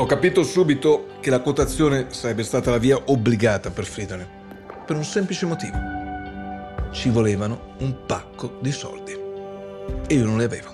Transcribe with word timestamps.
Ho 0.00 0.06
capito 0.06 0.44
subito 0.44 1.08
che 1.20 1.28
la 1.28 1.40
quotazione 1.40 2.06
sarebbe 2.08 2.42
stata 2.42 2.70
la 2.70 2.78
via 2.78 2.98
obbligata 3.04 3.68
per 3.68 3.84
Friedland, 3.84 4.26
per 4.86 4.96
un 4.96 5.04
semplice 5.04 5.44
motivo. 5.44 5.76
Ci 6.90 7.10
volevano 7.10 7.74
un 7.80 8.06
pacco 8.06 8.56
di 8.62 8.72
soldi 8.72 9.12
e 10.06 10.14
io 10.14 10.24
non 10.24 10.38
li 10.38 10.44
avevo. 10.44 10.70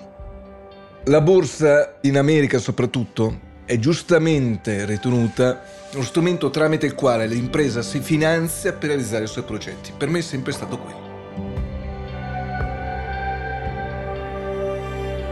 La 1.07 1.19
borsa 1.19 1.97
in 2.03 2.17
America 2.17 2.57
soprattutto 2.57 3.39
è 3.65 3.77
giustamente 3.77 4.85
ritenuta 4.85 5.61
uno 5.91 6.03
strumento 6.03 6.49
tramite 6.49 6.85
il 6.85 6.95
quale 6.95 7.27
l'impresa 7.27 7.81
si 7.81 7.99
finanzia 7.99 8.71
per 8.71 8.87
realizzare 8.87 9.25
i 9.25 9.27
suoi 9.27 9.43
progetti. 9.43 9.91
Per 9.97 10.07
me 10.07 10.19
è 10.19 10.21
sempre 10.21 10.53
stato 10.53 10.77
quello. 10.77 11.06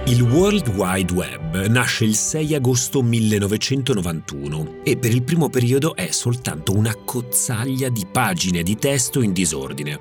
Il 0.07 0.21
World 0.21 0.67
Wide 0.67 1.11
Web 1.13 1.65
nasce 1.65 2.05
il 2.05 2.13
6 2.13 2.53
agosto 2.53 3.01
1991 3.01 4.81
e 4.83 4.97
per 4.97 5.11
il 5.11 5.23
primo 5.23 5.49
periodo 5.49 5.95
è 5.95 6.11
soltanto 6.11 6.75
una 6.77 6.93
cozzaglia 6.93 7.89
di 7.89 8.05
pagine 8.11 8.61
di 8.61 8.75
testo 8.75 9.23
in 9.23 9.33
disordine. 9.33 9.99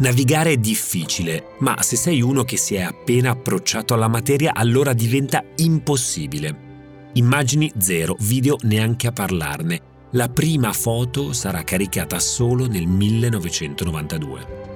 Navigare 0.00 0.50
è 0.50 0.56
difficile, 0.58 1.54
ma 1.60 1.80
se 1.80 1.96
sei 1.96 2.20
uno 2.20 2.44
che 2.44 2.58
si 2.58 2.74
è 2.74 2.82
appena 2.82 3.30
approcciato 3.30 3.94
alla 3.94 4.08
materia 4.08 4.52
allora 4.52 4.92
diventa 4.92 5.42
impossibile. 5.56 7.10
Immagini 7.14 7.72
zero, 7.78 8.14
video 8.20 8.58
neanche 8.64 9.06
a 9.06 9.12
parlarne. 9.12 9.80
La 10.10 10.28
prima 10.28 10.74
foto 10.74 11.32
sarà 11.32 11.64
caricata 11.64 12.18
solo 12.18 12.66
nel 12.66 12.86
1992. 12.86 14.71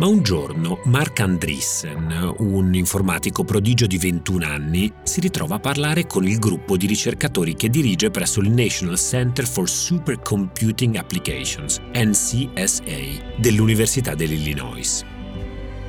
Ma 0.00 0.06
un 0.06 0.22
giorno 0.22 0.80
Mark 0.84 1.20
Andreessen, 1.20 2.36
un 2.38 2.72
informatico 2.72 3.44
prodigio 3.44 3.86
di 3.86 3.98
21 3.98 4.46
anni, 4.46 4.90
si 5.02 5.20
ritrova 5.20 5.56
a 5.56 5.60
parlare 5.60 6.06
con 6.06 6.26
il 6.26 6.38
gruppo 6.38 6.78
di 6.78 6.86
ricercatori 6.86 7.54
che 7.54 7.68
dirige 7.68 8.10
presso 8.10 8.40
il 8.40 8.48
National 8.48 8.96
Center 8.96 9.46
for 9.46 9.68
Supercomputing 9.68 10.96
Applications, 10.96 11.82
NCSA, 11.92 13.34
dell'Università 13.36 14.14
dell'Illinois. 14.14 15.04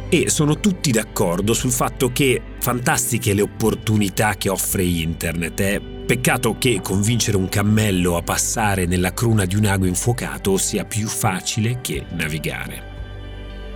E 0.09 0.30
sono 0.30 0.59
tutti 0.59 0.92
d'accordo 0.92 1.54
sul 1.54 1.72
fatto 1.72 2.12
che 2.12 2.42
fantastiche 2.59 3.34
le 3.34 3.44
opportunità 3.44 4.36
che 4.36 4.50
offre 4.50 4.84
Internet. 4.84 5.62
È 5.62 5.80
peccato 5.80 6.58
che 6.58 6.82
convincere 6.84 7.38
un 7.38 7.48
cammello 7.48 8.17
a 8.17 8.22
passare 8.22 8.86
nella 8.86 9.14
cruna 9.14 9.45
di 9.45 9.56
un 9.56 9.64
ago 9.64 9.86
infuocato 9.86 10.58
sia 10.58 10.84
più 10.84 11.08
facile 11.08 11.80
che 11.80 12.04
navigare. 12.09 12.91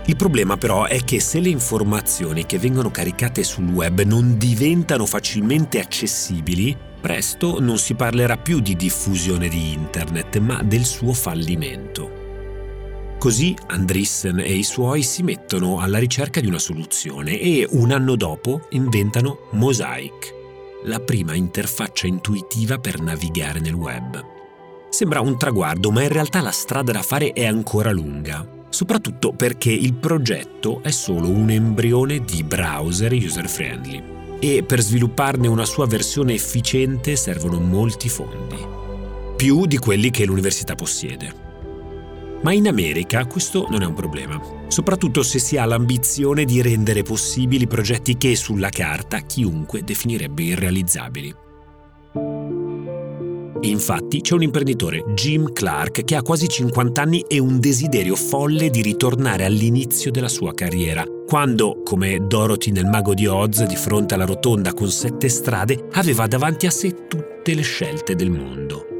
Il 0.08 0.14
problema 0.14 0.56
però 0.56 0.84
è 0.84 1.02
che 1.02 1.18
se 1.18 1.40
le 1.40 1.48
informazioni 1.48 2.46
che 2.46 2.60
vengono 2.60 2.92
caricate 2.92 3.42
sul 3.42 3.68
web 3.68 4.02
non 4.02 4.38
diventano 4.38 5.04
facilmente 5.04 5.80
accessibili, 5.80 6.76
presto 7.00 7.58
non 7.58 7.76
si 7.76 7.94
parlerà 7.94 8.36
più 8.36 8.60
di 8.60 8.76
diffusione 8.76 9.48
di 9.48 9.72
Internet, 9.72 10.38
ma 10.38 10.62
del 10.62 10.84
suo 10.84 11.12
fallimento. 11.12 12.24
Così 13.18 13.56
Andreessen 13.66 14.38
e 14.38 14.52
i 14.52 14.62
suoi 14.62 15.02
si 15.02 15.24
mettono 15.24 15.80
alla 15.80 15.98
ricerca 15.98 16.38
di 16.38 16.46
una 16.46 16.60
soluzione 16.60 17.40
e 17.40 17.66
un 17.68 17.90
anno 17.90 18.14
dopo 18.14 18.68
inventano 18.70 19.48
Mosaic, 19.52 20.34
la 20.84 21.00
prima 21.00 21.34
interfaccia 21.34 22.06
intuitiva 22.06 22.78
per 22.78 23.00
navigare 23.00 23.58
nel 23.58 23.74
web. 23.74 24.24
Sembra 24.88 25.20
un 25.20 25.36
traguardo, 25.36 25.90
ma 25.90 26.02
in 26.02 26.10
realtà 26.10 26.40
la 26.40 26.52
strada 26.52 26.92
da 26.92 27.02
fare 27.02 27.32
è 27.32 27.44
ancora 27.44 27.90
lunga 27.90 28.54
soprattutto 28.68 29.32
perché 29.32 29.70
il 29.70 29.94
progetto 29.94 30.80
è 30.82 30.90
solo 30.90 31.28
un 31.28 31.50
embrione 31.50 32.20
di 32.20 32.42
browser 32.42 33.12
user-friendly 33.12 34.14
e 34.38 34.62
per 34.64 34.80
svilupparne 34.80 35.48
una 35.48 35.64
sua 35.64 35.86
versione 35.86 36.34
efficiente 36.34 37.16
servono 37.16 37.58
molti 37.58 38.08
fondi, 38.08 38.56
più 39.36 39.66
di 39.66 39.78
quelli 39.78 40.10
che 40.10 40.24
l'università 40.24 40.74
possiede. 40.74 41.44
Ma 42.42 42.52
in 42.52 42.68
America 42.68 43.24
questo 43.26 43.66
non 43.70 43.82
è 43.82 43.86
un 43.86 43.94
problema, 43.94 44.40
soprattutto 44.68 45.22
se 45.22 45.38
si 45.38 45.56
ha 45.56 45.64
l'ambizione 45.64 46.44
di 46.44 46.60
rendere 46.60 47.02
possibili 47.02 47.66
progetti 47.66 48.16
che 48.16 48.36
sulla 48.36 48.68
carta 48.68 49.20
chiunque 49.20 49.82
definirebbe 49.82 50.42
irrealizzabili. 50.42 51.34
Infatti 53.60 54.20
c'è 54.20 54.34
un 54.34 54.42
imprenditore, 54.42 55.04
Jim 55.14 55.52
Clark, 55.52 56.04
che 56.04 56.16
ha 56.16 56.22
quasi 56.22 56.48
50 56.48 57.02
anni 57.02 57.24
e 57.26 57.38
un 57.38 57.58
desiderio 57.58 58.14
folle 58.14 58.70
di 58.70 58.82
ritornare 58.82 59.44
all'inizio 59.44 60.10
della 60.10 60.28
sua 60.28 60.54
carriera, 60.54 61.04
quando, 61.26 61.82
come 61.82 62.26
Dorothy 62.26 62.70
nel 62.70 62.86
Mago 62.86 63.14
di 63.14 63.26
Oz, 63.26 63.64
di 63.64 63.76
fronte 63.76 64.14
alla 64.14 64.24
rotonda 64.24 64.72
con 64.72 64.88
sette 64.88 65.28
strade, 65.28 65.88
aveva 65.92 66.26
davanti 66.26 66.66
a 66.66 66.70
sé 66.70 67.06
tutte 67.08 67.54
le 67.54 67.62
scelte 67.62 68.14
del 68.14 68.30
mondo. 68.30 68.95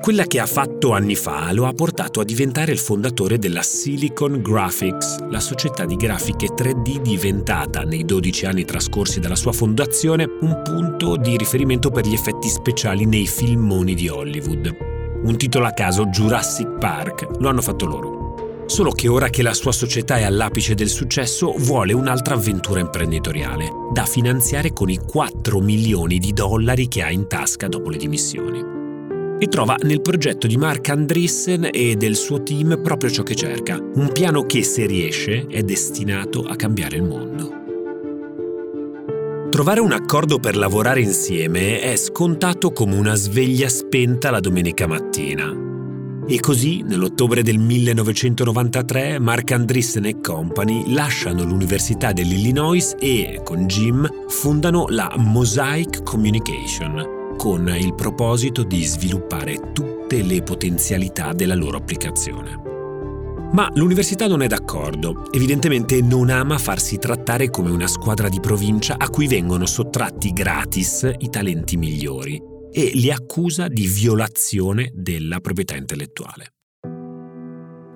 Quella 0.00 0.24
che 0.24 0.38
ha 0.38 0.46
fatto 0.46 0.92
anni 0.92 1.16
fa 1.16 1.52
lo 1.52 1.66
ha 1.66 1.72
portato 1.72 2.20
a 2.20 2.24
diventare 2.24 2.72
il 2.72 2.78
fondatore 2.78 3.36
della 3.38 3.62
Silicon 3.62 4.40
Graphics, 4.40 5.18
la 5.28 5.40
società 5.40 5.84
di 5.84 5.96
grafiche 5.96 6.46
3D 6.46 7.02
diventata, 7.02 7.82
nei 7.82 8.04
12 8.04 8.46
anni 8.46 8.64
trascorsi 8.64 9.18
dalla 9.20 9.34
sua 9.34 9.52
fondazione, 9.52 10.24
un 10.24 10.62
punto 10.64 11.16
di 11.16 11.36
riferimento 11.36 11.90
per 11.90 12.06
gli 12.06 12.14
effetti 12.14 12.48
speciali 12.48 13.04
nei 13.06 13.26
filmoni 13.26 13.94
di 13.94 14.08
Hollywood. 14.08 14.76
Un 15.24 15.36
titolo 15.36 15.66
a 15.66 15.72
caso, 15.72 16.06
Jurassic 16.06 16.78
Park, 16.78 17.26
lo 17.40 17.48
hanno 17.48 17.60
fatto 17.60 17.84
loro. 17.84 18.64
Solo 18.66 18.92
che 18.92 19.08
ora 19.08 19.28
che 19.28 19.42
la 19.42 19.54
sua 19.54 19.72
società 19.72 20.16
è 20.16 20.22
all'apice 20.22 20.74
del 20.74 20.88
successo, 20.88 21.52
vuole 21.58 21.92
un'altra 21.92 22.34
avventura 22.34 22.80
imprenditoriale, 22.80 23.68
da 23.92 24.06
finanziare 24.06 24.72
con 24.72 24.88
i 24.88 24.98
4 24.98 25.58
milioni 25.60 26.18
di 26.18 26.32
dollari 26.32 26.86
che 26.86 27.02
ha 27.02 27.10
in 27.10 27.26
tasca 27.26 27.66
dopo 27.66 27.90
le 27.90 27.98
dimissioni 27.98 28.77
e 29.38 29.46
trova 29.48 29.76
nel 29.82 30.00
progetto 30.00 30.46
di 30.46 30.56
Mark 30.56 30.88
Andreessen 30.88 31.68
e 31.70 31.96
del 31.96 32.16
suo 32.16 32.42
team 32.42 32.80
proprio 32.82 33.10
ciò 33.10 33.22
che 33.22 33.34
cerca, 33.34 33.76
un 33.76 34.10
piano 34.12 34.44
che 34.44 34.62
se 34.62 34.86
riesce 34.86 35.46
è 35.46 35.62
destinato 35.62 36.42
a 36.42 36.56
cambiare 36.56 36.96
il 36.96 37.04
mondo. 37.04 37.56
Trovare 39.50 39.80
un 39.80 39.92
accordo 39.92 40.38
per 40.38 40.56
lavorare 40.56 41.00
insieme 41.00 41.80
è 41.80 41.96
scontato 41.96 42.70
come 42.72 42.96
una 42.96 43.14
sveglia 43.14 43.68
spenta 43.68 44.30
la 44.30 44.40
domenica 44.40 44.86
mattina. 44.86 45.66
E 46.30 46.40
così, 46.40 46.82
nell'ottobre 46.82 47.42
del 47.42 47.58
1993, 47.58 49.18
Mark 49.18 49.50
Andreessen 49.52 50.04
e 50.04 50.20
Company 50.20 50.92
lasciano 50.92 51.42
l'Università 51.42 52.12
dell'Illinois 52.12 52.94
e, 53.00 53.40
con 53.42 53.66
Jim, 53.66 54.06
fondano 54.28 54.84
la 54.88 55.10
Mosaic 55.16 56.02
Communication, 56.02 57.17
con 57.38 57.72
il 57.78 57.94
proposito 57.94 58.64
di 58.64 58.82
sviluppare 58.82 59.70
tutte 59.72 60.22
le 60.24 60.42
potenzialità 60.42 61.32
della 61.32 61.54
loro 61.54 61.76
applicazione. 61.76 62.60
Ma 63.52 63.70
l'università 63.74 64.26
non 64.26 64.42
è 64.42 64.48
d'accordo, 64.48 65.30
evidentemente 65.30 66.02
non 66.02 66.30
ama 66.30 66.58
farsi 66.58 66.98
trattare 66.98 67.48
come 67.48 67.70
una 67.70 67.86
squadra 67.86 68.28
di 68.28 68.40
provincia 68.40 68.96
a 68.98 69.08
cui 69.08 69.28
vengono 69.28 69.66
sottratti 69.66 70.32
gratis 70.32 71.08
i 71.18 71.30
talenti 71.30 71.76
migliori 71.76 72.42
e 72.72 72.90
li 72.94 73.12
accusa 73.12 73.68
di 73.68 73.86
violazione 73.86 74.90
della 74.92 75.38
proprietà 75.38 75.76
intellettuale. 75.76 76.54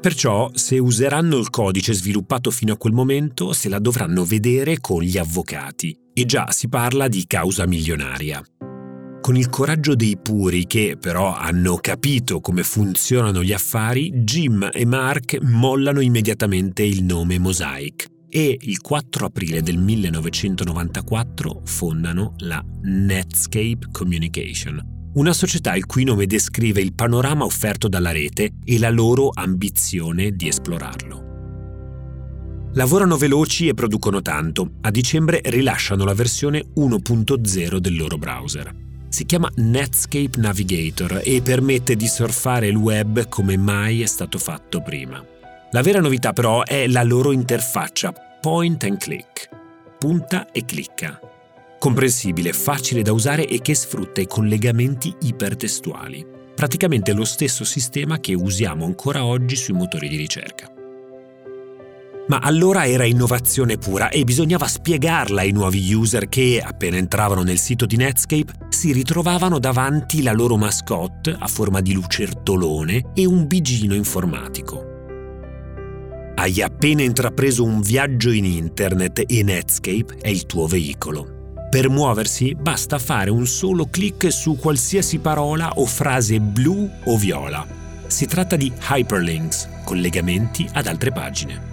Perciò, 0.00 0.50
se 0.54 0.78
useranno 0.78 1.36
il 1.36 1.50
codice 1.50 1.92
sviluppato 1.94 2.53
fino 2.53 2.74
a 2.74 2.76
quel 2.76 2.92
momento, 2.92 3.53
se 3.53 3.69
la 3.69 3.80
dovranno 3.80 4.24
vedere 4.24 4.78
con 4.80 5.03
gli 5.03 5.19
avvocati. 5.19 5.97
E 6.14 6.26
già 6.26 6.50
si 6.50 6.69
parla 6.69 7.09
di 7.09 7.24
causa 7.26 7.66
milionaria. 7.66 8.41
Con 9.22 9.37
il 9.37 9.50
coraggio 9.50 9.94
dei 9.94 10.19
puri 10.21 10.66
che 10.66 10.97
però 10.99 11.33
hanno 11.33 11.77
capito 11.77 12.41
come 12.41 12.65
funzionano 12.65 13.44
gli 13.44 13.53
affari, 13.53 14.10
Jim 14.10 14.69
e 14.72 14.84
Mark 14.84 15.38
mollano 15.43 16.00
immediatamente 16.00 16.83
il 16.83 17.05
nome 17.05 17.38
Mosaic 17.38 18.09
e 18.28 18.59
il 18.60 18.81
4 18.81 19.27
aprile 19.27 19.62
del 19.62 19.78
1994 19.78 21.63
fondano 21.65 22.34
la 22.39 22.60
Netscape 22.83 23.91
Communication, 23.92 25.10
una 25.15 25.33
società 25.33 25.77
il 25.77 25.86
cui 25.86 26.03
nome 26.03 26.27
descrive 26.27 26.80
il 26.80 26.92
panorama 26.92 27.45
offerto 27.45 27.86
dalla 27.86 28.10
rete 28.10 28.54
e 28.65 28.77
la 28.80 28.91
loro 28.91 29.30
ambizione 29.33 30.33
di 30.33 30.48
esplorarlo. 30.48 31.30
Lavorano 32.72 33.16
veloci 33.16 33.69
e 33.69 33.74
producono 33.74 34.21
tanto. 34.21 34.78
A 34.80 34.91
dicembre 34.91 35.42
rilasciano 35.45 36.04
la 36.04 36.15
versione 36.15 36.72
1.0 36.74 37.77
del 37.77 37.97
loro 37.97 38.19
browser 38.19 38.91
si 39.12 39.26
chiama 39.26 39.50
Netscape 39.56 40.38
Navigator 40.38 41.20
e 41.22 41.42
permette 41.42 41.97
di 41.97 42.09
surfare 42.09 42.66
il 42.66 42.76
web 42.76 43.28
come 43.28 43.59
mai 43.59 44.00
è 44.00 44.06
stato 44.06 44.38
fatto 44.38 44.80
prima. 44.80 45.22
La 45.70 45.82
vera 45.82 46.00
novità 46.00 46.32
però 46.32 46.62
è 46.64 46.86
la 46.86 47.03
loro 47.03 47.30
interfaccia 47.30 48.10
point 48.41 48.82
and 48.84 48.97
click, 48.97 49.50
punta 49.98 50.50
e 50.50 50.64
clicca. 50.64 51.20
Comprensibile, 51.78 52.54
facile 52.54 53.03
da 53.03 53.12
usare 53.12 53.47
e 53.47 53.60
che 53.60 53.74
sfrutta 53.74 54.22
i 54.22 54.26
collegamenti 54.26 55.14
ipertestuali. 55.20 56.26
Praticamente 56.54 57.12
lo 57.12 57.26
stesso 57.26 57.64
sistema 57.64 58.18
che 58.18 58.32
usiamo 58.32 58.86
ancora 58.86 59.26
oggi 59.26 59.56
sui 59.56 59.74
motori 59.74 60.09
di 60.09 60.16
ricerca. 60.16 60.72
Ma 62.28 62.39
allora 62.39 62.86
era 62.86 63.04
innovazione 63.04 63.78
pura 63.78 64.09
e 64.09 64.22
bisognava 64.22 64.69
spiegarla 64.69 65.41
ai 65.41 65.51
nuovi 65.51 65.92
user 65.92 66.28
che, 66.28 66.63
appena 66.65 66.97
entravano 66.97 67.42
nel 67.42 67.59
sito 67.59 67.84
di 67.84 67.97
Netscape, 67.97 68.53
si 68.69 68.92
ritrovavano 68.92 69.59
davanti 69.59 70.22
la 70.22 70.33
loro 70.33 70.57
mascotte 70.57 71.36
a 71.36 71.48
forma 71.48 71.80
di 71.80 71.92
lucertolone 71.92 73.10
e 73.15 73.27
un 73.27 73.47
bigino 73.47 73.95
informatico. 73.95 74.91
Hai 76.36 76.63
appena 76.63 77.03
intrapreso 77.03 77.65
un 77.65 77.80
viaggio 77.80 78.30
in 78.30 78.45
internet 78.45 79.24
e 79.27 79.42
Netscape 79.42 80.19
è 80.21 80.28
il 80.28 80.47
tuo 80.47 80.66
veicolo. 80.66 81.41
Per 81.71 81.89
muoversi 81.89 82.54
basta 82.54 82.98
fare 82.98 83.30
un 83.30 83.47
solo 83.47 83.89
clic 83.91 84.30
su 84.33 84.57
qualsiasi 84.57 85.19
parola 85.19 85.72
o 85.74 85.86
frase 85.86 86.39
blu 86.39 86.89
o 87.04 87.16
viola. 87.16 87.66
Si 88.07 88.27
tratta 88.27 88.57
di 88.57 88.72
hyperlinks, 88.91 89.69
collegamenti 89.84 90.69
ad 90.72 90.86
altre 90.86 91.13
pagine. 91.13 91.72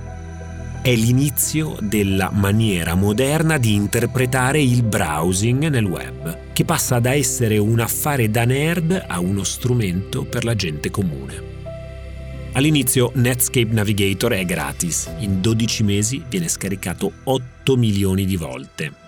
È 0.81 0.95
l'inizio 0.95 1.75
della 1.81 2.31
maniera 2.31 2.95
moderna 2.95 3.57
di 3.57 3.73
interpretare 3.73 4.61
il 4.61 4.81
browsing 4.83 5.67
nel 5.67 5.83
web, 5.83 6.53
che 6.53 6.63
passa 6.63 6.99
da 6.99 7.13
essere 7.13 7.57
un 7.57 7.81
affare 7.81 8.31
da 8.31 8.45
nerd 8.45 9.03
a 9.05 9.19
uno 9.19 9.43
strumento 9.43 10.23
per 10.23 10.45
la 10.45 10.55
gente 10.55 10.89
comune. 10.89 11.47
All'inizio 12.53 13.11
Netscape 13.13 13.73
Navigator 13.73 14.31
è 14.31 14.45
gratis, 14.45 15.11
in 15.19 15.41
12 15.41 15.83
mesi 15.83 16.23
viene 16.29 16.47
scaricato 16.47 17.11
8 17.25 17.75
milioni 17.75 18.23
di 18.23 18.37
volte. 18.37 18.98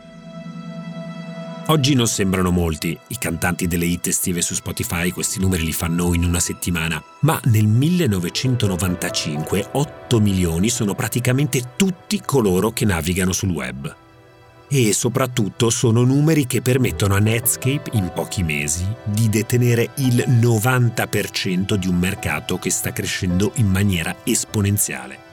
Oggi 1.67 1.93
non 1.93 2.07
sembrano 2.07 2.49
molti, 2.49 2.97
i 3.07 3.17
cantanti 3.17 3.67
delle 3.67 3.85
hit 3.85 4.07
estive 4.07 4.41
su 4.41 4.55
Spotify 4.55 5.11
questi 5.11 5.39
numeri 5.39 5.63
li 5.63 5.71
fanno 5.71 6.13
in 6.13 6.25
una 6.25 6.39
settimana, 6.39 7.01
ma 7.21 7.39
nel 7.45 7.67
1995 7.67 9.69
8 9.71 10.19
milioni 10.19 10.69
sono 10.69 10.95
praticamente 10.95 11.73
tutti 11.77 12.19
coloro 12.19 12.71
che 12.71 12.83
navigano 12.83 13.31
sul 13.31 13.51
web. 13.51 13.95
E 14.67 14.93
soprattutto 14.93 15.69
sono 15.69 16.03
numeri 16.03 16.47
che 16.47 16.61
permettono 16.61 17.13
a 17.13 17.19
Netscape 17.19 17.91
in 17.93 18.11
pochi 18.13 18.41
mesi 18.41 18.85
di 19.05 19.29
detenere 19.29 19.91
il 19.95 20.25
90% 20.27 21.75
di 21.75 21.87
un 21.87 21.97
mercato 21.97 22.57
che 22.57 22.71
sta 22.71 22.91
crescendo 22.91 23.51
in 23.55 23.67
maniera 23.67 24.15
esponenziale. 24.23 25.30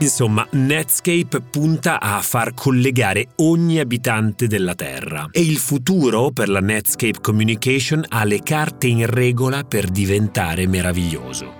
Insomma, 0.00 0.46
Netscape 0.52 1.40
punta 1.40 2.00
a 2.00 2.20
far 2.22 2.54
collegare 2.54 3.30
ogni 3.36 3.80
abitante 3.80 4.46
della 4.46 4.76
Terra 4.76 5.28
e 5.32 5.40
il 5.40 5.58
futuro 5.58 6.30
per 6.30 6.48
la 6.48 6.60
Netscape 6.60 7.20
Communication 7.20 8.04
ha 8.08 8.22
le 8.22 8.40
carte 8.42 8.86
in 8.86 9.06
regola 9.06 9.64
per 9.64 9.88
diventare 9.88 10.68
meraviglioso. 10.68 11.52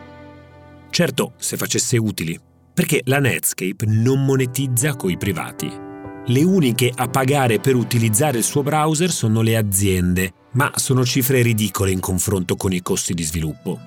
Certo, 0.90 1.32
se 1.36 1.56
facesse 1.56 1.96
utili, 1.96 2.38
perché 2.72 3.00
la 3.04 3.18
Netscape 3.18 3.84
non 3.86 4.24
monetizza 4.24 4.94
coi 4.94 5.16
privati. 5.16 5.68
Le 6.26 6.42
uniche 6.44 6.92
a 6.94 7.08
pagare 7.08 7.58
per 7.58 7.74
utilizzare 7.74 8.38
il 8.38 8.44
suo 8.44 8.62
browser 8.62 9.10
sono 9.10 9.40
le 9.40 9.56
aziende, 9.56 10.32
ma 10.52 10.70
sono 10.76 11.04
cifre 11.04 11.42
ridicole 11.42 11.90
in 11.90 12.00
confronto 12.00 12.54
con 12.54 12.72
i 12.72 12.82
costi 12.82 13.14
di 13.14 13.24
sviluppo. 13.24 13.80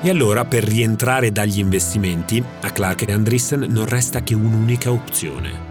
E 0.00 0.10
allora, 0.10 0.44
per 0.44 0.62
rientrare 0.62 1.32
dagli 1.32 1.58
investimenti, 1.58 2.42
a 2.60 2.70
Clark 2.70 3.08
e 3.08 3.12
Andreessen 3.12 3.66
non 3.68 3.84
resta 3.86 4.22
che 4.22 4.34
un'unica 4.34 4.92
opzione. 4.92 5.66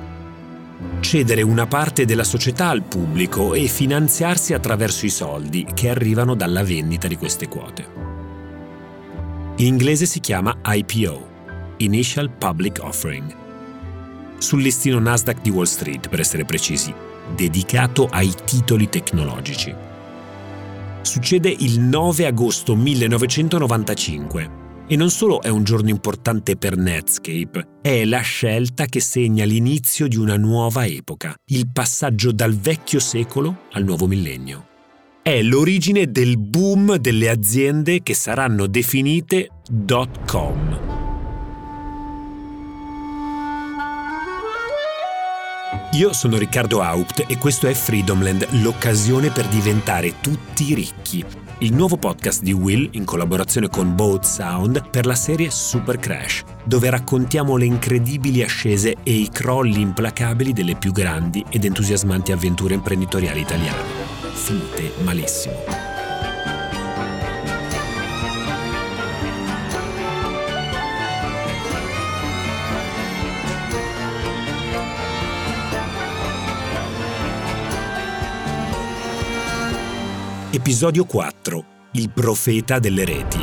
Cedere 0.99 1.41
una 1.41 1.65
parte 1.65 2.03
della 2.03 2.25
società 2.25 2.67
al 2.67 2.83
pubblico 2.83 3.53
e 3.53 3.67
finanziarsi 3.67 4.53
attraverso 4.53 5.05
i 5.05 5.09
soldi 5.09 5.65
che 5.73 5.87
arrivano 5.89 6.35
dalla 6.35 6.63
vendita 6.63 7.07
di 7.07 7.15
queste 7.15 7.47
quote. 7.47 7.87
In 9.55 9.65
inglese 9.65 10.05
si 10.05 10.19
chiama 10.19 10.57
IPO, 10.61 11.75
Initial 11.77 12.29
Public 12.29 12.79
Offering. 12.81 13.35
Sul 14.39 14.61
listino 14.61 14.99
Nasdaq 14.99 15.41
di 15.41 15.51
Wall 15.51 15.63
Street, 15.63 16.09
per 16.09 16.19
essere 16.19 16.43
precisi, 16.43 16.93
dedicato 17.33 18.07
ai 18.11 18.33
titoli 18.43 18.89
tecnologici 18.89 19.95
succede 21.07 21.49
il 21.49 21.79
9 21.79 22.27
agosto 22.27 22.75
1995. 22.75 24.65
E 24.89 24.95
non 24.95 25.09
solo 25.09 25.41
è 25.41 25.49
un 25.49 25.63
giorno 25.63 25.89
importante 25.89 26.55
per 26.55 26.77
Netscape, 26.77 27.79
è 27.81 28.05
la 28.05 28.19
scelta 28.19 28.85
che 28.85 28.99
segna 28.99 29.43
l'inizio 29.43 30.07
di 30.07 30.15
una 30.15 30.37
nuova 30.37 30.85
epoca, 30.85 31.33
il 31.47 31.69
passaggio 31.73 32.31
dal 32.31 32.53
vecchio 32.53 32.99
secolo 32.99 33.63
al 33.71 33.83
nuovo 33.83 34.07
millennio. 34.07 34.67
È 35.21 35.41
l'origine 35.41 36.09
del 36.09 36.37
boom 36.37 36.95
delle 36.97 37.27
aziende 37.27 38.01
che 38.01 38.13
saranno 38.13 38.65
definite 38.67 39.49
.com. 40.25 41.16
Io 45.93 46.11
sono 46.11 46.37
Riccardo 46.37 46.81
Haupt 46.81 47.23
e 47.27 47.37
questo 47.37 47.65
è 47.65 47.73
Freedomland, 47.73 48.45
l'occasione 48.61 49.29
per 49.29 49.47
diventare 49.47 50.19
tutti 50.19 50.73
ricchi. 50.73 51.23
Il 51.59 51.73
nuovo 51.73 51.95
podcast 51.95 52.43
di 52.43 52.51
Will 52.51 52.89
in 52.91 53.05
collaborazione 53.05 53.69
con 53.69 53.95
Boat 53.95 54.25
Sound 54.25 54.89
per 54.89 55.05
la 55.05 55.15
serie 55.15 55.49
Super 55.49 55.97
Crash, 55.97 56.43
dove 56.65 56.89
raccontiamo 56.89 57.55
le 57.55 57.65
incredibili 57.65 58.43
ascese 58.43 58.97
e 59.01 59.13
i 59.13 59.29
crolli 59.31 59.79
implacabili 59.79 60.51
delle 60.51 60.75
più 60.75 60.91
grandi 60.91 61.43
ed 61.49 61.63
entusiasmanti 61.63 62.33
avventure 62.33 62.73
imprenditoriali 62.73 63.39
italiane. 63.39 63.81
Finite 64.33 64.91
malissimo. 65.03 65.86
Episodio 80.67 81.05
4. 81.05 81.65
Il 81.93 82.11
profeta 82.13 82.77
delle 82.77 83.05
reti. 83.05 83.39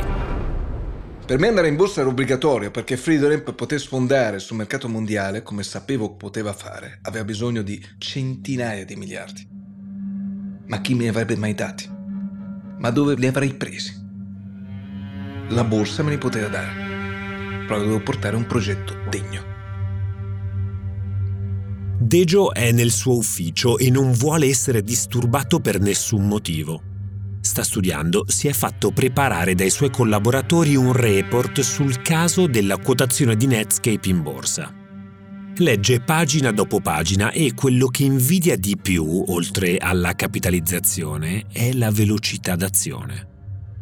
Per 1.24 1.38
me 1.38 1.48
andare 1.48 1.68
in 1.68 1.74
borsa 1.74 2.02
era 2.02 2.10
obbligatorio 2.10 2.70
perché 2.70 2.98
Freedom 2.98 3.42
per 3.42 3.54
poter 3.54 3.80
sfondare 3.80 4.38
sul 4.38 4.58
mercato 4.58 4.90
mondiale, 4.90 5.42
come 5.42 5.62
sapevo 5.62 6.16
poteva 6.16 6.52
fare, 6.52 6.98
aveva 7.00 7.24
bisogno 7.24 7.62
di 7.62 7.82
centinaia 7.96 8.84
di 8.84 8.96
miliardi. 8.96 9.48
Ma 10.66 10.82
chi 10.82 10.92
mi 10.92 11.08
avrebbe 11.08 11.34
mai 11.36 11.54
dati? 11.54 11.88
Ma 12.76 12.90
dove 12.90 13.14
li 13.14 13.26
avrei 13.26 13.54
presi? 13.54 13.94
La 15.48 15.64
borsa 15.64 16.02
me 16.02 16.10
li 16.10 16.18
poteva 16.18 16.48
dare, 16.48 17.64
però 17.66 17.78
dovevo 17.78 18.02
portare 18.02 18.36
un 18.36 18.46
progetto 18.46 18.96
degno. 19.08 19.42
Dejo 21.98 22.52
è 22.52 22.70
nel 22.70 22.90
suo 22.90 23.16
ufficio 23.16 23.78
e 23.78 23.88
non 23.88 24.12
vuole 24.12 24.44
essere 24.44 24.82
disturbato 24.82 25.58
per 25.60 25.80
nessun 25.80 26.28
motivo 26.28 26.92
sta 27.54 27.62
studiando, 27.62 28.24
si 28.26 28.48
è 28.48 28.52
fatto 28.52 28.90
preparare 28.90 29.54
dai 29.54 29.70
suoi 29.70 29.88
collaboratori 29.88 30.74
un 30.74 30.92
report 30.92 31.60
sul 31.60 32.02
caso 32.02 32.48
della 32.48 32.78
quotazione 32.78 33.36
di 33.36 33.46
Netscape 33.46 34.08
in 34.08 34.22
borsa. 34.22 34.74
Legge 35.58 36.00
pagina 36.00 36.50
dopo 36.50 36.80
pagina 36.80 37.30
e 37.30 37.54
quello 37.54 37.86
che 37.86 38.02
invidia 38.02 38.56
di 38.56 38.76
più, 38.76 39.22
oltre 39.28 39.76
alla 39.76 40.16
capitalizzazione, 40.16 41.44
è 41.52 41.72
la 41.74 41.92
velocità 41.92 42.56
d'azione. 42.56 43.28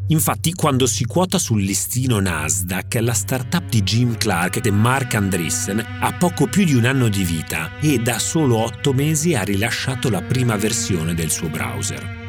Infatti, 0.09 0.53
quando 0.53 0.85
si 0.85 1.07
quota 1.07 1.39
sul 1.39 1.63
listino 1.63 2.21
Nasdaq, 2.21 2.99
la 3.01 3.15
startup 3.15 3.67
di 3.71 3.83
Jim 3.83 4.19
Clark 4.19 4.63
e 4.63 4.71
Mark 4.71 5.15
Andreessen 5.15 5.83
ha 6.01 6.13
poco 6.13 6.47
più 6.47 6.65
di 6.65 6.75
un 6.75 6.85
anno 6.85 7.09
di 7.09 7.25
vita 7.25 7.79
e 7.81 7.97
da 8.01 8.19
solo 8.19 8.59
otto 8.59 8.93
mesi 8.93 9.35
ha 9.35 9.43
rilasciato 9.43 10.11
la 10.11 10.21
prima 10.21 10.57
versione 10.57 11.15
del 11.15 11.31
suo 11.31 11.49
browser. 11.49 12.21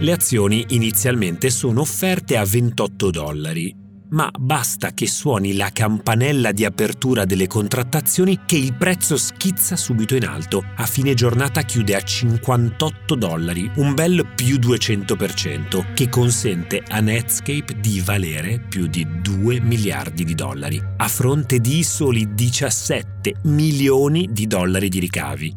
Le 0.00 0.12
azioni 0.12 0.64
inizialmente 0.68 1.50
sono 1.50 1.80
offerte 1.80 2.36
a 2.36 2.44
28 2.44 3.10
dollari, 3.10 3.74
ma 4.10 4.30
basta 4.38 4.92
che 4.92 5.08
suoni 5.08 5.56
la 5.56 5.70
campanella 5.72 6.52
di 6.52 6.64
apertura 6.64 7.24
delle 7.24 7.48
contrattazioni 7.48 8.42
che 8.46 8.56
il 8.56 8.74
prezzo 8.74 9.16
schizza 9.16 9.74
subito 9.74 10.14
in 10.14 10.24
alto. 10.24 10.64
A 10.76 10.86
fine 10.86 11.14
giornata 11.14 11.62
chiude 11.62 11.96
a 11.96 12.00
58 12.00 13.16
dollari, 13.16 13.68
un 13.78 13.94
bel 13.94 14.24
più 14.36 14.58
200%, 14.58 15.92
che 15.94 16.08
consente 16.08 16.80
a 16.86 17.00
Netscape 17.00 17.80
di 17.80 18.00
valere 18.00 18.60
più 18.60 18.86
di 18.86 19.04
2 19.20 19.60
miliardi 19.60 20.22
di 20.22 20.36
dollari, 20.36 20.80
a 20.96 21.08
fronte 21.08 21.58
di 21.58 21.82
soli 21.82 22.34
17 22.34 23.34
milioni 23.46 24.28
di 24.30 24.46
dollari 24.46 24.88
di 24.88 25.00
ricavi 25.00 25.56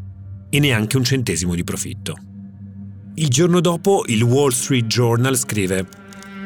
e 0.50 0.60
neanche 0.60 0.98
un 0.98 1.04
centesimo 1.04 1.54
di 1.54 1.64
profitto. 1.64 2.31
Il 3.16 3.28
giorno 3.28 3.60
dopo 3.60 4.04
il 4.08 4.24
Wall 4.24 4.52
Street 4.52 4.86
Journal 4.86 5.38
scrive 5.38 5.86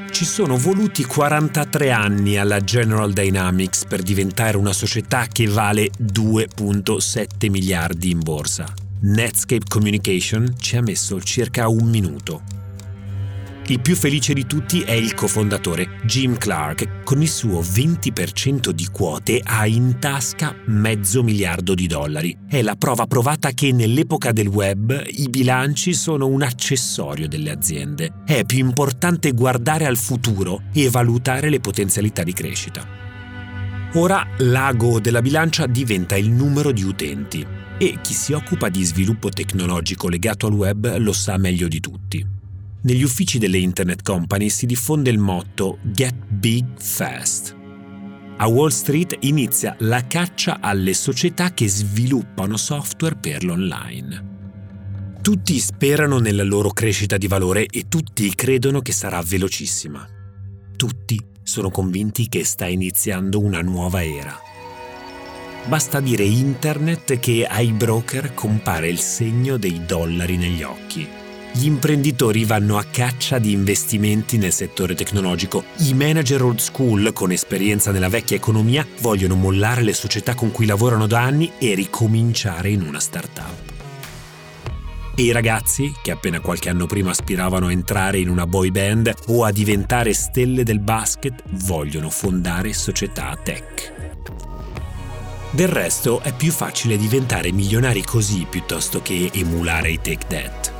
ci 0.10 0.26
sono 0.26 0.58
voluti 0.58 1.04
43 1.04 1.92
anni 1.92 2.38
alla 2.38 2.60
General 2.62 3.14
Dynamics 3.14 3.86
per 3.86 4.02
diventare 4.02 4.58
una 4.58 4.74
società 4.74 5.28
che 5.28 5.48
vale 5.48 5.90
2.7 6.02 7.52
miliardi 7.52 8.10
in 8.10 8.20
borsa. 8.20 8.66
Netscape 9.02 9.66
Communication 9.68 10.56
ci 10.58 10.78
ha 10.78 10.82
messo 10.82 11.22
circa 11.22 11.68
un 11.68 11.88
minuto. 11.88 12.55
Il 13.68 13.82
più 13.82 13.96
felice 13.96 14.34
di 14.34 14.46
tutti 14.46 14.82
è 14.82 14.92
il 14.92 15.16
cofondatore 15.16 15.98
Jim 16.04 16.38
Clark. 16.38 17.04
Con 17.04 17.24
il 17.24 17.28
suo 17.28 17.62
20% 17.62 18.70
di 18.70 18.88
quote 18.92 19.42
ha 19.44 19.66
in 19.66 19.98
tasca 19.98 20.56
mezzo 20.68 21.24
miliardo 21.24 21.74
di 21.74 21.88
dollari. 21.88 22.38
È 22.48 22.62
la 22.62 22.76
prova 22.76 23.08
provata 23.08 23.54
che 23.54 23.72
nell'epoca 23.72 24.32
del 24.32 24.50
web 24.50 25.04
i 25.08 25.30
bilanci 25.30 25.96
sono 25.96 26.28
un 26.28 26.44
accessorio 26.44 27.28
delle 27.28 27.50
aziende. 27.50 28.22
È 28.24 28.46
più 28.46 28.60
importante 28.60 29.32
guardare 29.32 29.88
al 29.88 29.98
futuro 29.98 30.62
e 30.72 30.88
valutare 30.92 31.50
le 31.50 31.60
potenzialità 31.60 32.22
di 32.22 32.34
crescita. 32.34 32.86
Ora 33.96 34.28
l'ago 34.38 35.00
della 35.00 35.24
bilancia 35.24 35.66
diventa 35.66 36.16
il 36.16 36.30
numero 36.30 36.72
di 36.72 36.84
utenti 36.84 37.44
e 37.80 37.98
chi 38.04 38.14
si 38.14 38.34
occupa 38.34 38.70
di 38.70 38.84
sviluppo 38.84 39.30
tecnologico 39.30 40.08
legato 40.08 40.46
al 40.46 40.54
web 40.54 40.98
lo 40.98 41.14
sa 41.14 41.38
meglio 41.38 41.68
di 41.68 41.80
tutti. 41.80 42.35
Negli 42.86 43.02
uffici 43.02 43.40
delle 43.40 43.58
internet 43.58 44.04
company 44.04 44.48
si 44.48 44.68
diffonde 44.68 45.10
il 45.10 45.18
motto 45.18 45.80
Get 45.82 46.14
Big 46.28 46.66
Fast. 46.78 47.56
A 48.38 48.48
Wall 48.48 48.70
Street 48.70 49.18
inizia 49.22 49.76
la 49.80 50.06
caccia 50.06 50.60
alle 50.62 50.94
società 50.94 51.52
che 51.52 51.68
sviluppano 51.68 52.58
software 52.58 53.16
per 53.16 53.44
l'online. 53.44 54.34
Tutti 55.20 55.58
sperano 55.58 56.20
nella 56.20 56.44
loro 56.44 56.70
crescita 56.70 57.18
di 57.18 57.26
valore 57.26 57.66
e 57.66 57.88
tutti 57.90 58.36
credono 58.36 58.82
che 58.82 58.92
sarà 58.92 59.20
velocissima. 59.20 60.08
Tutti 60.76 61.20
sono 61.42 61.72
convinti 61.72 62.30
che 62.30 62.44
sta 62.44 62.68
iniziando 62.68 63.40
una 63.40 63.62
nuova 63.62 64.04
era. 64.04 64.38
Basta 65.66 66.00
dire 66.00 66.24
internet 66.24 67.18
che 67.18 67.48
ai 67.48 67.72
broker 67.72 68.36
compare 68.36 68.90
il 68.90 69.00
segno 69.00 69.58
dei 69.58 69.88
dollari 69.88 70.38
negli 70.38 70.62
occhi 70.62 71.24
gli 71.58 71.68
imprenditori 71.68 72.44
vanno 72.44 72.78
a 72.78 72.84
caccia 72.84 73.40
di 73.40 73.54
investimenti 73.54 74.38
nel 74.38 74.52
settore 74.52 74.94
tecnologico. 74.94 75.64
I 75.78 75.94
manager 75.94 76.42
old 76.42 76.60
school, 76.60 77.14
con 77.14 77.32
esperienza 77.32 77.92
nella 77.92 78.10
vecchia 78.10 78.36
economia, 78.36 78.86
vogliono 79.00 79.36
mollare 79.36 79.82
le 79.82 79.94
società 79.94 80.36
con 80.36 80.52
cui 80.52 80.66
lavorano 80.66 81.08
da 81.08 81.22
anni 81.22 81.54
e 81.58 81.74
ricominciare 81.74 82.72
in 82.72 82.82
una 82.82 83.00
startup. 83.00 83.72
E 85.16 85.22
i 85.22 85.32
ragazzi, 85.32 85.94
che 86.04 86.12
appena 86.12 86.42
qualche 86.42 86.68
anno 86.68 86.88
prima 86.88 87.12
aspiravano 87.12 87.68
a 87.68 87.72
entrare 87.72 88.18
in 88.18 88.28
una 88.28 88.46
boy 88.46 88.70
band 88.70 89.14
o 89.28 89.46
a 89.46 89.52
diventare 89.54 90.14
stelle 90.14 90.64
del 90.64 90.82
basket, 90.82 91.42
vogliono 91.64 92.10
fondare 92.10 92.74
società 92.74 93.34
tech. 93.42 93.94
Del 95.52 95.70
resto 95.70 96.20
è 96.20 96.34
più 96.34 96.52
facile 96.52 96.98
diventare 96.98 97.54
milionari 97.54 98.04
così 98.04 98.46
piuttosto 98.50 99.02
che 99.02 99.30
emulare 99.34 99.92
i 99.92 100.02
take 100.02 100.28
that. 100.28 100.75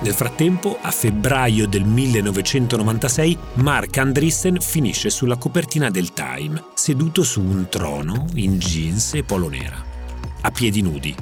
Nel 0.00 0.14
frattempo, 0.14 0.78
a 0.80 0.92
febbraio 0.92 1.66
del 1.66 1.84
1996, 1.84 3.36
Mark 3.54 3.96
Andreessen 3.96 4.60
finisce 4.60 5.10
sulla 5.10 5.36
copertina 5.36 5.90
del 5.90 6.12
Time, 6.12 6.66
seduto 6.74 7.24
su 7.24 7.40
un 7.40 7.66
trono 7.68 8.26
in 8.34 8.58
jeans 8.58 9.14
e 9.14 9.24
polo 9.24 9.48
nera, 9.48 9.84
a 10.42 10.50
piedi 10.52 10.82
nudi. 10.82 11.12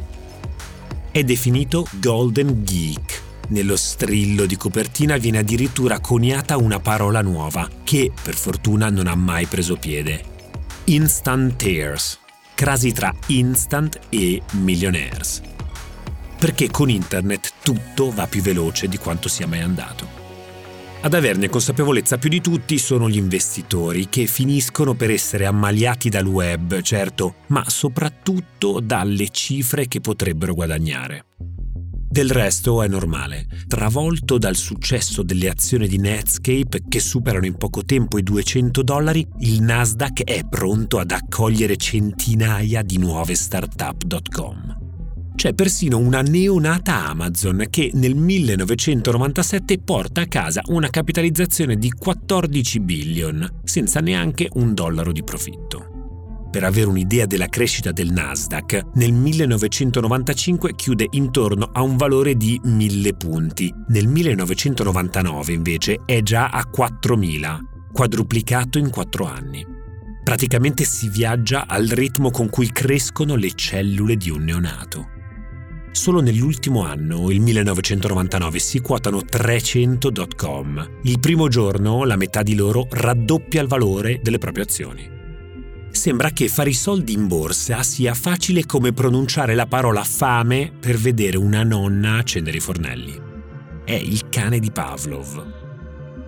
È 1.11 1.25
definito 1.25 1.87
Golden 1.93 2.65
Geek. 2.65 3.23
Nello 3.49 3.77
strillo 3.77 4.45
di 4.45 4.57
copertina 4.57 5.17
viene 5.17 5.39
addirittura 5.39 5.99
coniata 6.01 6.59
una 6.59 6.79
parola 6.79 7.23
nuova, 7.23 7.67
che 7.83 8.13
per 8.23 8.35
fortuna 8.35 8.91
non 8.91 9.07
ha 9.07 9.15
mai 9.15 9.47
preso 9.47 9.77
piede. 9.77 10.23
Instant 10.85 11.57
Tears, 11.57 12.19
crasi 12.55 12.93
tra 12.93 13.15
instant 13.29 14.01
e 14.11 14.43
millionaires 14.51 15.55
perché 16.47 16.71
con 16.71 16.89
internet 16.89 17.55
tutto 17.61 18.13
va 18.13 18.29
più 18.29 18.41
veloce 18.41 18.87
di 18.87 18.99
quanto 18.99 19.29
sia 19.29 19.49
mai 19.49 19.63
andato. 19.63 20.07
Ad 21.01 21.13
averne 21.13 21.49
consapevolezza 21.49 22.19
più 22.19 22.29
di 22.29 22.41
tutti 22.41 22.79
sono 22.79 23.11
gli 23.11 23.17
investitori 23.17 24.09
che 24.09 24.27
finiscono 24.27 24.95
per 24.95 25.11
essere 25.11 25.47
ammaliati 25.47 26.09
dal 26.09 26.25
web, 26.25 26.81
certo, 26.83 27.39
ma 27.49 27.69
soprattutto 27.69 28.79
dalle 28.79 29.29
cifre 29.31 29.89
che 29.89 30.01
potrebbero 30.01 30.55
guadagnare. 30.55 31.25
Del 32.09 32.31
resto 32.31 32.81
è 32.81 32.87
normale, 32.87 33.49
travolto 33.67 34.39
dal 34.39 34.55
successo 34.55 35.25
delle 35.25 35.49
azioni 35.49 35.89
di 35.89 35.99
Netscape 35.99 36.83
che 36.89 37.01
superano 37.01 37.47
in 37.47 37.57
poco 37.57 37.85
tempo 37.85 38.19
i 38.19 38.23
200 38.23 38.85
dollari, 38.85 39.27
il 39.41 39.63
Nasdaq 39.63 40.23
è 40.23 40.47
pronto 40.49 41.01
ad 41.01 41.11
accogliere 41.11 41.77
centinaia 41.77 42.83
di 42.83 42.99
nuove 42.99 43.35
startup.com. 43.35 44.76
C'è 45.37 45.53
persino 45.53 45.99
una 45.99 46.23
neonata 46.23 47.09
Amazon 47.09 47.67
che 47.69 47.91
nel 47.93 48.15
1997 48.15 49.79
porta 49.81 50.23
a 50.23 50.27
casa 50.27 50.63
una 50.69 50.89
capitalizzazione 50.89 51.77
di 51.77 51.91
14 51.91 52.81
billion, 52.81 53.61
senza 53.63 54.01
neanche 54.01 54.49
un 54.55 54.73
dollaro 54.73 55.13
di 55.13 55.23
profitto. 55.23 56.49
Per 56.51 56.65
avere 56.65 56.89
un'idea 56.89 57.27
della 57.27 57.49
crescita 57.49 57.93
del 57.93 58.13
Nasdaq, 58.13 58.93
nel 58.95 59.13
1995 59.13 60.75
chiude 60.75 61.07
intorno 61.11 61.69
a 61.71 61.83
un 61.83 61.99
valore 61.99 62.35
di 62.35 62.59
1000 62.65 63.13
punti, 63.13 63.71
nel 63.89 64.09
1999 64.09 65.53
invece 65.53 66.01
è 66.07 66.23
già 66.23 66.49
a 66.49 66.65
4000, 66.65 67.61
quadruplicato 67.93 68.79
in 68.79 68.89
4 68.89 69.27
anni. 69.27 69.67
Praticamente 70.25 70.85
si 70.85 71.11
viaggia 71.11 71.67
al 71.69 71.89
ritmo 71.89 72.31
con 72.31 72.49
cui 72.49 72.73
crescono 72.73 73.37
le 73.37 73.53
cellule 73.55 74.17
di 74.17 74.31
un 74.31 74.45
neonato. 74.45 75.15
Solo 75.97 76.21
nell'ultimo 76.21 76.85
anno, 76.85 77.31
il 77.31 77.41
1999, 77.41 78.59
si 78.59 78.81
quotano 78.81 79.23
300.com. 79.23 80.99
Il 81.05 81.19
primo 81.19 81.49
giorno 81.49 82.05
la 82.05 82.17
metà 82.17 82.43
di 82.43 82.55
loro 82.55 82.87
raddoppia 82.91 83.63
il 83.63 83.67
valore 83.67 84.21
delle 84.23 84.37
proprie 84.37 84.65
azioni. 84.65 85.09
Sembra 85.91 86.31
che 86.33 86.49
fare 86.49 86.69
i 86.69 86.75
soldi 86.75 87.15
in 87.15 87.27
borsa 87.27 87.83
sia 87.83 88.13
facile 88.13 88.67
come 88.67 88.93
pronunciare 88.93 89.55
la 89.55 89.67
parola 89.67 90.05
fame 90.05 90.71
per 90.79 90.99
vedere 90.99 91.39
una 91.39 91.63
nonna 91.63 92.19
accendere 92.19 92.59
i 92.59 92.61
fornelli. 92.61 93.19
È 93.83 93.95
il 93.95 94.29
cane 94.29 94.59
di 94.59 94.71
Pavlov. 94.71 95.53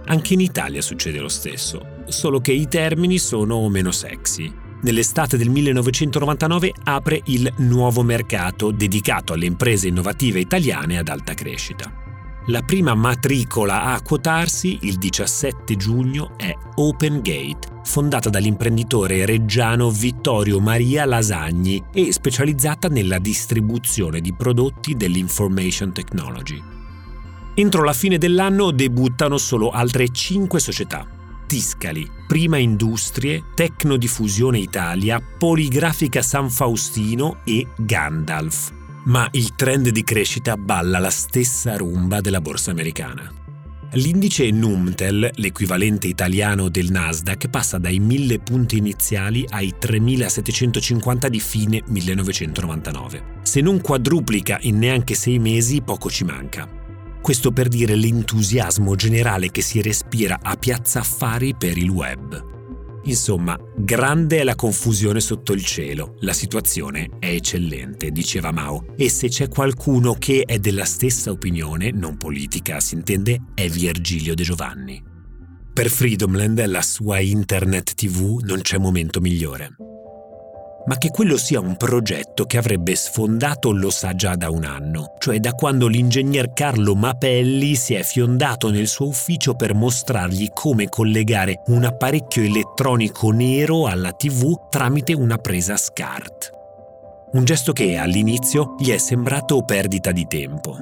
Anche 0.06 0.32
in 0.32 0.40
Italia 0.40 0.80
succede 0.80 1.18
lo 1.18 1.28
stesso, 1.28 2.04
solo 2.06 2.40
che 2.40 2.52
i 2.52 2.68
termini 2.68 3.18
sono 3.18 3.68
meno 3.68 3.90
sexy. 3.90 4.66
Nell'estate 4.80 5.36
del 5.36 5.50
1999 5.50 6.72
apre 6.84 7.20
il 7.26 7.52
nuovo 7.58 8.02
mercato 8.02 8.70
dedicato 8.70 9.32
alle 9.32 9.46
imprese 9.46 9.88
innovative 9.88 10.38
italiane 10.38 10.98
ad 10.98 11.08
alta 11.08 11.34
crescita. 11.34 11.92
La 12.46 12.62
prima 12.62 12.94
matricola 12.94 13.82
a 13.82 14.00
quotarsi 14.00 14.78
il 14.82 14.96
17 14.96 15.76
giugno 15.76 16.32
è 16.38 16.54
Open 16.76 17.20
Gate, 17.20 17.80
fondata 17.82 18.30
dall'imprenditore 18.30 19.26
reggiano 19.26 19.90
Vittorio 19.90 20.60
Maria 20.60 21.04
Lasagni 21.04 21.82
e 21.92 22.12
specializzata 22.12 22.88
nella 22.88 23.18
distribuzione 23.18 24.20
di 24.20 24.32
prodotti 24.32 24.94
dell'information 24.94 25.92
technology. 25.92 26.62
Entro 27.54 27.82
la 27.82 27.92
fine 27.92 28.16
dell'anno 28.16 28.70
debuttano 28.70 29.36
solo 29.36 29.70
altre 29.70 30.08
5 30.08 30.60
società, 30.60 31.04
Tiscali, 31.46 32.08
Prima 32.28 32.58
Industrie, 32.58 33.42
Tecnodiffusione 33.54 34.58
Italia, 34.58 35.18
Poligrafica 35.18 36.20
San 36.20 36.50
Faustino 36.50 37.38
e 37.42 37.68
Gandalf. 37.74 38.70
Ma 39.06 39.26
il 39.30 39.54
trend 39.54 39.88
di 39.88 40.04
crescita 40.04 40.58
balla 40.58 40.98
la 40.98 41.08
stessa 41.08 41.78
rumba 41.78 42.20
della 42.20 42.42
borsa 42.42 42.70
americana. 42.70 43.32
L'indice 43.92 44.50
Numtel, 44.50 45.30
l'equivalente 45.36 46.06
italiano 46.06 46.68
del 46.68 46.90
Nasdaq, 46.90 47.48
passa 47.48 47.78
dai 47.78 47.98
1000 47.98 48.40
punti 48.40 48.76
iniziali 48.76 49.46
ai 49.48 49.76
3750 49.78 51.30
di 51.30 51.40
fine 51.40 51.82
1999. 51.86 53.22
Se 53.40 53.62
non 53.62 53.80
quadruplica 53.80 54.58
in 54.60 54.76
neanche 54.76 55.14
sei 55.14 55.38
mesi, 55.38 55.80
poco 55.80 56.10
ci 56.10 56.24
manca. 56.24 56.77
Questo 57.20 57.52
per 57.52 57.68
dire 57.68 57.94
l'entusiasmo 57.94 58.94
generale 58.94 59.50
che 59.50 59.60
si 59.60 59.82
respira 59.82 60.38
a 60.42 60.56
Piazza 60.56 61.00
Affari 61.00 61.54
per 61.54 61.76
il 61.76 61.90
web. 61.90 62.56
Insomma, 63.04 63.58
grande 63.76 64.40
è 64.40 64.44
la 64.44 64.54
confusione 64.54 65.20
sotto 65.20 65.52
il 65.52 65.64
cielo. 65.64 66.16
La 66.20 66.32
situazione 66.32 67.08
è 67.18 67.28
eccellente, 67.28 68.10
diceva 68.10 68.52
Mao. 68.52 68.86
E 68.96 69.08
se 69.08 69.28
c'è 69.28 69.48
qualcuno 69.48 70.14
che 70.14 70.42
è 70.42 70.58
della 70.58 70.84
stessa 70.84 71.30
opinione, 71.30 71.90
non 71.90 72.16
politica, 72.16 72.80
si 72.80 72.94
intende, 72.94 73.40
è 73.54 73.68
Virgilio 73.68 74.34
De 74.34 74.42
Giovanni. 74.42 75.02
Per 75.72 75.88
Freedomland, 75.88 76.64
la 76.66 76.82
sua 76.82 77.20
internet 77.20 77.94
TV, 77.94 78.40
non 78.42 78.60
c'è 78.60 78.78
momento 78.78 79.20
migliore 79.20 79.76
ma 80.88 80.96
che 80.96 81.10
quello 81.10 81.36
sia 81.36 81.60
un 81.60 81.76
progetto 81.76 82.46
che 82.46 82.56
avrebbe 82.56 82.96
sfondato 82.96 83.72
lo 83.72 83.90
sa 83.90 84.14
già 84.14 84.34
da 84.36 84.50
un 84.50 84.64
anno, 84.64 85.14
cioè 85.18 85.38
da 85.38 85.52
quando 85.52 85.86
l'ingegner 85.86 86.54
Carlo 86.54 86.94
Mapelli 86.94 87.74
si 87.74 87.92
è 87.92 88.02
fiondato 88.02 88.70
nel 88.70 88.88
suo 88.88 89.06
ufficio 89.06 89.54
per 89.54 89.74
mostrargli 89.74 90.48
come 90.52 90.88
collegare 90.88 91.60
un 91.66 91.84
apparecchio 91.84 92.42
elettronico 92.42 93.30
nero 93.30 93.86
alla 93.86 94.12
TV 94.12 94.68
tramite 94.70 95.12
una 95.12 95.36
presa 95.36 95.76
SCART. 95.76 96.52
Un 97.32 97.44
gesto 97.44 97.72
che 97.72 97.98
all'inizio 97.98 98.74
gli 98.78 98.88
è 98.88 98.96
sembrato 98.96 99.62
perdita 99.62 100.10
di 100.10 100.26
tempo. 100.26 100.76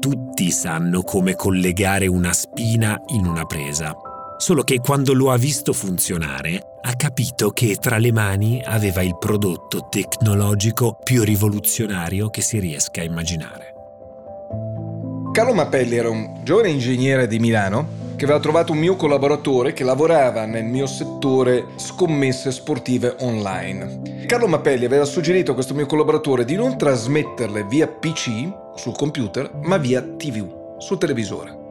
tutti 0.00 0.50
sanno 0.50 1.02
come 1.02 1.36
collegare 1.36 2.08
una 2.08 2.32
spina 2.32 3.00
in 3.14 3.24
una 3.24 3.44
presa. 3.44 3.94
Solo 4.42 4.64
che 4.64 4.80
quando 4.80 5.14
lo 5.14 5.30
ha 5.30 5.36
visto 5.36 5.72
funzionare, 5.72 6.60
ha 6.82 6.96
capito 6.96 7.50
che 7.50 7.76
tra 7.76 7.98
le 7.98 8.10
mani 8.10 8.60
aveva 8.60 9.00
il 9.00 9.16
prodotto 9.16 9.86
tecnologico 9.88 10.98
più 11.00 11.22
rivoluzionario 11.22 12.28
che 12.28 12.40
si 12.40 12.58
riesca 12.58 13.02
a 13.02 13.04
immaginare. 13.04 13.72
Carlo 15.30 15.54
Mappelli 15.54 15.94
era 15.94 16.10
un 16.10 16.40
giovane 16.42 16.70
ingegnere 16.70 17.28
di 17.28 17.38
Milano 17.38 17.86
che 18.16 18.24
aveva 18.24 18.40
trovato 18.40 18.72
un 18.72 18.78
mio 18.78 18.96
collaboratore 18.96 19.74
che 19.74 19.84
lavorava 19.84 20.44
nel 20.44 20.64
mio 20.64 20.86
settore 20.86 21.66
scommesse 21.76 22.50
sportive 22.50 23.14
online. 23.20 24.24
Carlo 24.26 24.48
Mappelli 24.48 24.84
aveva 24.84 25.04
suggerito 25.04 25.52
a 25.52 25.54
questo 25.54 25.72
mio 25.72 25.86
collaboratore 25.86 26.44
di 26.44 26.56
non 26.56 26.76
trasmetterle 26.76 27.62
via 27.66 27.86
PC 27.86 28.52
sul 28.74 28.96
computer, 28.96 29.52
ma 29.62 29.76
via 29.76 30.02
TV, 30.02 30.78
sul 30.78 30.98
televisore. 30.98 31.61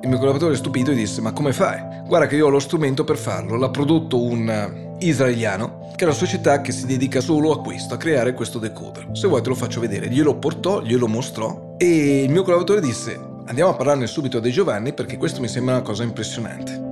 Il 0.00 0.08
mio 0.08 0.18
collaboratore 0.18 0.54
stupito 0.56 0.92
disse: 0.92 1.20
Ma 1.20 1.32
come 1.32 1.52
fai? 1.52 1.82
Guarda 2.06 2.26
che 2.26 2.36
io 2.36 2.46
ho 2.46 2.50
lo 2.50 2.60
strumento 2.60 3.02
per 3.02 3.16
farlo. 3.16 3.56
L'ha 3.56 3.70
prodotto 3.70 4.22
un 4.22 4.48
eh, 4.48 5.06
israeliano, 5.06 5.90
che 5.96 6.04
è 6.04 6.06
una 6.06 6.16
società 6.16 6.60
che 6.60 6.70
si 6.70 6.86
dedica 6.86 7.20
solo 7.20 7.50
a 7.50 7.60
questo, 7.60 7.94
a 7.94 7.96
creare 7.96 8.32
questo 8.32 8.60
decoder. 8.60 9.08
Se 9.12 9.26
vuoi 9.26 9.42
te 9.42 9.48
lo 9.48 9.56
faccio 9.56 9.80
vedere. 9.80 10.08
Glielo 10.08 10.36
portò, 10.36 10.82
glielo 10.82 11.08
mostrò 11.08 11.74
e 11.78 12.22
il 12.22 12.30
mio 12.30 12.42
collaboratore 12.42 12.80
disse: 12.80 13.18
Andiamo 13.46 13.70
a 13.70 13.74
parlarne 13.74 14.06
subito 14.06 14.38
dei 14.38 14.52
Giovanni 14.52 14.92
perché 14.92 15.16
questo 15.16 15.40
mi 15.40 15.48
sembra 15.48 15.74
una 15.74 15.82
cosa 15.82 16.04
impressionante. 16.04 16.86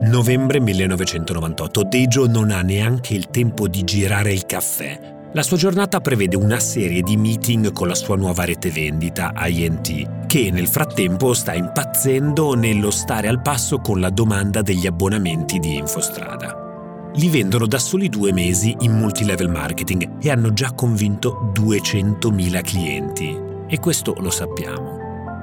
Novembre 0.00 0.60
1998. 0.60 1.84
Dejo 1.84 2.26
non 2.26 2.50
ha 2.50 2.62
neanche 2.62 3.14
il 3.14 3.28
tempo 3.28 3.68
di 3.68 3.84
girare 3.84 4.32
il 4.32 4.44
caffè 4.44 5.16
la 5.32 5.42
sua 5.42 5.56
giornata 5.56 6.00
prevede 6.00 6.36
una 6.36 6.58
serie 6.58 7.02
di 7.02 7.16
meeting 7.16 7.72
con 7.72 7.86
la 7.86 7.94
sua 7.94 8.16
nuova 8.16 8.44
rete 8.44 8.70
vendita, 8.70 9.32
INT, 9.46 10.26
che 10.26 10.50
nel 10.50 10.68
frattempo 10.68 11.34
sta 11.34 11.52
impazzendo 11.52 12.54
nello 12.54 12.90
stare 12.90 13.28
al 13.28 13.42
passo 13.42 13.78
con 13.78 14.00
la 14.00 14.10
domanda 14.10 14.62
degli 14.62 14.86
abbonamenti 14.86 15.58
di 15.58 15.76
Infostrada. 15.76 17.10
Li 17.14 17.28
vendono 17.28 17.66
da 17.66 17.78
soli 17.78 18.08
due 18.08 18.32
mesi 18.32 18.74
in 18.80 18.92
multilevel 18.92 19.50
marketing 19.50 20.22
e 20.22 20.30
hanno 20.30 20.52
già 20.52 20.72
convinto 20.72 21.52
200.000 21.54 22.62
clienti. 22.62 23.36
E 23.68 23.78
questo 23.80 24.14
lo 24.18 24.30
sappiamo. 24.30 24.97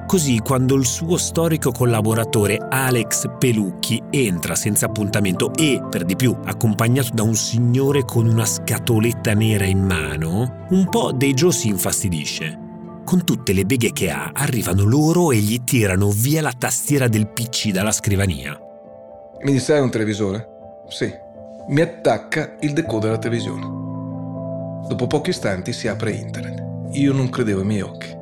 Così 0.06 0.38
quando 0.38 0.76
il 0.76 0.86
suo 0.86 1.16
storico 1.16 1.72
collaboratore 1.72 2.58
Alex 2.70 3.24
Pelucchi 3.38 4.00
entra 4.10 4.54
senza 4.54 4.86
appuntamento 4.86 5.52
e, 5.52 5.82
per 5.90 6.04
di 6.04 6.14
più, 6.14 6.34
accompagnato 6.44 7.10
da 7.12 7.24
un 7.24 7.34
signore 7.34 8.04
con 8.04 8.26
una 8.26 8.44
scatoletta 8.44 9.34
nera 9.34 9.64
in 9.64 9.80
mano, 9.80 10.66
un 10.70 10.88
po' 10.88 11.10
Dejo 11.10 11.50
si 11.50 11.68
infastidisce. 11.68 12.56
Con 13.04 13.24
tutte 13.24 13.52
le 13.52 13.64
beghe 13.64 13.92
che 13.92 14.08
ha, 14.10 14.30
arrivano 14.32 14.84
loro 14.84 15.32
e 15.32 15.38
gli 15.38 15.64
tirano 15.64 16.10
via 16.10 16.40
la 16.40 16.54
tastiera 16.56 17.08
del 17.08 17.26
PC 17.26 17.70
dalla 17.70 17.92
scrivania. 17.92 18.56
Mi 19.42 19.52
distrai 19.52 19.80
un 19.80 19.90
televisore? 19.90 20.48
Sì. 20.88 21.12
Mi 21.68 21.80
attacca 21.80 22.56
il 22.60 22.72
decoder 22.72 23.10
alla 23.10 23.18
televisione. 23.18 23.62
Dopo 24.86 25.08
pochi 25.08 25.30
istanti 25.30 25.72
si 25.72 25.88
apre 25.88 26.12
internet. 26.12 26.62
Io 26.92 27.12
non 27.12 27.28
credevo 27.28 27.60
ai 27.60 27.66
miei 27.66 27.80
occhi. 27.80 28.15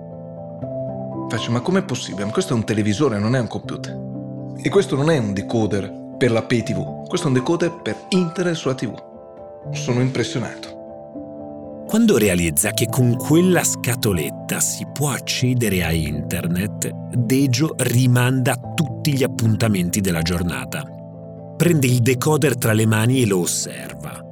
Faccio, 1.34 1.50
ma 1.50 1.58
com'è 1.58 1.82
possibile? 1.82 2.26
Ma 2.26 2.30
questo 2.30 2.52
è 2.52 2.56
un 2.56 2.64
televisore, 2.64 3.18
non 3.18 3.34
è 3.34 3.40
un 3.40 3.48
computer. 3.48 4.54
E 4.62 4.68
questo 4.68 4.94
non 4.94 5.10
è 5.10 5.18
un 5.18 5.32
decoder 5.32 6.14
per 6.16 6.30
la 6.30 6.44
pay 6.44 6.62
TV, 6.62 7.08
questo 7.08 7.26
è 7.26 7.30
un 7.30 7.36
decoder 7.36 7.72
per 7.82 7.96
internet 8.10 8.54
sulla 8.54 8.76
TV. 8.76 8.94
Sono 9.72 10.00
impressionato. 10.00 11.82
Quando 11.88 12.18
realizza 12.18 12.70
che 12.70 12.86
con 12.88 13.16
quella 13.16 13.64
scatoletta 13.64 14.60
si 14.60 14.86
può 14.92 15.10
accedere 15.10 15.82
a 15.82 15.90
internet, 15.90 16.88
Dejo 17.16 17.74
rimanda 17.78 18.54
tutti 18.76 19.12
gli 19.12 19.24
appuntamenti 19.24 20.00
della 20.00 20.22
giornata. 20.22 20.84
Prende 21.56 21.88
il 21.88 21.98
decoder 21.98 22.56
tra 22.56 22.72
le 22.72 22.86
mani 22.86 23.22
e 23.22 23.26
lo 23.26 23.40
osserva. 23.40 24.23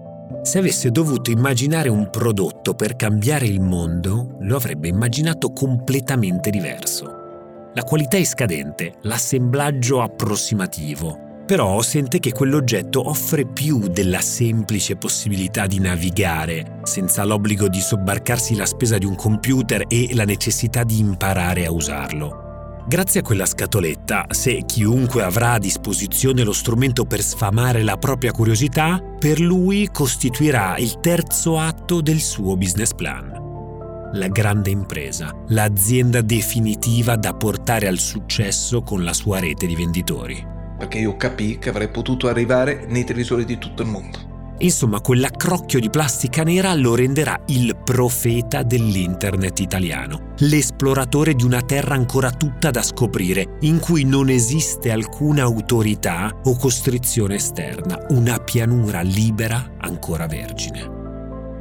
Se 0.42 0.58
avesse 0.58 0.90
dovuto 0.90 1.30
immaginare 1.30 1.88
un 1.88 2.10
prodotto 2.10 2.74
per 2.74 2.96
cambiare 2.96 3.46
il 3.46 3.60
mondo, 3.60 4.38
lo 4.40 4.56
avrebbe 4.56 4.88
immaginato 4.88 5.52
completamente 5.52 6.50
diverso. 6.50 7.70
La 7.74 7.84
qualità 7.84 8.16
è 8.16 8.24
scadente, 8.24 8.94
l'assemblaggio 9.02 10.02
approssimativo, 10.02 11.44
però 11.46 11.80
sente 11.80 12.18
che 12.18 12.32
quell'oggetto 12.32 13.08
offre 13.08 13.46
più 13.46 13.86
della 13.86 14.20
semplice 14.20 14.96
possibilità 14.96 15.68
di 15.68 15.78
navigare, 15.78 16.80
senza 16.82 17.24
l'obbligo 17.24 17.68
di 17.68 17.80
sobbarcarsi 17.80 18.56
la 18.56 18.66
spesa 18.66 18.98
di 18.98 19.06
un 19.06 19.14
computer 19.14 19.84
e 19.86 20.08
la 20.14 20.24
necessità 20.24 20.82
di 20.82 20.98
imparare 20.98 21.66
a 21.66 21.70
usarlo. 21.70 22.51
Grazie 22.84 23.20
a 23.20 23.22
quella 23.22 23.46
scatoletta, 23.46 24.26
se 24.30 24.64
chiunque 24.66 25.22
avrà 25.22 25.52
a 25.52 25.58
disposizione 25.58 26.42
lo 26.42 26.52
strumento 26.52 27.04
per 27.04 27.22
sfamare 27.22 27.82
la 27.84 27.96
propria 27.96 28.32
curiosità, 28.32 29.00
per 29.18 29.38
lui 29.38 29.88
costituirà 29.92 30.76
il 30.78 30.98
terzo 30.98 31.58
atto 31.58 32.00
del 32.00 32.20
suo 32.20 32.56
business 32.56 32.92
plan. 32.92 34.10
La 34.14 34.26
grande 34.26 34.70
impresa, 34.70 35.32
l'azienda 35.48 36.20
definitiva 36.22 37.16
da 37.16 37.32
portare 37.34 37.86
al 37.86 37.98
successo 37.98 38.82
con 38.82 39.04
la 39.04 39.12
sua 39.12 39.38
rete 39.38 39.66
di 39.66 39.76
venditori. 39.76 40.44
Perché 40.76 40.98
io 40.98 41.16
capii 41.16 41.58
che 41.58 41.68
avrei 41.68 41.88
potuto 41.88 42.26
arrivare 42.26 42.84
nei 42.88 43.04
televisori 43.04 43.44
di 43.44 43.58
tutto 43.58 43.82
il 43.82 43.88
mondo. 43.88 44.31
Insomma, 44.58 45.00
quell'accrocchio 45.00 45.80
di 45.80 45.90
plastica 45.90 46.44
nera 46.44 46.72
lo 46.74 46.94
renderà 46.94 47.40
il 47.46 47.76
profeta 47.82 48.62
dell'internet 48.62 49.58
italiano, 49.58 50.34
l'esploratore 50.38 51.34
di 51.34 51.42
una 51.42 51.62
terra 51.62 51.94
ancora 51.94 52.30
tutta 52.30 52.70
da 52.70 52.82
scoprire, 52.82 53.56
in 53.60 53.80
cui 53.80 54.04
non 54.04 54.28
esiste 54.28 54.92
alcuna 54.92 55.42
autorità 55.42 56.30
o 56.44 56.56
costrizione 56.56 57.36
esterna, 57.36 57.98
una 58.10 58.38
pianura 58.38 59.00
libera 59.00 59.72
ancora 59.78 60.26
vergine. 60.26 61.00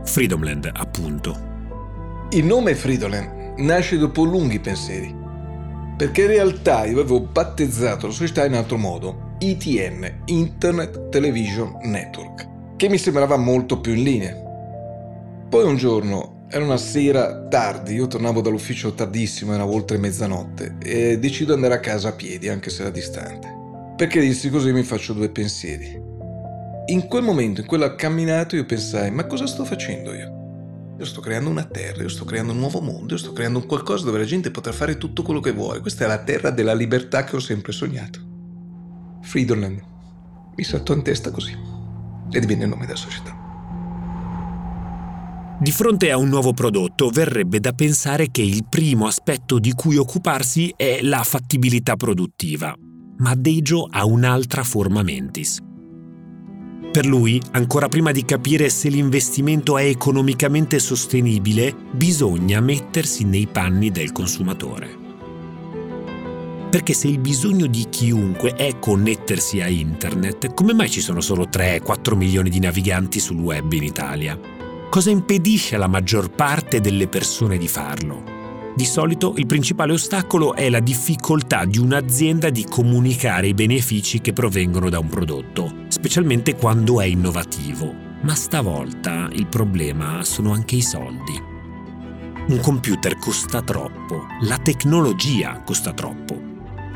Freedomland, 0.03 0.69
appunto. 0.71 1.49
Il 2.31 2.45
nome 2.45 2.75
Freedomland 2.75 3.57
nasce 3.57 3.97
dopo 3.97 4.23
lunghi 4.23 4.59
pensieri, 4.59 5.15
perché 5.97 6.21
in 6.21 6.27
realtà 6.27 6.85
io 6.85 6.99
avevo 6.99 7.21
battezzato 7.21 8.07
la 8.07 8.13
società 8.13 8.45
in 8.45 8.53
altro 8.53 8.77
modo, 8.77 9.35
ITN, 9.39 10.21
Internet 10.25 11.09
Television 11.09 11.77
Network 11.83 12.50
che 12.81 12.89
mi 12.89 12.97
sembrava 12.97 13.37
molto 13.37 13.79
più 13.79 13.93
in 13.93 14.01
linea. 14.01 14.33
Poi 15.47 15.63
un 15.65 15.75
giorno, 15.75 16.47
era 16.49 16.65
una 16.65 16.77
sera 16.77 17.45
tardi, 17.47 17.93
io 17.93 18.07
tornavo 18.07 18.41
dall'ufficio 18.41 18.95
tardissimo, 18.95 19.53
era 19.53 19.67
oltre 19.67 19.99
mezzanotte, 19.99 20.77
e 20.81 21.19
decido 21.19 21.51
di 21.51 21.57
andare 21.57 21.75
a 21.75 21.79
casa 21.79 22.07
a 22.07 22.13
piedi, 22.13 22.49
anche 22.49 22.71
se 22.71 22.81
era 22.81 22.89
distante. 22.89 23.47
Perché 23.95 24.19
dissi 24.19 24.49
così 24.49 24.71
mi 24.71 24.81
faccio 24.81 25.13
due 25.13 25.29
pensieri. 25.29 26.01
In 26.87 27.05
quel 27.07 27.21
momento, 27.21 27.61
in 27.61 27.67
quella 27.67 27.93
camminata, 27.93 28.55
io 28.55 28.65
pensai, 28.65 29.11
ma 29.11 29.27
cosa 29.27 29.45
sto 29.45 29.63
facendo 29.63 30.11
io? 30.15 30.95
Io 30.97 31.05
sto 31.05 31.21
creando 31.21 31.51
una 31.51 31.65
terra, 31.65 32.01
io 32.01 32.09
sto 32.09 32.25
creando 32.25 32.51
un 32.51 32.57
nuovo 32.57 32.81
mondo, 32.81 33.13
io 33.13 33.19
sto 33.19 33.31
creando 33.31 33.59
un 33.59 33.67
qualcosa 33.67 34.05
dove 34.05 34.17
la 34.17 34.25
gente 34.25 34.49
potrà 34.49 34.71
fare 34.71 34.97
tutto 34.97 35.21
quello 35.21 35.39
che 35.39 35.51
vuole. 35.51 35.81
Questa 35.81 36.05
è 36.05 36.07
la 36.07 36.23
terra 36.23 36.49
della 36.49 36.73
libertà 36.73 37.25
che 37.25 37.35
ho 37.35 37.39
sempre 37.39 37.73
sognato. 37.73 38.19
Freedomland. 39.21 39.79
Mi 40.55 40.63
saltò 40.63 40.95
in 40.95 41.03
testa 41.03 41.29
così 41.29 41.80
e 42.31 42.39
divenne 42.39 42.63
il 42.63 42.69
nome 42.69 42.85
della 42.85 42.97
società. 42.97 43.41
Di 45.61 45.71
fronte 45.71 46.09
a 46.09 46.17
un 46.17 46.27
nuovo 46.27 46.53
prodotto 46.53 47.09
verrebbe 47.09 47.59
da 47.59 47.73
pensare 47.73 48.31
che 48.31 48.41
il 48.41 48.65
primo 48.67 49.05
aspetto 49.05 49.59
di 49.59 49.73
cui 49.73 49.95
occuparsi 49.95 50.73
è 50.75 51.01
la 51.03 51.23
fattibilità 51.23 51.95
produttiva, 51.95 52.75
ma 53.17 53.35
Dejo 53.35 53.87
ha 53.87 54.03
un'altra 54.03 54.63
forma 54.63 55.03
mentis. 55.03 55.59
Per 56.91 57.05
lui, 57.05 57.39
ancora 57.51 57.87
prima 57.87 58.11
di 58.11 58.25
capire 58.25 58.69
se 58.69 58.89
l'investimento 58.89 59.77
è 59.77 59.83
economicamente 59.83 60.79
sostenibile, 60.79 61.75
bisogna 61.91 62.59
mettersi 62.59 63.23
nei 63.23 63.45
panni 63.45 63.91
del 63.91 64.11
consumatore. 64.11 65.00
Perché 66.71 66.93
se 66.93 67.09
il 67.09 67.19
bisogno 67.19 67.65
di 67.65 67.87
chiunque 67.89 68.53
è 68.53 68.79
connettersi 68.79 69.59
a 69.59 69.67
internet, 69.67 70.53
come 70.53 70.73
mai 70.73 70.89
ci 70.89 71.01
sono 71.01 71.19
solo 71.19 71.49
3-4 71.51 72.15
milioni 72.15 72.49
di 72.49 72.61
naviganti 72.61 73.19
sul 73.19 73.39
web 73.39 73.73
in 73.73 73.83
Italia? 73.83 74.39
Cosa 74.89 75.09
impedisce 75.09 75.75
alla 75.75 75.87
maggior 75.87 76.31
parte 76.31 76.79
delle 76.79 77.09
persone 77.09 77.57
di 77.57 77.67
farlo? 77.67 78.23
Di 78.73 78.85
solito 78.85 79.33
il 79.35 79.47
principale 79.47 79.91
ostacolo 79.91 80.55
è 80.55 80.69
la 80.69 80.79
difficoltà 80.79 81.65
di 81.65 81.77
un'azienda 81.77 82.49
di 82.49 82.63
comunicare 82.63 83.47
i 83.47 83.53
benefici 83.53 84.21
che 84.21 84.31
provengono 84.31 84.89
da 84.89 84.99
un 84.99 85.09
prodotto, 85.09 85.73
specialmente 85.89 86.55
quando 86.55 87.01
è 87.01 87.05
innovativo. 87.05 87.93
Ma 88.21 88.33
stavolta 88.33 89.27
il 89.33 89.47
problema 89.47 90.23
sono 90.23 90.53
anche 90.53 90.77
i 90.77 90.81
soldi. 90.81 91.37
Un 92.47 92.59
computer 92.61 93.17
costa 93.17 93.61
troppo, 93.61 94.27
la 94.43 94.57
tecnologia 94.57 95.61
costa 95.65 95.91
troppo 95.91 96.50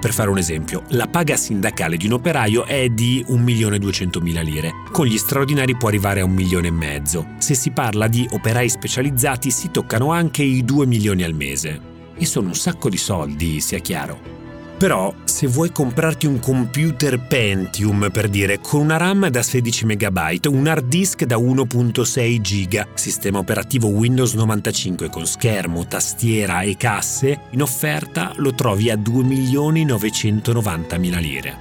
per 0.05 0.13
fare 0.13 0.29
un 0.29 0.37
esempio, 0.37 0.83
la 0.89 1.07
paga 1.07 1.35
sindacale 1.35 1.97
di 1.97 2.05
un 2.05 2.11
operaio 2.11 2.65
è 2.65 2.89
di 2.89 3.25
1.200.000 3.27 4.43
lire. 4.43 4.71
Con 4.91 5.07
gli 5.07 5.17
straordinari 5.17 5.75
può 5.75 5.87
arrivare 5.87 6.19
a 6.19 6.25
un 6.25 6.31
milione 6.31 6.67
e 6.67 6.71
mezzo. 6.71 7.29
Se 7.39 7.55
si 7.55 7.71
parla 7.71 8.07
di 8.07 8.27
operai 8.29 8.69
specializzati 8.69 9.49
si 9.49 9.71
toccano 9.71 10.11
anche 10.11 10.43
i 10.43 10.63
2 10.63 10.85
milioni 10.85 11.23
al 11.23 11.33
mese. 11.33 11.81
E 12.15 12.23
sono 12.27 12.49
un 12.49 12.53
sacco 12.53 12.87
di 12.87 12.97
soldi, 12.97 13.59
sia 13.59 13.79
chiaro. 13.79 14.44
Però, 14.77 15.13
se 15.23 15.47
vuoi 15.47 15.71
comprarti 15.71 16.25
un 16.25 16.37
computer 16.39 17.17
Pentium, 17.17 18.09
per 18.11 18.27
dire, 18.27 18.59
con 18.59 18.81
una 18.81 18.97
RAM 18.97 19.29
da 19.29 19.41
16 19.41 19.85
MB, 19.85 20.39
un 20.49 20.67
hard 20.67 20.87
disk 20.87 21.23
da 21.23 21.37
1.6 21.37 22.41
GB, 22.41 22.87
sistema 22.93 23.37
operativo 23.37 23.87
Windows 23.87 24.33
95 24.33 25.09
con 25.09 25.25
schermo, 25.25 25.87
tastiera 25.87 26.59
e 26.61 26.75
casse, 26.75 27.43
in 27.51 27.61
offerta 27.61 28.33
lo 28.35 28.53
trovi 28.53 28.89
a 28.89 28.97
2.990.000 28.97 31.19
lire. 31.21 31.57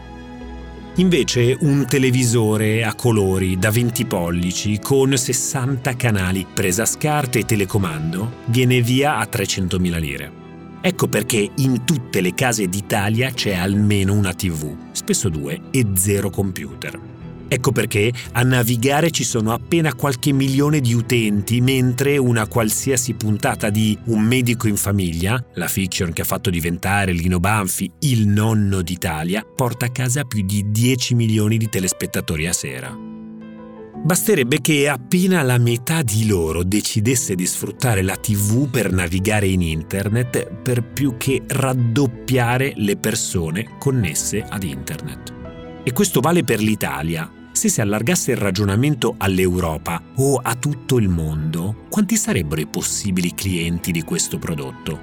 Invece 0.97 1.57
un 1.61 1.87
televisore 1.89 2.85
a 2.85 2.95
colori 2.95 3.59
da 3.59 3.71
20 3.71 4.07
pollici 4.07 4.81
con 4.81 5.17
60 5.17 5.95
canali, 5.95 6.45
presa 6.53 6.83
a 6.83 6.87
scarte 6.87 7.39
e 7.41 7.45
telecomando, 7.45 8.39
viene 8.47 8.81
via 8.81 9.19
a 9.19 9.29
300.000 9.31 10.01
lire. 10.01 10.44
Ecco 10.87 11.09
perché 11.09 11.51
in 11.57 11.87
tutte 11.87 12.21
le 12.21 12.35
case 12.35 12.69
d'Italia 12.69 13.31
c'è 13.31 13.55
almeno 13.55 14.13
una 14.13 14.35
TV, 14.35 14.91
spesso 14.93 15.31
due, 15.31 15.63
e 15.71 15.87
zero 15.95 16.29
computer. 16.29 17.01
Ecco 17.49 17.73
perché 17.73 18.13
a 18.33 18.43
navigare 18.43 19.11
ci 19.11 19.25
sono 19.25 19.55
appena 19.55 19.95
qualche 19.95 20.33
milione 20.33 20.81
di 20.81 20.93
utenti, 20.93 21.63
mentre 21.63 22.19
una 22.19 22.47
qualsiasi 22.47 23.15
puntata 23.15 23.71
di 23.71 23.97
Un 24.05 24.21
medico 24.25 24.69
in 24.69 24.77
famiglia, 24.77 25.43
la 25.55 25.69
fiction 25.69 26.13
che 26.13 26.21
ha 26.21 26.27
fatto 26.27 26.51
diventare 26.51 27.13
Lino 27.13 27.41
Banfi 27.41 27.91
il 28.01 28.29
nonno 28.29 28.83
d'Italia, 28.83 29.43
porta 29.43 29.87
a 29.87 29.91
casa 29.91 30.25
più 30.25 30.45
di 30.45 30.71
10 30.71 31.15
milioni 31.15 31.57
di 31.57 31.71
telespettatori 31.71 32.47
a 32.47 32.53
sera. 32.53 33.24
Basterebbe 34.05 34.61
che 34.61 34.87
appena 34.87 35.41
la 35.41 35.57
metà 35.57 36.03
di 36.03 36.27
loro 36.27 36.63
decidesse 36.63 37.35
di 37.35 37.47
sfruttare 37.47 38.03
la 38.03 38.17
TV 38.17 38.69
per 38.69 38.93
navigare 38.93 39.47
in 39.47 39.63
internet 39.63 40.47
per 40.61 40.83
più 40.83 41.17
che 41.17 41.43
raddoppiare 41.47 42.75
le 42.77 42.99
persone 42.99 43.79
connesse 43.79 44.45
ad 44.47 44.63
internet. 44.63 45.33
E 45.83 45.93
questo 45.93 46.21
vale 46.21 46.45
per 46.45 46.61
l'Italia. 46.61 47.33
Se 47.51 47.71
si 47.71 47.81
allargasse 47.81 48.33
il 48.33 48.37
ragionamento 48.37 49.15
all'Europa 49.17 50.03
o 50.17 50.37
a 50.37 50.55
tutto 50.55 50.99
il 50.99 51.09
mondo, 51.09 51.87
quanti 51.89 52.17
sarebbero 52.17 52.61
i 52.61 52.67
possibili 52.67 53.33
clienti 53.35 53.91
di 53.91 54.03
questo 54.03 54.37
prodotto? 54.37 55.01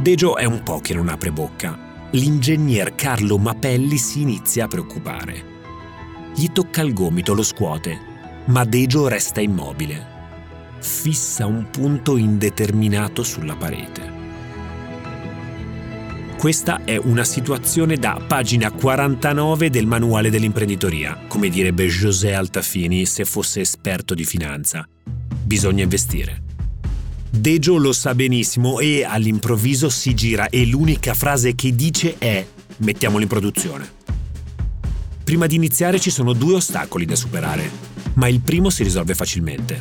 Dejo 0.00 0.38
è 0.38 0.46
un 0.46 0.62
po' 0.62 0.80
che 0.80 0.94
non 0.94 1.10
apre 1.10 1.30
bocca. 1.30 2.08
L'ingegner 2.12 2.94
Carlo 2.94 3.36
Mapelli 3.36 3.98
si 3.98 4.22
inizia 4.22 4.64
a 4.64 4.68
preoccupare 4.68 5.55
gli 6.38 6.52
tocca 6.52 6.82
il 6.82 6.92
gomito, 6.92 7.32
lo 7.32 7.42
scuote, 7.42 7.98
ma 8.46 8.64
Dejo 8.64 9.08
resta 9.08 9.40
immobile. 9.40 10.14
Fissa 10.80 11.46
un 11.46 11.70
punto 11.70 12.18
indeterminato 12.18 13.22
sulla 13.22 13.56
parete. 13.56 14.12
Questa 16.36 16.84
è 16.84 16.98
una 16.98 17.24
situazione 17.24 17.96
da 17.96 18.20
pagina 18.24 18.70
49 18.70 19.70
del 19.70 19.86
manuale 19.86 20.28
dell'imprenditoria, 20.28 21.22
come 21.26 21.48
direbbe 21.48 21.86
José 21.86 22.34
Altafini 22.34 23.06
se 23.06 23.24
fosse 23.24 23.62
esperto 23.62 24.12
di 24.12 24.24
finanza. 24.24 24.86
Bisogna 25.42 25.84
investire. 25.84 26.42
Dejo 27.30 27.78
lo 27.78 27.94
sa 27.94 28.14
benissimo 28.14 28.78
e 28.78 29.04
all'improvviso 29.04 29.88
si 29.88 30.12
gira 30.12 30.50
e 30.50 30.66
l'unica 30.66 31.14
frase 31.14 31.54
che 31.54 31.74
dice 31.74 32.16
è 32.18 32.46
mettiamolo 32.76 33.22
in 33.22 33.28
produzione. 33.28 33.95
Prima 35.26 35.46
di 35.46 35.56
iniziare 35.56 35.98
ci 35.98 36.12
sono 36.12 36.34
due 36.34 36.54
ostacoli 36.54 37.04
da 37.04 37.16
superare, 37.16 37.68
ma 38.14 38.28
il 38.28 38.38
primo 38.38 38.70
si 38.70 38.84
risolve 38.84 39.16
facilmente. 39.16 39.80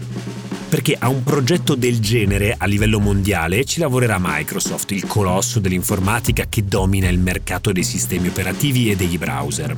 Perché 0.68 0.96
a 0.98 1.08
un 1.08 1.22
progetto 1.22 1.76
del 1.76 2.00
genere 2.00 2.56
a 2.58 2.66
livello 2.66 3.00
mondiale 3.00 3.64
ci 3.64 3.80
lavorerà 3.80 4.18
Microsoft, 4.20 4.90
il 4.90 5.06
colosso 5.06 5.60
dell'informatica 5.60 6.48
che 6.50 6.66
domina 6.66 7.10
il 7.10 7.20
mercato 7.20 7.72
dei 7.72 7.84
sistemi 7.84 8.30
operativi 8.30 8.90
e 8.90 8.96
degli 8.96 9.20
browser. 9.20 9.78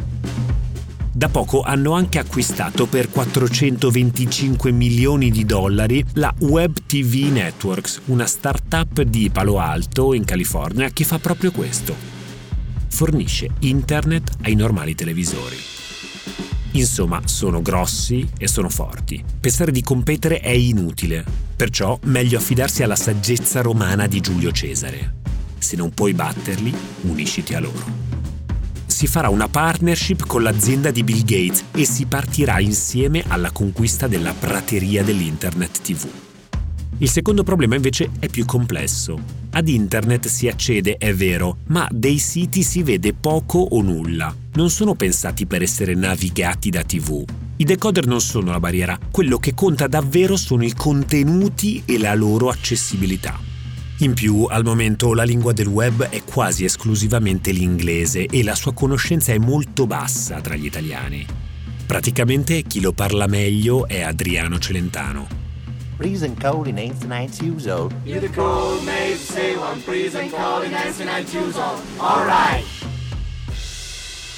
Da 1.11 1.27
poco 1.27 1.63
hanno 1.63 1.91
anche 1.91 2.19
acquistato 2.19 2.85
per 2.85 3.09
425 3.09 4.71
milioni 4.71 5.29
di 5.31 5.43
dollari 5.43 6.01
la 6.13 6.33
Web 6.39 6.77
TV 6.85 7.29
Networks, 7.29 8.03
una 8.05 8.25
startup 8.25 9.01
di 9.01 9.29
Palo 9.29 9.59
Alto 9.59 10.13
in 10.13 10.23
California 10.23 10.89
che 10.91 11.03
fa 11.03 11.19
proprio 11.19 11.51
questo 11.51 12.16
fornisce 12.87 13.49
internet 13.59 14.37
ai 14.43 14.55
normali 14.55 14.95
televisori. 14.95 15.57
Insomma, 16.71 17.21
sono 17.25 17.61
grossi 17.61 18.27
e 18.37 18.47
sono 18.47 18.69
forti. 18.69 19.23
Pensare 19.39 19.71
di 19.71 19.81
competere 19.81 20.39
è 20.39 20.49
inutile, 20.49 21.23
perciò 21.55 21.97
meglio 22.03 22.37
affidarsi 22.37 22.83
alla 22.83 22.95
saggezza 22.95 23.61
romana 23.61 24.07
di 24.07 24.19
Giulio 24.19 24.51
Cesare. 24.51 25.15
Se 25.57 25.75
non 25.75 25.91
puoi 25.93 26.13
batterli, 26.13 26.73
unisciti 27.01 27.55
a 27.55 27.59
loro. 27.59 28.05
Si 28.85 29.07
farà 29.07 29.29
una 29.29 29.47
partnership 29.47 30.25
con 30.25 30.43
l'azienda 30.43 30.91
di 30.91 31.03
Bill 31.03 31.23
Gates 31.23 31.65
e 31.71 31.85
si 31.85 32.05
partirà 32.05 32.59
insieme 32.59 33.23
alla 33.27 33.51
conquista 33.51 34.07
della 34.07 34.33
prateria 34.33 35.03
dell'Internet 35.03 35.81
TV. 35.81 36.26
Il 36.99 37.11
secondo 37.11 37.43
problema 37.43 37.75
invece 37.75 38.09
è 38.17 38.27
più 38.27 38.43
complesso. 38.45 39.19
Ad 39.51 39.67
internet 39.67 40.27
si 40.27 40.47
accede, 40.47 40.97
è 40.97 41.13
vero, 41.13 41.57
ma 41.67 41.87
dei 41.91 42.17
siti 42.17 42.63
si 42.63 42.81
vede 42.81 43.13
poco 43.13 43.59
o 43.59 43.83
nulla. 43.83 44.35
Non 44.53 44.71
sono 44.71 44.95
pensati 44.95 45.45
per 45.45 45.61
essere 45.61 45.93
navigati 45.93 46.71
da 46.71 46.81
TV. 46.81 47.23
I 47.57 47.63
decoder 47.63 48.07
non 48.07 48.19
sono 48.19 48.49
la 48.49 48.59
barriera, 48.59 48.97
quello 49.11 49.37
che 49.37 49.53
conta 49.53 49.85
davvero 49.85 50.35
sono 50.37 50.63
i 50.63 50.73
contenuti 50.73 51.83
e 51.85 51.99
la 51.99 52.15
loro 52.15 52.49
accessibilità. 52.49 53.39
In 53.99 54.13
più, 54.13 54.45
al 54.49 54.63
momento 54.63 55.13
la 55.13 55.23
lingua 55.23 55.53
del 55.53 55.67
web 55.67 56.03
è 56.03 56.23
quasi 56.23 56.65
esclusivamente 56.65 57.51
l'inglese 57.51 58.25
e 58.25 58.43
la 58.43 58.55
sua 58.55 58.73
conoscenza 58.73 59.33
è 59.33 59.37
molto 59.37 59.85
bassa 59.85 60.41
tra 60.41 60.55
gli 60.55 60.65
italiani. 60.65 61.25
Praticamente 61.85 62.63
chi 62.63 62.81
lo 62.81 62.91
parla 62.91 63.27
meglio 63.27 63.87
è 63.87 64.01
Adriano 64.01 64.59
Celentano, 64.59 65.46
freezing 65.97 66.39
cold 66.39 66.67
in 66.67 66.75
99 66.75 67.29
years 67.41 67.65
old. 67.65 67.93
You 68.05 68.19
the 68.19 68.29
cold 68.29 68.83
mate, 68.85 69.17
say 69.17 69.55
I'm 69.55 69.79
freezing 69.79 70.29
cold 70.29 70.63
in 70.63 70.71
99 70.71 71.25
years 71.33 71.57
old. 71.57 71.81
Alright! 71.97 72.65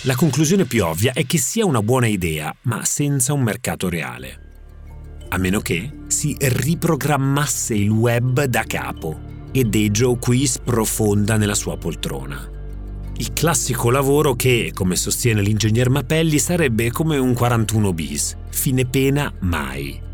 La 0.04 0.16
conclusione 0.16 0.64
più 0.64 0.86
ovvia 0.86 1.12
è 1.12 1.26
che 1.26 1.38
sia 1.38 1.66
una 1.66 1.82
buona 1.82 2.08
idea, 2.08 2.56
ma 2.64 2.86
senza 2.86 3.34
un 3.34 3.42
mercato 3.42 3.90
reale. 3.90 4.48
A 5.28 5.38
meno 5.38 5.60
che 5.60 5.92
si 6.08 6.36
riprogrammasse 6.40 7.76
il 7.76 7.90
web 7.90 8.46
da 8.46 8.64
capo 8.64 9.20
e 9.52 9.66
Dejo 9.66 10.16
qui 10.16 10.48
sprofonda 10.48 11.36
nella 11.36 11.56
sua 11.56 11.78
poltrona. 11.78 12.50
Il 13.18 13.34
classico 13.34 13.92
lavoro 13.92 14.34
che, 14.36 14.72
come 14.74 14.96
sostiene 14.96 15.42
l'ingegner 15.42 15.90
Mapelli, 15.90 16.40
sarebbe 16.40 16.90
come 16.90 17.18
un 17.18 17.34
41 17.34 17.94
bis, 17.94 18.38
fine 18.50 18.86
pena 18.86 19.32
mai. 19.42 20.08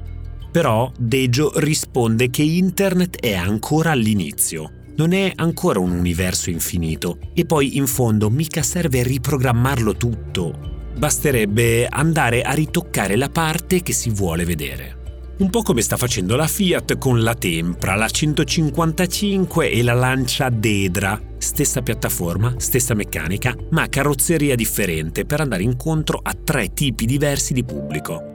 Però 0.56 0.90
Dejo 0.98 1.52
risponde 1.56 2.30
che 2.30 2.42
Internet 2.42 3.20
è 3.20 3.34
ancora 3.34 3.92
all'inizio, 3.92 4.72
non 4.96 5.12
è 5.12 5.34
ancora 5.36 5.80
un 5.80 5.92
universo 5.92 6.50
infinito 6.50 7.18
e 7.34 7.44
poi 7.44 7.76
in 7.76 7.88
fondo 7.88 8.30
mica 8.30 8.64
serve 8.64 9.04
riprogrammarlo 9.04 9.98
tutto. 9.98 10.94
Basterebbe 10.96 11.88
andare 11.90 12.42
a 12.42 12.54
ritoccare 12.54 13.18
la 13.18 13.28
parte 13.28 13.82
che 13.82 13.92
si 13.92 14.10
vuole 14.12 14.46
vedere. 14.46 15.34
Un 15.40 15.50
po' 15.50 15.62
come 15.62 15.82
sta 15.82 15.98
facendo 15.98 16.38
la 16.38 16.48
Fiat 16.48 16.98
con 17.00 17.22
la 17.22 17.36
Tempra, 17.36 17.96
la 17.96 18.08
155 18.08 19.70
e 19.70 19.84
la 19.84 19.92
Lancia 19.92 20.48
Dedra. 20.48 21.22
Stessa 21.38 21.82
piattaforma, 21.82 22.54
stessa 22.60 22.94
meccanica, 22.94 23.54
ma 23.72 23.90
carrozzeria 23.90 24.56
differente 24.56 25.26
per 25.26 25.42
andare 25.42 25.64
incontro 25.64 26.18
a 26.24 26.34
tre 26.34 26.74
tipi 26.74 27.06
diversi 27.06 27.54
di 27.54 27.66
pubblico. 27.66 28.35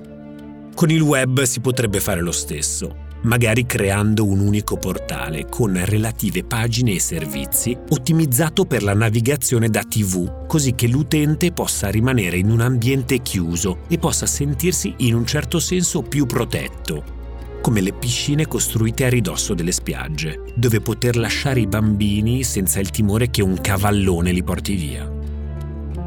Con 0.74 0.90
il 0.90 1.00
web 1.00 1.42
si 1.42 1.60
potrebbe 1.60 2.00
fare 2.00 2.20
lo 2.22 2.32
stesso, 2.32 3.08
magari 3.22 3.66
creando 3.66 4.24
un 4.24 4.40
unico 4.40 4.76
portale 4.78 5.46
con 5.46 5.78
relative 5.84 6.42
pagine 6.44 6.92
e 6.92 7.00
servizi 7.00 7.76
ottimizzato 7.90 8.64
per 8.64 8.82
la 8.82 8.94
navigazione 8.94 9.68
da 9.68 9.82
TV, 9.82 10.46
così 10.46 10.74
che 10.74 10.86
l'utente 10.86 11.52
possa 11.52 11.90
rimanere 11.90 12.38
in 12.38 12.50
un 12.50 12.60
ambiente 12.60 13.18
chiuso 13.18 13.80
e 13.88 13.98
possa 13.98 14.26
sentirsi 14.26 14.94
in 14.98 15.14
un 15.14 15.26
certo 15.26 15.58
senso 15.58 16.00
più 16.00 16.24
protetto, 16.24 17.18
come 17.60 17.82
le 17.82 17.92
piscine 17.92 18.46
costruite 18.46 19.04
a 19.04 19.10
ridosso 19.10 19.52
delle 19.52 19.72
spiagge, 19.72 20.44
dove 20.54 20.80
poter 20.80 21.16
lasciare 21.16 21.60
i 21.60 21.66
bambini 21.66 22.42
senza 22.42 22.80
il 22.80 22.88
timore 22.88 23.28
che 23.28 23.42
un 23.42 23.60
cavallone 23.60 24.32
li 24.32 24.42
porti 24.42 24.74
via 24.76 25.18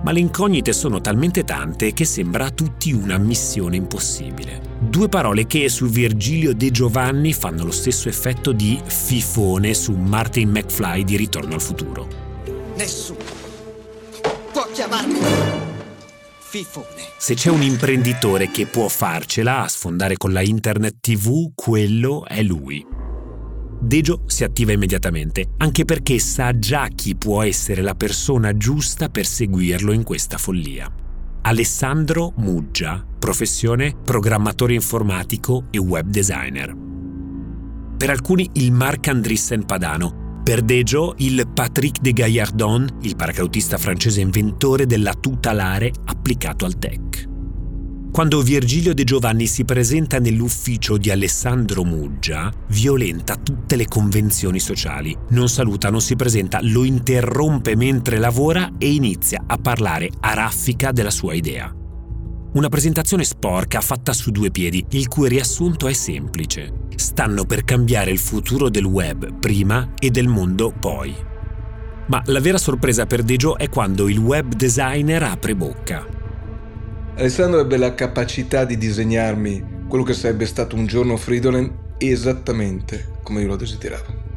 ma 0.03 0.11
le 0.11 0.19
incognite 0.19 0.71
sono 0.73 1.01
talmente 1.01 1.43
tante 1.43 1.93
che 1.93 2.05
sembra 2.05 2.45
a 2.45 2.51
tutti 2.51 2.91
una 2.93 3.17
missione 3.17 3.75
impossibile. 3.75 4.61
Due 4.79 5.09
parole 5.09 5.47
che 5.47 5.67
su 5.69 5.87
Virgilio 5.87 6.53
De 6.53 6.71
Giovanni 6.71 7.33
fanno 7.33 7.65
lo 7.65 7.71
stesso 7.71 8.09
effetto 8.09 8.51
di 8.51 8.79
fifone 8.85 9.73
su 9.73 9.93
Martin 9.93 10.49
McFly 10.49 11.03
di 11.03 11.17
Ritorno 11.17 11.55
al 11.55 11.61
futuro. 11.61 12.07
Nessuno 12.75 13.41
può 14.51 14.67
chiamarmi 14.71 15.71
fifone. 16.53 16.85
Se 17.17 17.33
c'è 17.33 17.49
un 17.49 17.63
imprenditore 17.63 18.51
che 18.51 18.67
può 18.67 18.87
farcela 18.87 19.63
a 19.63 19.67
sfondare 19.67 20.17
con 20.17 20.31
la 20.31 20.41
internet 20.41 20.97
TV, 20.99 21.51
quello 21.55 22.25
è 22.27 22.43
lui. 22.43 22.92
Dejo 23.83 24.21
si 24.27 24.43
attiva 24.43 24.71
immediatamente, 24.71 25.49
anche 25.57 25.83
perché 25.83 26.17
sa 26.17 26.57
già 26.57 26.87
chi 26.87 27.15
può 27.15 27.43
essere 27.43 27.81
la 27.81 27.95
persona 27.95 28.55
giusta 28.55 29.09
per 29.09 29.25
seguirlo 29.25 29.91
in 29.91 30.03
questa 30.03 30.37
follia. 30.37 30.89
Alessandro 31.41 32.31
Muggia, 32.37 33.05
professione 33.19 33.93
programmatore 34.01 34.73
informatico 34.73 35.65
e 35.69 35.79
web 35.79 36.07
designer. 36.07 36.73
Per 37.97 38.09
alcuni 38.09 38.49
il 38.53 38.71
Marc 38.71 39.09
Andrissen 39.09 39.65
Padano, 39.65 40.41
per 40.43 40.61
Dejo 40.61 41.15
il 41.17 41.45
Patrick 41.53 41.99
de 41.99 42.13
Gaillardon, 42.13 42.99
il 43.01 43.17
paracautista 43.17 43.77
francese 43.77 44.21
inventore 44.21 44.85
della 44.85 45.13
tutelare 45.13 45.91
applicato 46.05 46.63
al 46.63 46.79
tech. 46.79 47.31
Quando 48.13 48.43
Virgilio 48.43 48.93
De 48.93 49.03
Giovanni 49.05 49.47
si 49.47 49.65
presenta 49.65 50.19
nell'ufficio 50.19 50.97
di 50.97 51.09
Alessandro 51.09 51.83
Muggia, 51.83 52.53
violenta 52.67 53.37
tutte 53.37 53.75
le 53.75 53.87
convenzioni 53.87 54.59
sociali. 54.59 55.17
Non 55.29 55.49
saluta, 55.49 55.89
non 55.89 55.99
si 55.99 56.15
presenta, 56.15 56.59
lo 56.61 56.83
interrompe 56.83 57.75
mentre 57.75 58.19
lavora 58.19 58.73
e 58.77 58.93
inizia 58.93 59.45
a 59.47 59.57
parlare 59.57 60.11
a 60.19 60.35
raffica 60.35 60.91
della 60.91 61.09
sua 61.09 61.33
idea. 61.33 61.73
Una 62.53 62.69
presentazione 62.69 63.23
sporca 63.23 63.81
fatta 63.81 64.13
su 64.13 64.29
due 64.29 64.51
piedi, 64.51 64.85
il 64.91 65.07
cui 65.07 65.27
riassunto 65.27 65.87
è 65.87 65.93
semplice. 65.93 66.71
Stanno 66.95 67.45
per 67.45 67.63
cambiare 67.63 68.11
il 68.11 68.19
futuro 68.19 68.69
del 68.69 68.85
web 68.85 69.39
prima 69.39 69.93
e 69.97 70.11
del 70.11 70.27
mondo 70.27 70.71
poi. 70.71 71.15
Ma 72.09 72.21
la 72.25 72.39
vera 72.39 72.59
sorpresa 72.59 73.07
per 73.07 73.23
Dejo 73.23 73.57
è 73.57 73.69
quando 73.69 74.07
il 74.07 74.19
web 74.19 74.53
designer 74.53 75.23
apre 75.23 75.55
bocca. 75.55 76.12
Alessandro 77.15 77.59
ebbe 77.59 77.77
la 77.77 77.93
capacità 77.93 78.65
di 78.65 78.75
disegnarmi 78.75 79.81
quello 79.87 80.03
che 80.03 80.13
sarebbe 80.13 80.47
stato 80.47 80.75
un 80.75 80.87
giorno 80.87 81.15
Fridolin 81.15 81.71
esattamente 81.99 83.09
come 83.21 83.41
io 83.41 83.49
lo 83.49 83.55
desideravo. 83.55 84.31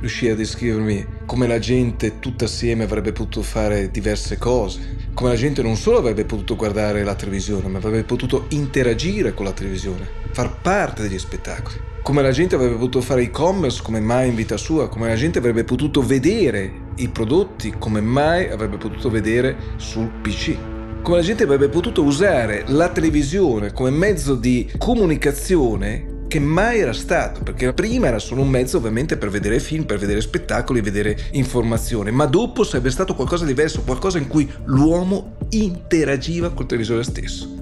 Riuscì 0.00 0.28
a 0.28 0.34
descrivermi 0.34 1.06
come 1.24 1.46
la 1.46 1.58
gente 1.58 2.18
tutta 2.18 2.44
assieme 2.44 2.84
avrebbe 2.84 3.12
potuto 3.12 3.40
fare 3.40 3.90
diverse 3.90 4.36
cose, 4.36 5.08
come 5.14 5.30
la 5.30 5.36
gente 5.36 5.62
non 5.62 5.76
solo 5.76 5.96
avrebbe 5.96 6.26
potuto 6.26 6.54
guardare 6.54 7.02
la 7.02 7.14
televisione, 7.14 7.66
ma 7.68 7.78
avrebbe 7.78 8.04
potuto 8.04 8.44
interagire 8.50 9.32
con 9.32 9.46
la 9.46 9.52
televisione, 9.52 10.06
far 10.32 10.60
parte 10.60 11.00
degli 11.00 11.18
spettacoli, 11.18 11.76
come 12.02 12.20
la 12.20 12.30
gente 12.30 12.56
avrebbe 12.56 12.74
potuto 12.74 13.00
fare 13.00 13.22
e-commerce 13.22 13.82
come 13.82 14.00
mai 14.00 14.28
in 14.28 14.34
vita 14.34 14.58
sua, 14.58 14.90
come 14.90 15.08
la 15.08 15.16
gente 15.16 15.38
avrebbe 15.38 15.64
potuto 15.64 16.02
vedere 16.02 16.70
i 16.96 17.08
prodotti 17.08 17.74
come 17.78 18.02
mai 18.02 18.50
avrebbe 18.50 18.76
potuto 18.76 19.08
vedere 19.08 19.56
sul 19.76 20.10
PC 20.20 20.74
come 21.06 21.18
la 21.18 21.24
gente 21.24 21.44
avrebbe 21.44 21.68
potuto 21.68 22.02
usare 22.02 22.64
la 22.66 22.88
televisione 22.88 23.72
come 23.72 23.90
mezzo 23.90 24.34
di 24.34 24.68
comunicazione 24.76 26.24
che 26.26 26.40
mai 26.40 26.80
era 26.80 26.92
stato, 26.92 27.44
perché 27.44 27.72
prima 27.72 28.08
era 28.08 28.18
solo 28.18 28.42
un 28.42 28.48
mezzo 28.48 28.78
ovviamente 28.78 29.16
per 29.16 29.30
vedere 29.30 29.60
film, 29.60 29.84
per 29.84 30.00
vedere 30.00 30.20
spettacoli, 30.20 30.80
vedere 30.80 31.16
informazione, 31.30 32.10
ma 32.10 32.26
dopo 32.26 32.64
sarebbe 32.64 32.90
stato 32.90 33.14
qualcosa 33.14 33.44
di 33.44 33.50
diverso, 33.50 33.82
qualcosa 33.82 34.18
in 34.18 34.26
cui 34.26 34.50
l'uomo 34.64 35.36
interagiva 35.50 36.50
col 36.50 36.66
televisore 36.66 37.04
stesso. 37.04 37.54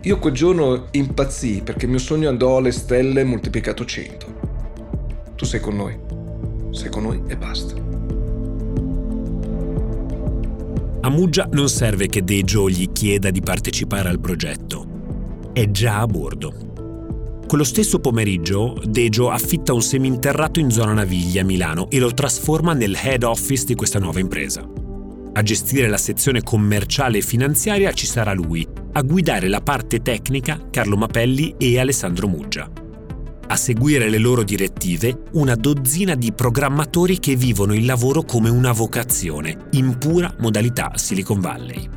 Io 0.00 0.18
quel 0.18 0.32
giorno 0.32 0.86
impazzii 0.90 1.60
perché 1.60 1.84
il 1.84 1.90
mio 1.90 2.00
sogno 2.00 2.30
andò 2.30 2.56
alle 2.56 2.72
stelle 2.72 3.22
moltiplicato 3.22 3.84
100. 3.84 4.26
Tu 5.36 5.44
sei 5.44 5.60
con 5.60 5.76
noi, 5.76 5.94
sei 6.70 6.88
con 6.88 7.02
noi 7.02 7.20
e 7.26 7.36
basta. 7.36 7.87
A 11.08 11.10
Muggia 11.10 11.48
non 11.52 11.70
serve 11.70 12.06
che 12.08 12.22
Dejo 12.22 12.68
gli 12.68 12.92
chieda 12.92 13.30
di 13.30 13.40
partecipare 13.40 14.10
al 14.10 14.20
progetto. 14.20 15.46
È 15.54 15.70
già 15.70 16.00
a 16.00 16.06
bordo. 16.06 17.46
Quello 17.46 17.64
stesso 17.64 17.98
pomeriggio, 17.98 18.78
Dejo 18.84 19.30
affitta 19.30 19.72
un 19.72 19.80
seminterrato 19.80 20.60
in 20.60 20.70
zona 20.70 20.92
Naviglia, 20.92 21.42
Milano, 21.44 21.88
e 21.88 21.98
lo 21.98 22.12
trasforma 22.12 22.74
nel 22.74 22.94
head 23.02 23.22
office 23.22 23.64
di 23.64 23.74
questa 23.74 23.98
nuova 23.98 24.20
impresa. 24.20 24.68
A 25.32 25.42
gestire 25.42 25.88
la 25.88 25.96
sezione 25.96 26.42
commerciale 26.42 27.16
e 27.16 27.22
finanziaria 27.22 27.90
ci 27.92 28.04
sarà 28.04 28.34
lui, 28.34 28.68
a 28.92 29.00
guidare 29.00 29.48
la 29.48 29.62
parte 29.62 30.02
tecnica 30.02 30.60
Carlo 30.70 30.98
Mapelli 30.98 31.54
e 31.56 31.78
Alessandro 31.78 32.28
Muggia 32.28 32.70
a 33.50 33.56
seguire 33.56 34.10
le 34.10 34.18
loro 34.18 34.42
direttive 34.42 35.22
una 35.32 35.54
dozzina 35.54 36.14
di 36.14 36.32
programmatori 36.32 37.18
che 37.18 37.34
vivono 37.34 37.74
il 37.74 37.86
lavoro 37.86 38.22
come 38.22 38.50
una 38.50 38.72
vocazione, 38.72 39.68
in 39.72 39.96
pura 39.96 40.32
modalità 40.38 40.92
Silicon 40.96 41.40
Valley. 41.40 41.88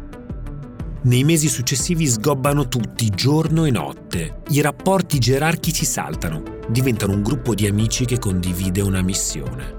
Nei 1.03 1.23
mesi 1.23 1.49
successivi 1.49 2.07
sgobbano 2.07 2.67
tutti, 2.67 3.09
giorno 3.09 3.65
e 3.65 3.71
notte. 3.71 4.41
I 4.49 4.61
rapporti 4.61 5.19
gerarchici 5.19 5.83
saltano, 5.83 6.59
diventano 6.69 7.13
un 7.13 7.21
gruppo 7.21 7.53
di 7.53 7.67
amici 7.67 8.05
che 8.05 8.17
condivide 8.17 8.81
una 8.81 9.01
missione. 9.01 9.75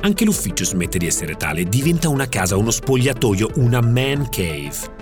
Anche 0.00 0.24
l'ufficio 0.24 0.64
smette 0.64 0.96
di 0.96 1.06
essere 1.06 1.34
tale, 1.34 1.64
diventa 1.64 2.08
una 2.08 2.28
casa, 2.28 2.56
uno 2.56 2.70
spogliatoio, 2.70 3.50
una 3.56 3.80
man 3.80 4.28
cave 4.30 4.96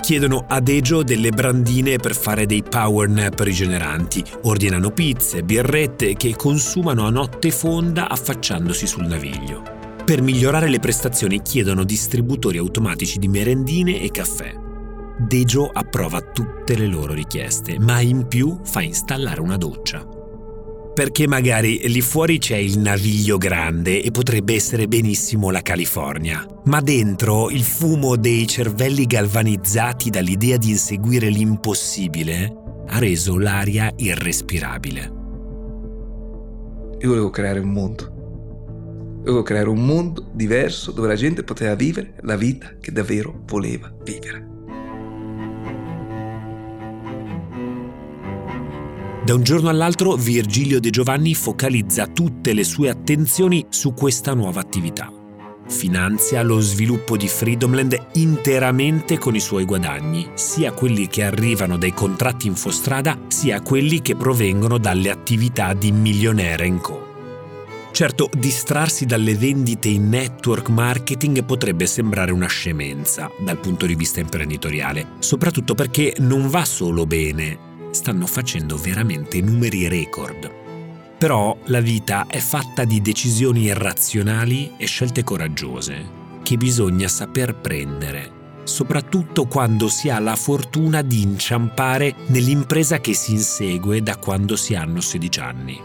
Chiedono 0.00 0.44
a 0.48 0.60
Dejo 0.60 1.02
delle 1.02 1.30
brandine 1.30 1.98
per 1.98 2.14
fare 2.14 2.46
dei 2.46 2.62
power 2.62 3.08
nap 3.08 3.38
rigeneranti, 3.40 4.24
ordinano 4.42 4.90
pizze, 4.90 5.42
birrette 5.42 6.14
che 6.14 6.34
consumano 6.34 7.06
a 7.06 7.10
notte 7.10 7.50
fonda 7.50 8.08
affacciandosi 8.08 8.86
sul 8.86 9.06
naviglio. 9.06 9.62
Per 10.04 10.22
migliorare 10.22 10.68
le 10.68 10.78
prestazioni 10.78 11.42
chiedono 11.42 11.84
distributori 11.84 12.56
automatici 12.58 13.18
di 13.18 13.28
merendine 13.28 14.00
e 14.00 14.10
caffè. 14.10 14.54
Dejo 15.18 15.68
approva 15.70 16.20
tutte 16.20 16.76
le 16.76 16.86
loro 16.86 17.12
richieste, 17.12 17.78
ma 17.78 18.00
in 18.00 18.26
più 18.26 18.58
fa 18.62 18.80
installare 18.80 19.40
una 19.40 19.56
doccia 19.56 20.16
perché 20.98 21.28
magari 21.28 21.86
lì 21.86 22.00
fuori 22.00 22.38
c'è 22.38 22.56
il 22.56 22.80
naviglio 22.80 23.38
grande 23.38 24.02
e 24.02 24.10
potrebbe 24.10 24.54
essere 24.54 24.88
benissimo 24.88 25.50
la 25.50 25.62
California, 25.62 26.44
ma 26.64 26.80
dentro 26.80 27.50
il 27.50 27.62
fumo 27.62 28.16
dei 28.16 28.48
cervelli 28.48 29.06
galvanizzati 29.06 30.10
dall'idea 30.10 30.56
di 30.56 30.70
inseguire 30.70 31.28
l'impossibile 31.28 32.52
ha 32.88 32.98
reso 32.98 33.38
l'aria 33.38 33.92
irrespirabile. 33.94 35.02
Io 36.98 37.08
volevo 37.08 37.30
creare 37.30 37.60
un 37.60 37.70
mondo. 37.70 39.20
Volevo 39.20 39.42
creare 39.44 39.68
un 39.68 39.86
mondo 39.86 40.28
diverso 40.32 40.90
dove 40.90 41.06
la 41.06 41.14
gente 41.14 41.44
poteva 41.44 41.76
vivere 41.76 42.14
la 42.22 42.34
vita 42.34 42.74
che 42.80 42.90
davvero 42.90 43.44
voleva 43.46 43.88
vivere. 44.02 44.47
Da 49.28 49.34
un 49.34 49.42
giorno 49.42 49.68
all'altro 49.68 50.14
Virgilio 50.14 50.80
De 50.80 50.88
Giovanni 50.88 51.34
focalizza 51.34 52.06
tutte 52.06 52.54
le 52.54 52.64
sue 52.64 52.88
attenzioni 52.88 53.66
su 53.68 53.92
questa 53.92 54.32
nuova 54.32 54.60
attività. 54.60 55.12
Finanzia 55.66 56.40
lo 56.40 56.60
sviluppo 56.60 57.18
di 57.18 57.28
Freedomland 57.28 58.06
interamente 58.14 59.18
con 59.18 59.34
i 59.34 59.40
suoi 59.40 59.66
guadagni, 59.66 60.30
sia 60.32 60.72
quelli 60.72 61.08
che 61.08 61.24
arrivano 61.24 61.76
dai 61.76 61.92
contratti 61.92 62.46
infostrada, 62.46 63.18
sia 63.28 63.60
quelli 63.60 64.00
che 64.00 64.16
provengono 64.16 64.78
dalle 64.78 65.10
attività 65.10 65.74
di 65.74 65.92
Millionaire 65.92 66.74
Co. 66.78 67.06
Certo, 67.92 68.30
distrarsi 68.32 69.04
dalle 69.04 69.34
vendite 69.34 69.88
in 69.88 70.08
network 70.08 70.70
marketing 70.70 71.44
potrebbe 71.44 71.84
sembrare 71.84 72.32
una 72.32 72.46
scemenza 72.46 73.30
dal 73.38 73.58
punto 73.58 73.84
di 73.84 73.94
vista 73.94 74.20
imprenditoriale, 74.20 75.16
soprattutto 75.18 75.74
perché 75.74 76.14
non 76.20 76.48
va 76.48 76.64
solo 76.64 77.04
bene, 77.04 77.67
stanno 77.90 78.26
facendo 78.26 78.76
veramente 78.76 79.40
numeri 79.40 79.88
record. 79.88 80.50
Però 81.18 81.56
la 81.64 81.80
vita 81.80 82.26
è 82.28 82.38
fatta 82.38 82.84
di 82.84 83.00
decisioni 83.00 83.62
irrazionali 83.62 84.72
e 84.76 84.86
scelte 84.86 85.24
coraggiose 85.24 86.16
che 86.42 86.56
bisogna 86.56 87.08
saper 87.08 87.56
prendere, 87.56 88.30
soprattutto 88.64 89.46
quando 89.46 89.88
si 89.88 90.08
ha 90.08 90.18
la 90.20 90.36
fortuna 90.36 91.02
di 91.02 91.22
inciampare 91.22 92.14
nell'impresa 92.28 93.00
che 93.00 93.14
si 93.14 93.32
insegue 93.32 94.02
da 94.02 94.16
quando 94.16 94.54
si 94.56 94.74
hanno 94.74 95.00
16 95.00 95.40
anni. 95.40 95.80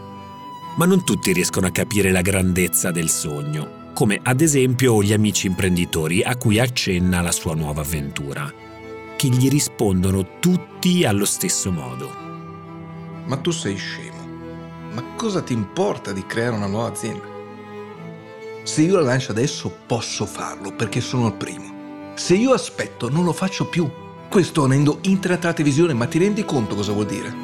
Ma 0.76 0.86
non 0.86 1.04
tutti 1.04 1.32
riescono 1.32 1.66
a 1.66 1.72
capire 1.72 2.10
la 2.12 2.22
grandezza 2.22 2.90
del 2.92 3.08
sogno, 3.08 3.90
come 3.92 4.18
ad 4.22 4.40
esempio 4.40 5.02
gli 5.02 5.12
amici 5.12 5.48
imprenditori 5.48 6.22
a 6.22 6.36
cui 6.36 6.58
accenna 6.58 7.20
la 7.20 7.32
sua 7.32 7.54
nuova 7.54 7.82
avventura 7.82 8.63
che 9.24 9.30
gli 9.30 9.48
rispondono 9.48 10.38
tutti 10.38 11.06
allo 11.06 11.24
stesso 11.24 11.72
modo. 11.72 12.12
Ma 13.24 13.36
tu 13.38 13.52
sei 13.52 13.74
scemo. 13.74 14.22
Ma 14.92 15.02
cosa 15.16 15.40
ti 15.40 15.54
importa 15.54 16.12
di 16.12 16.26
creare 16.26 16.54
una 16.54 16.66
nuova 16.66 16.88
azienda? 16.88 17.24
Se 18.64 18.82
io 18.82 18.96
la 18.96 19.00
lancio 19.00 19.30
adesso 19.30 19.74
posso 19.86 20.26
farlo 20.26 20.72
perché 20.72 21.00
sono 21.00 21.28
il 21.28 21.32
primo. 21.32 22.12
Se 22.16 22.34
io 22.34 22.52
aspetto 22.52 23.08
non 23.08 23.24
lo 23.24 23.32
faccio 23.32 23.66
più. 23.66 23.90
Questo 24.28 24.64
unendo 24.64 24.98
internet 25.02 25.44
alla 25.44 25.54
televisione, 25.54 25.94
ma 25.94 26.04
ti 26.04 26.18
rendi 26.18 26.44
conto 26.44 26.74
cosa 26.74 26.92
vuol 26.92 27.06
dire? 27.06 27.34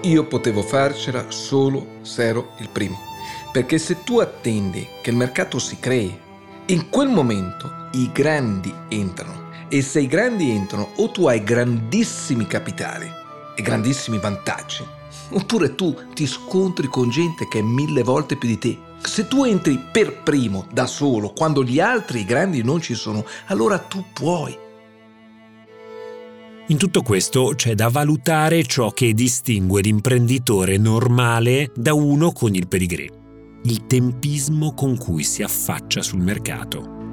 Io 0.00 0.26
potevo 0.26 0.62
farcela 0.62 1.26
solo 1.28 1.98
se 2.02 2.24
ero 2.24 2.54
il 2.58 2.70
primo. 2.70 2.98
Perché 3.52 3.78
se 3.78 4.02
tu 4.02 4.18
attendi 4.18 4.84
che 5.00 5.10
il 5.10 5.16
mercato 5.16 5.60
si 5.60 5.78
crei, 5.78 6.18
in 6.66 6.88
quel 6.90 7.08
momento 7.08 7.88
i 7.92 8.10
grandi 8.12 8.74
entrano. 8.88 9.43
E 9.74 9.82
se 9.82 10.02
i 10.02 10.06
grandi 10.06 10.52
entrano, 10.52 10.92
o 10.98 11.10
tu 11.10 11.26
hai 11.26 11.42
grandissimi 11.42 12.46
capitali 12.46 13.10
e 13.56 13.60
grandissimi 13.60 14.18
vantaggi, 14.18 14.84
Oppure 15.30 15.74
tu 15.74 15.96
ti 16.14 16.26
scontri 16.26 16.86
con 16.86 17.08
gente 17.08 17.48
che 17.48 17.58
è 17.58 17.62
mille 17.62 18.04
volte 18.04 18.36
più 18.36 18.46
di 18.46 18.58
te. 18.58 18.78
Se 19.02 19.26
tu 19.26 19.42
entri 19.42 19.80
per 19.90 20.22
primo, 20.22 20.66
da 20.70 20.86
solo, 20.86 21.32
quando 21.32 21.64
gli 21.64 21.80
altri 21.80 22.24
grandi 22.24 22.62
non 22.62 22.80
ci 22.80 22.94
sono, 22.94 23.24
allora 23.46 23.78
tu 23.78 24.04
puoi. 24.12 24.56
In 26.68 26.76
tutto 26.76 27.02
questo 27.02 27.54
c'è 27.56 27.74
da 27.74 27.88
valutare 27.88 28.62
ciò 28.64 28.90
che 28.92 29.12
distingue 29.12 29.82
l'imprenditore 29.82 30.78
normale 30.78 31.72
da 31.74 31.94
uno 31.94 32.30
con 32.30 32.54
il 32.54 32.68
pedigree, 32.68 33.10
il 33.64 33.86
tempismo 33.86 34.72
con 34.72 34.96
cui 34.96 35.24
si 35.24 35.42
affaccia 35.42 36.00
sul 36.00 36.20
mercato. 36.20 37.03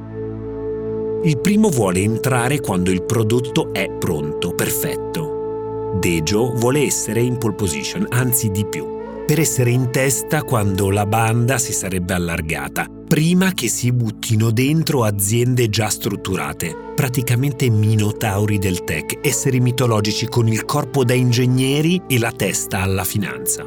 Il 1.24 1.38
primo 1.40 1.70
vuole 1.70 2.00
entrare 2.00 2.60
quando 2.62 2.90
il 2.90 3.04
prodotto 3.04 3.72
è 3.74 3.92
pronto, 3.92 4.56
perfetto. 4.56 5.98
Dejo 6.00 6.52
vuole 6.56 6.82
essere 6.82 7.22
in 7.22 7.38
pole 7.38 7.54
position, 7.54 8.08
anzi 8.10 8.50
di 8.50 8.66
più, 8.66 8.88
per 9.28 9.40
essere 9.40 9.70
in 9.70 9.92
testa 9.92 10.42
quando 10.42 10.90
la 10.90 11.06
banda 11.06 11.60
si 11.60 11.74
sarebbe 11.74 12.14
allargata, 12.14 12.88
prima 13.08 13.52
che 13.52 13.68
si 13.68 13.92
buttino 13.92 14.50
dentro 14.50 15.04
aziende 15.04 15.70
già 15.70 15.90
strutturate, 15.90 16.76
praticamente 16.96 17.70
minotauri 17.70 18.58
del 18.58 18.84
tech, 18.84 19.20
esseri 19.22 19.60
mitologici 19.60 20.26
con 20.28 20.48
il 20.48 20.66
corpo 20.66 21.04
da 21.04 21.14
ingegneri 21.14 22.02
e 22.08 22.18
la 22.18 22.32
testa 22.32 22.82
alla 22.82 23.04
finanza. 23.04 23.64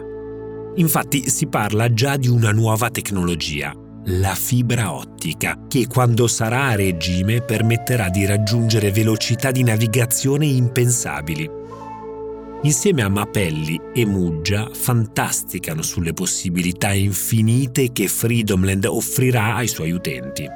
Infatti 0.74 1.30
si 1.30 1.46
parla 1.46 1.92
già 1.92 2.16
di 2.16 2.26
una 2.26 2.50
nuova 2.50 2.90
tecnologia, 2.90 3.72
la 4.06 4.34
fibra 4.34 4.92
ottica, 4.94 5.58
che 5.68 5.86
quando 5.86 6.26
sarà 6.26 6.66
a 6.66 6.74
regime 6.74 7.40
permetterà 7.40 8.08
di 8.08 8.26
raggiungere 8.26 8.90
velocità 8.90 9.50
di 9.50 9.62
navigazione 9.62 10.46
impensabili 10.46 11.62
insieme 12.64 13.02
a 13.02 13.08
Mapelli 13.08 13.78
e 13.94 14.04
Muggia 14.06 14.68
fantasticano 14.72 15.82
sulle 15.82 16.12
possibilità 16.12 16.92
infinite 16.92 17.92
che 17.92 18.08
Freedomland 18.08 18.84
offrirà 18.86 19.56
ai 19.56 19.68
suoi 19.68 19.92
utenti. 19.92 20.48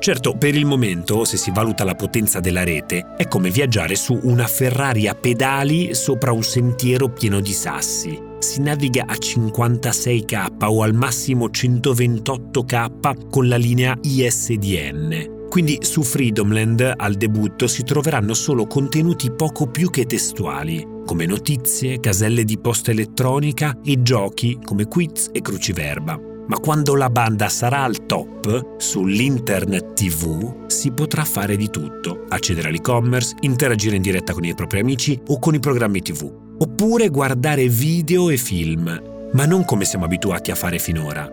Certo, 0.00 0.36
per 0.36 0.54
il 0.54 0.64
momento, 0.64 1.24
se 1.24 1.36
si 1.36 1.50
valuta 1.50 1.84
la 1.84 1.94
potenza 1.94 2.40
della 2.40 2.64
rete, 2.64 3.14
è 3.16 3.26
come 3.26 3.50
viaggiare 3.50 3.96
su 3.96 4.18
una 4.22 4.46
Ferrari 4.46 5.08
a 5.08 5.14
pedali 5.14 5.94
sopra 5.94 6.32
un 6.32 6.44
sentiero 6.44 7.08
pieno 7.08 7.40
di 7.40 7.52
sassi. 7.52 8.27
Si 8.38 8.60
naviga 8.60 9.04
a 9.06 9.14
56k 9.14 10.66
o 10.66 10.82
al 10.82 10.94
massimo 10.94 11.46
128k 11.48 13.28
con 13.28 13.48
la 13.48 13.56
linea 13.56 13.98
ISDN, 14.00 15.46
quindi 15.48 15.78
su 15.80 16.02
Freedomland 16.02 16.94
al 16.96 17.14
debutto 17.14 17.66
si 17.66 17.82
troveranno 17.82 18.34
solo 18.34 18.66
contenuti 18.66 19.32
poco 19.32 19.66
più 19.66 19.90
che 19.90 20.06
testuali, 20.06 20.86
come 21.04 21.26
notizie, 21.26 21.98
caselle 21.98 22.44
di 22.44 22.58
posta 22.58 22.92
elettronica 22.92 23.80
e 23.84 24.02
giochi 24.02 24.58
come 24.64 24.86
quiz 24.86 25.30
e 25.32 25.40
cruciverba. 25.40 26.20
Ma 26.46 26.58
quando 26.58 26.94
la 26.94 27.10
banda 27.10 27.48
sarà 27.48 27.82
al 27.82 28.06
top, 28.06 28.78
sull'internet 28.78 29.94
TV 29.94 30.66
si 30.68 30.92
potrà 30.92 31.24
fare 31.24 31.56
di 31.56 31.68
tutto. 31.70 32.24
Accedere 32.28 32.68
all'e-commerce, 32.68 33.34
interagire 33.40 33.96
in 33.96 34.02
diretta 34.02 34.32
con 34.32 34.44
i 34.44 34.54
propri 34.54 34.78
amici 34.78 35.20
o 35.26 35.38
con 35.38 35.54
i 35.54 35.60
programmi 35.60 36.00
TV. 36.00 36.47
Oppure 36.60 37.08
guardare 37.08 37.68
video 37.68 38.30
e 38.30 38.36
film, 38.36 39.00
ma 39.32 39.46
non 39.46 39.64
come 39.64 39.84
siamo 39.84 40.06
abituati 40.06 40.50
a 40.50 40.56
fare 40.56 40.80
finora. 40.80 41.30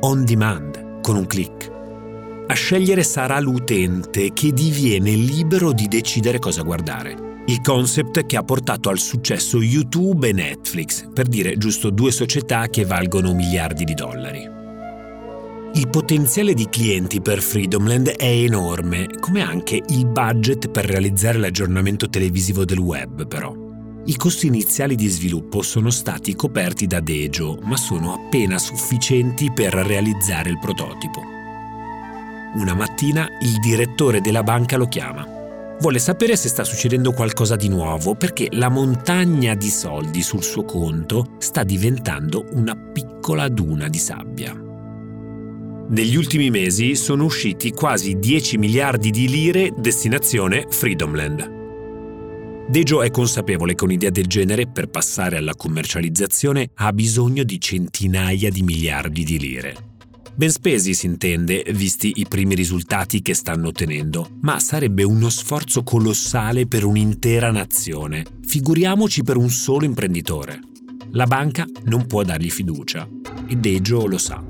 On 0.00 0.24
demand, 0.24 1.00
con 1.02 1.16
un 1.16 1.26
clic. 1.26 1.70
A 2.46 2.54
scegliere 2.54 3.02
sarà 3.02 3.38
l'utente 3.38 4.32
che 4.32 4.50
diviene 4.50 5.10
libero 5.10 5.72
di 5.72 5.88
decidere 5.88 6.38
cosa 6.38 6.62
guardare. 6.62 7.42
Il 7.48 7.60
concept 7.60 8.24
che 8.24 8.38
ha 8.38 8.42
portato 8.42 8.88
al 8.88 8.98
successo 8.98 9.60
YouTube 9.60 10.26
e 10.26 10.32
Netflix, 10.32 11.06
per 11.12 11.26
dire 11.26 11.58
giusto 11.58 11.90
due 11.90 12.10
società 12.10 12.68
che 12.68 12.86
valgono 12.86 13.34
miliardi 13.34 13.84
di 13.84 13.92
dollari. 13.92 14.48
Il 15.74 15.88
potenziale 15.90 16.54
di 16.54 16.66
clienti 16.70 17.20
per 17.20 17.42
Freedomland 17.42 18.08
è 18.08 18.24
enorme, 18.24 19.06
come 19.20 19.42
anche 19.42 19.82
il 19.86 20.06
budget 20.06 20.70
per 20.70 20.86
realizzare 20.86 21.36
l'aggiornamento 21.36 22.08
televisivo 22.08 22.64
del 22.64 22.78
web, 22.78 23.26
però. 23.26 23.61
I 24.04 24.16
costi 24.16 24.48
iniziali 24.48 24.96
di 24.96 25.06
sviluppo 25.06 25.62
sono 25.62 25.90
stati 25.90 26.34
coperti 26.34 26.88
da 26.88 26.98
Dejo, 26.98 27.60
ma 27.62 27.76
sono 27.76 28.14
appena 28.14 28.58
sufficienti 28.58 29.52
per 29.52 29.72
realizzare 29.74 30.50
il 30.50 30.58
prototipo. 30.58 31.20
Una 32.56 32.74
mattina 32.74 33.28
il 33.42 33.60
direttore 33.60 34.20
della 34.20 34.42
banca 34.42 34.76
lo 34.76 34.88
chiama. 34.88 35.24
Vuole 35.78 36.00
sapere 36.00 36.34
se 36.34 36.48
sta 36.48 36.64
succedendo 36.64 37.12
qualcosa 37.12 37.54
di 37.54 37.68
nuovo 37.68 38.16
perché 38.16 38.48
la 38.50 38.68
montagna 38.68 39.54
di 39.54 39.70
soldi 39.70 40.22
sul 40.22 40.42
suo 40.42 40.64
conto 40.64 41.36
sta 41.38 41.62
diventando 41.62 42.44
una 42.54 42.74
piccola 42.74 43.48
duna 43.48 43.86
di 43.86 43.98
sabbia. 43.98 44.52
Negli 45.88 46.16
ultimi 46.16 46.50
mesi 46.50 46.96
sono 46.96 47.22
usciti 47.22 47.70
quasi 47.70 48.18
10 48.18 48.58
miliardi 48.58 49.10
di 49.10 49.28
lire 49.28 49.72
destinazione 49.76 50.66
Freedomland. 50.68 51.60
Dejo 52.68 53.02
è 53.02 53.10
consapevole 53.10 53.74
che 53.74 53.84
un'idea 53.84 54.10
del 54.10 54.26
genere, 54.26 54.66
per 54.66 54.88
passare 54.88 55.36
alla 55.36 55.54
commercializzazione, 55.54 56.70
ha 56.76 56.92
bisogno 56.92 57.42
di 57.42 57.60
centinaia 57.60 58.50
di 58.50 58.62
miliardi 58.62 59.24
di 59.24 59.38
lire. 59.38 59.90
Ben 60.34 60.50
spesi 60.50 60.94
si 60.94 61.04
intende, 61.04 61.62
visti 61.72 62.14
i 62.16 62.26
primi 62.26 62.54
risultati 62.54 63.20
che 63.20 63.34
stanno 63.34 63.68
ottenendo, 63.68 64.30
ma 64.40 64.58
sarebbe 64.58 65.02
uno 65.02 65.28
sforzo 65.28 65.82
colossale 65.82 66.66
per 66.66 66.84
un'intera 66.84 67.50
nazione, 67.50 68.24
figuriamoci 68.46 69.22
per 69.22 69.36
un 69.36 69.50
solo 69.50 69.84
imprenditore. 69.84 70.58
La 71.10 71.26
banca 71.26 71.66
non 71.84 72.06
può 72.06 72.22
dargli 72.22 72.50
fiducia 72.50 73.06
e 73.46 73.56
Dejo 73.56 74.06
lo 74.06 74.16
sa. 74.16 74.42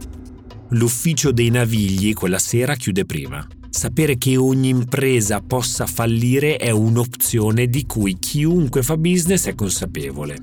L'ufficio 0.68 1.33
dei 1.33 1.51
navigli 1.51 2.14
quella 2.14 2.38
sera 2.38 2.77
chiude 2.77 3.05
prima. 3.05 3.44
Sapere 3.82 4.16
che 4.16 4.36
ogni 4.36 4.68
impresa 4.68 5.40
possa 5.40 5.86
fallire 5.86 6.56
è 6.56 6.70
un'opzione 6.70 7.66
di 7.66 7.84
cui 7.84 8.16
chiunque 8.20 8.80
fa 8.84 8.96
business 8.96 9.48
è 9.48 9.56
consapevole. 9.56 10.36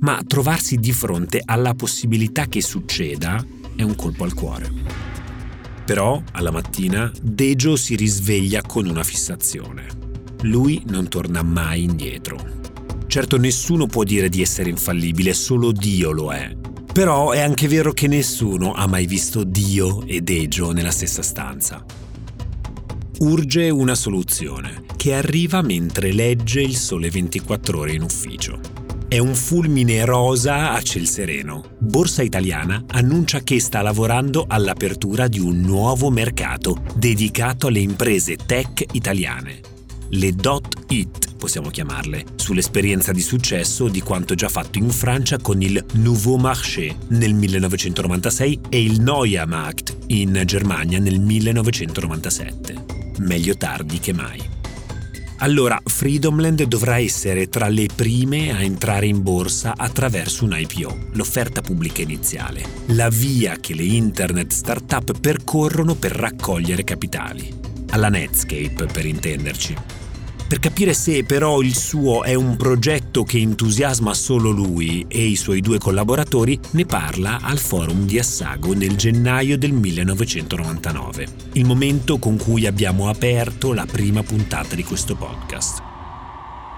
Ma 0.00 0.22
trovarsi 0.26 0.76
di 0.76 0.92
fronte 0.92 1.42
alla 1.44 1.74
possibilità 1.74 2.46
che 2.46 2.62
succeda 2.62 3.44
è 3.76 3.82
un 3.82 3.94
colpo 3.96 4.24
al 4.24 4.32
cuore. 4.32 4.70
Però, 5.84 6.22
alla 6.32 6.50
mattina, 6.50 7.12
Dejo 7.20 7.76
si 7.76 7.96
risveglia 7.96 8.62
con 8.62 8.86
una 8.86 9.04
fissazione. 9.04 9.88
Lui 10.44 10.82
non 10.86 11.08
torna 11.08 11.42
mai 11.42 11.82
indietro. 11.82 12.38
Certo 13.08 13.36
nessuno 13.36 13.84
può 13.84 14.04
dire 14.04 14.30
di 14.30 14.40
essere 14.40 14.70
infallibile, 14.70 15.34
solo 15.34 15.70
Dio 15.70 16.12
lo 16.12 16.32
è. 16.32 16.50
Però 16.94 17.32
è 17.32 17.40
anche 17.40 17.68
vero 17.68 17.92
che 17.92 18.06
nessuno 18.06 18.72
ha 18.72 18.86
mai 18.86 19.04
visto 19.04 19.44
Dio 19.44 20.02
e 20.06 20.22
Dejo 20.22 20.72
nella 20.72 20.90
stessa 20.90 21.20
stanza. 21.20 21.84
Urge 23.18 23.70
una 23.70 23.94
soluzione, 23.94 24.82
che 24.94 25.14
arriva 25.14 25.62
mentre 25.62 26.12
legge 26.12 26.60
il 26.60 26.76
sole 26.76 27.08
24 27.08 27.78
ore 27.78 27.94
in 27.94 28.02
ufficio. 28.02 28.60
È 29.08 29.16
un 29.16 29.34
fulmine 29.34 30.04
rosa 30.04 30.72
a 30.72 30.82
ciel 30.82 31.06
sereno. 31.06 31.64
Borsa 31.78 32.22
Italiana 32.22 32.84
annuncia 32.88 33.40
che 33.40 33.58
sta 33.58 33.80
lavorando 33.80 34.44
all'apertura 34.46 35.28
di 35.28 35.38
un 35.38 35.60
nuovo 35.60 36.10
mercato 36.10 36.76
dedicato 36.94 37.68
alle 37.68 37.78
imprese 37.78 38.36
tech 38.36 38.84
italiane. 38.92 39.60
Le 40.10 40.32
dot 40.32 40.84
it 40.88 41.35
possiamo 41.46 41.70
chiamarle, 41.70 42.24
sull'esperienza 42.34 43.12
di 43.12 43.20
successo 43.20 43.86
di 43.86 44.00
quanto 44.00 44.34
già 44.34 44.48
fatto 44.48 44.78
in 44.78 44.90
Francia 44.90 45.38
con 45.38 45.62
il 45.62 45.82
Nouveau 45.92 46.38
Marché 46.38 46.96
nel 47.10 47.34
1996 47.34 48.60
e 48.68 48.82
il 48.82 49.00
Neue 49.00 49.46
Markt 49.46 49.96
in 50.08 50.42
Germania 50.44 50.98
nel 50.98 51.20
1997. 51.20 52.84
Meglio 53.18 53.56
tardi 53.56 54.00
che 54.00 54.12
mai. 54.12 54.42
Allora 55.38 55.80
Freedomland 55.84 56.64
dovrà 56.64 56.98
essere 56.98 57.48
tra 57.48 57.68
le 57.68 57.86
prime 57.94 58.50
a 58.50 58.60
entrare 58.60 59.06
in 59.06 59.22
borsa 59.22 59.74
attraverso 59.76 60.44
un 60.44 60.56
IPO, 60.58 61.10
l'offerta 61.12 61.60
pubblica 61.60 62.02
iniziale, 62.02 62.62
la 62.86 63.08
via 63.08 63.56
che 63.60 63.72
le 63.74 63.84
internet 63.84 64.50
startup 64.50 65.16
percorrono 65.20 65.94
per 65.94 66.10
raccogliere 66.10 66.82
capitali. 66.82 67.48
Alla 67.90 68.08
Netscape, 68.08 68.86
per 68.86 69.06
intenderci. 69.06 70.05
Per 70.48 70.60
capire 70.60 70.94
se 70.94 71.24
però 71.24 71.60
il 71.60 71.74
suo 71.74 72.22
è 72.22 72.34
un 72.34 72.56
progetto 72.56 73.24
che 73.24 73.38
entusiasma 73.38 74.14
solo 74.14 74.50
lui 74.50 75.04
e 75.08 75.24
i 75.24 75.34
suoi 75.34 75.60
due 75.60 75.78
collaboratori, 75.78 76.58
ne 76.70 76.86
parla 76.86 77.40
al 77.42 77.58
forum 77.58 78.06
di 78.06 78.16
Assago 78.20 78.72
nel 78.72 78.94
gennaio 78.94 79.58
del 79.58 79.72
1999, 79.72 81.26
il 81.54 81.64
momento 81.64 82.18
con 82.18 82.36
cui 82.36 82.64
abbiamo 82.64 83.08
aperto 83.08 83.72
la 83.72 83.86
prima 83.86 84.22
puntata 84.22 84.76
di 84.76 84.84
questo 84.84 85.16
podcast. 85.16 85.82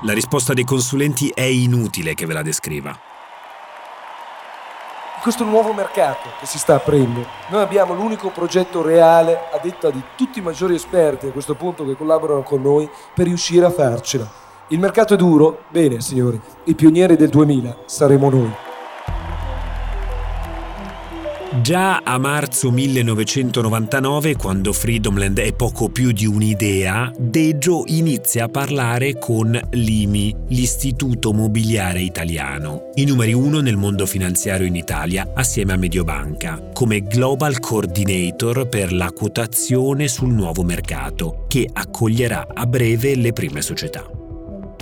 La 0.04 0.14
risposta 0.14 0.54
dei 0.54 0.64
consulenti 0.64 1.30
è 1.34 1.42
inutile 1.42 2.14
che 2.14 2.24
ve 2.24 2.32
la 2.32 2.42
descriva 2.42 3.07
questo 5.20 5.44
nuovo 5.44 5.72
mercato 5.72 6.28
che 6.38 6.46
si 6.46 6.58
sta 6.58 6.76
aprendo. 6.76 7.24
Noi 7.48 7.62
abbiamo 7.62 7.94
l'unico 7.94 8.30
progetto 8.30 8.82
reale, 8.82 9.48
a 9.52 9.58
detta 9.60 9.90
di 9.90 10.02
tutti 10.16 10.38
i 10.38 10.42
maggiori 10.42 10.74
esperti 10.74 11.26
a 11.26 11.32
questo 11.32 11.54
punto 11.54 11.84
che 11.84 11.96
collaborano 11.96 12.42
con 12.42 12.62
noi, 12.62 12.88
per 13.14 13.26
riuscire 13.26 13.66
a 13.66 13.70
farcela. 13.70 14.28
Il 14.68 14.78
mercato 14.78 15.14
è 15.14 15.16
duro? 15.16 15.64
Bene, 15.68 16.00
signori, 16.00 16.40
i 16.64 16.74
pionieri 16.74 17.16
del 17.16 17.28
2000 17.28 17.76
saremo 17.86 18.30
noi. 18.30 18.67
Già 21.62 22.02
a 22.04 22.18
marzo 22.18 22.70
1999, 22.70 24.36
quando 24.36 24.74
Freedomland 24.74 25.40
è 25.40 25.54
poco 25.54 25.88
più 25.88 26.12
di 26.12 26.26
un'idea, 26.26 27.10
Deggio 27.18 27.84
inizia 27.86 28.44
a 28.44 28.48
parlare 28.50 29.18
con 29.18 29.58
l'IMI, 29.70 30.36
l'Istituto 30.48 31.32
Mobiliare 31.32 32.00
Italiano, 32.00 32.90
i 32.96 33.06
numeri 33.06 33.32
uno 33.32 33.60
nel 33.60 33.78
mondo 33.78 34.04
finanziario 34.04 34.66
in 34.66 34.76
Italia, 34.76 35.30
assieme 35.34 35.72
a 35.72 35.76
Mediobanca, 35.76 36.62
come 36.74 37.04
Global 37.04 37.58
Coordinator 37.60 38.68
per 38.68 38.92
la 38.92 39.10
quotazione 39.10 40.06
sul 40.06 40.34
nuovo 40.34 40.62
mercato, 40.62 41.46
che 41.48 41.66
accoglierà 41.72 42.46
a 42.52 42.66
breve 42.66 43.16
le 43.16 43.32
prime 43.32 43.62
società 43.62 44.18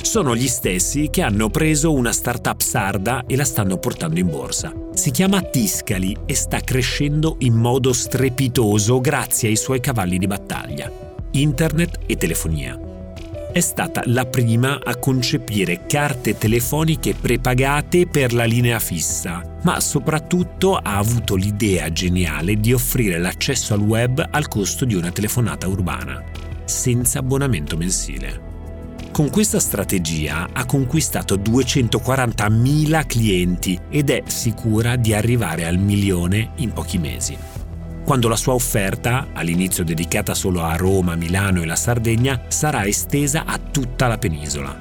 sono 0.07 0.37
gli 0.37 0.47
stessi 0.47 1.09
che 1.11 1.21
hanno 1.21 1.51
preso 1.51 1.93
una 1.93 2.13
startup 2.13 2.61
sarda 2.61 3.25
e 3.27 3.35
la 3.35 3.45
stanno 3.45 3.77
portando 3.79 4.21
in 4.21 4.29
borsa. 4.29 4.73
Si 4.95 5.11
chiama 5.11 5.43
Tiscali 5.43 6.17
e 6.25 6.35
sta 6.37 6.61
crescendo 6.61 7.37
in 7.41 7.55
modo 7.55 7.93
strepitoso 7.93 9.01
grazie 9.01 9.49
ai 9.49 9.57
suoi 9.57 9.81
cavalli 9.81 10.19
di 10.19 10.29
battaglia, 10.29 10.91
internet 11.33 11.99
e 12.07 12.17
telefonia. 12.17 12.79
È 13.53 13.61
stata 13.61 14.03
la 14.05 14.25
prima 14.27 14.79
a 14.83 14.97
concepire 14.97 15.87
carte 15.87 16.39
telefoniche 16.39 17.15
prepagate 17.15 18.07
per 18.07 18.33
la 18.33 18.45
linea 18.45 18.79
fissa, 18.79 19.59
ma 19.65 19.81
soprattutto 19.81 20.77
ha 20.77 20.99
avuto 20.99 21.35
l'idea 21.35 21.91
geniale 21.91 22.61
di 22.61 22.73
offrire 22.73 23.19
l'accesso 23.19 23.75
al 23.75 23.81
web 23.81 24.25
al 24.31 24.47
costo 24.47 24.85
di 24.85 24.95
una 24.95 25.11
telefonata 25.11 25.67
urbana, 25.67 26.23
senza 26.65 27.19
abbonamento 27.19 27.77
mensile. 27.77 28.46
Con 29.17 29.31
questa 29.31 29.61
strategia 29.61 30.51
ha 30.53 30.67
conquistato 30.67 31.37
240.000 31.37 33.07
clienti 33.07 33.81
ed 33.89 34.11
è 34.11 34.23
sicura 34.27 34.97
di 34.97 35.15
arrivare 35.15 35.65
al 35.65 35.79
milione 35.79 36.51
in 36.57 36.75
pochi 36.75 36.99
mesi. 36.99 37.35
Quando 38.05 38.29
la 38.29 38.37
sua 38.37 38.53
offerta, 38.53 39.29
all'inizio 39.33 39.85
dedicata 39.85 40.35
solo 40.35 40.63
a 40.63 40.77
Roma, 40.77 41.15
Milano 41.15 41.63
e 41.63 41.65
la 41.65 41.77
Sardegna, 41.77 42.43
sarà 42.49 42.85
estesa 42.85 43.47
a 43.47 43.59
tutta 43.59 44.07
la 44.07 44.19
penisola. 44.19 44.77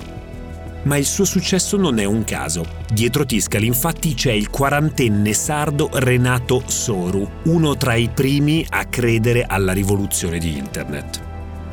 Ma 0.84 0.98
il 0.98 1.06
suo 1.06 1.24
successo 1.24 1.78
non 1.78 1.98
è 1.98 2.04
un 2.04 2.26
caso. 2.26 2.66
Dietro 2.92 3.26
Tiscali 3.26 3.68
infatti 3.68 4.16
c'è 4.16 4.34
il 4.34 4.50
quarantenne 4.50 5.32
sardo 5.32 5.90
Renato 5.94 6.62
Soru, 6.66 7.26
uno 7.46 7.78
tra 7.78 7.94
i 7.94 8.10
primi 8.14 8.66
a 8.68 8.84
credere 8.84 9.46
alla 9.48 9.72
rivoluzione 9.72 10.40
di 10.40 10.58
Internet. 10.58 11.25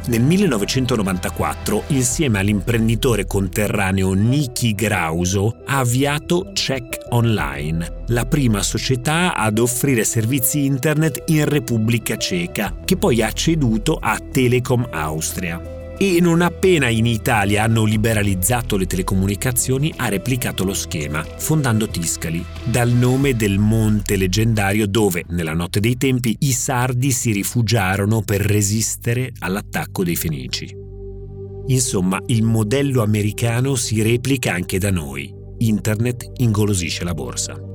Nel 0.05 0.21
1994, 0.21 1.85
insieme 1.89 2.41
all'imprenditore 2.41 3.25
conterraneo 3.25 4.13
Niki 4.15 4.75
Grauso, 4.75 5.59
ha 5.67 5.79
avviato 5.79 6.51
Check 6.53 7.07
Online, 7.11 8.05
la 8.09 8.27
prima 8.27 8.63
società 8.63 9.35
ad 9.37 9.59
offrire 9.59 10.03
servizi 10.03 10.65
internet 10.65 11.23
in 11.27 11.45
Repubblica 11.45 12.17
Ceca, 12.17 12.75
che 12.85 12.97
poi 12.97 13.23
ha 13.23 13.31
ceduto 13.31 13.99
a 14.01 14.19
Telecom 14.19 14.89
Austria 14.91 15.72
e 15.99 16.21
non 16.21 16.43
appena 16.43 16.89
in 16.89 17.07
Italia 17.07 17.63
hanno 17.63 17.85
liberalizzato 17.85 18.77
le 18.77 18.87
telecomunicazioni 18.87 19.93
ha 19.97 20.09
replicato 20.09 20.65
lo 20.65 20.75
schema, 20.75 21.25
fondando 21.25 21.89
Tiscali, 21.89 22.45
dal 22.65 22.91
nome 22.91 23.37
del 23.37 23.59
monte 23.59 24.17
leggendario 24.17 24.87
dove, 24.87 25.25
nella 25.29 25.55
notte 25.55 25.81
dei 25.81 25.97
tempi, 25.97 26.37
i 26.41 26.53
sardi 26.53 27.11
si 27.13 27.33
rifugiarono 27.33 28.23
per 28.23 28.41
resistere 28.41 29.33
all'attacco 29.39 30.05
dei 30.05 30.17
fenici. 30.17 30.75
Insomma, 31.67 32.21
il 32.27 32.43
modello 32.43 33.03
americano 33.03 33.77
si 33.77 34.03
replica 34.03 34.53
anche 34.53 34.79
da 34.79 34.91
noi. 34.91 35.33
Internet 35.59 36.33
ingolosisce 36.39 37.05
la 37.05 37.15
borsa. 37.15 37.72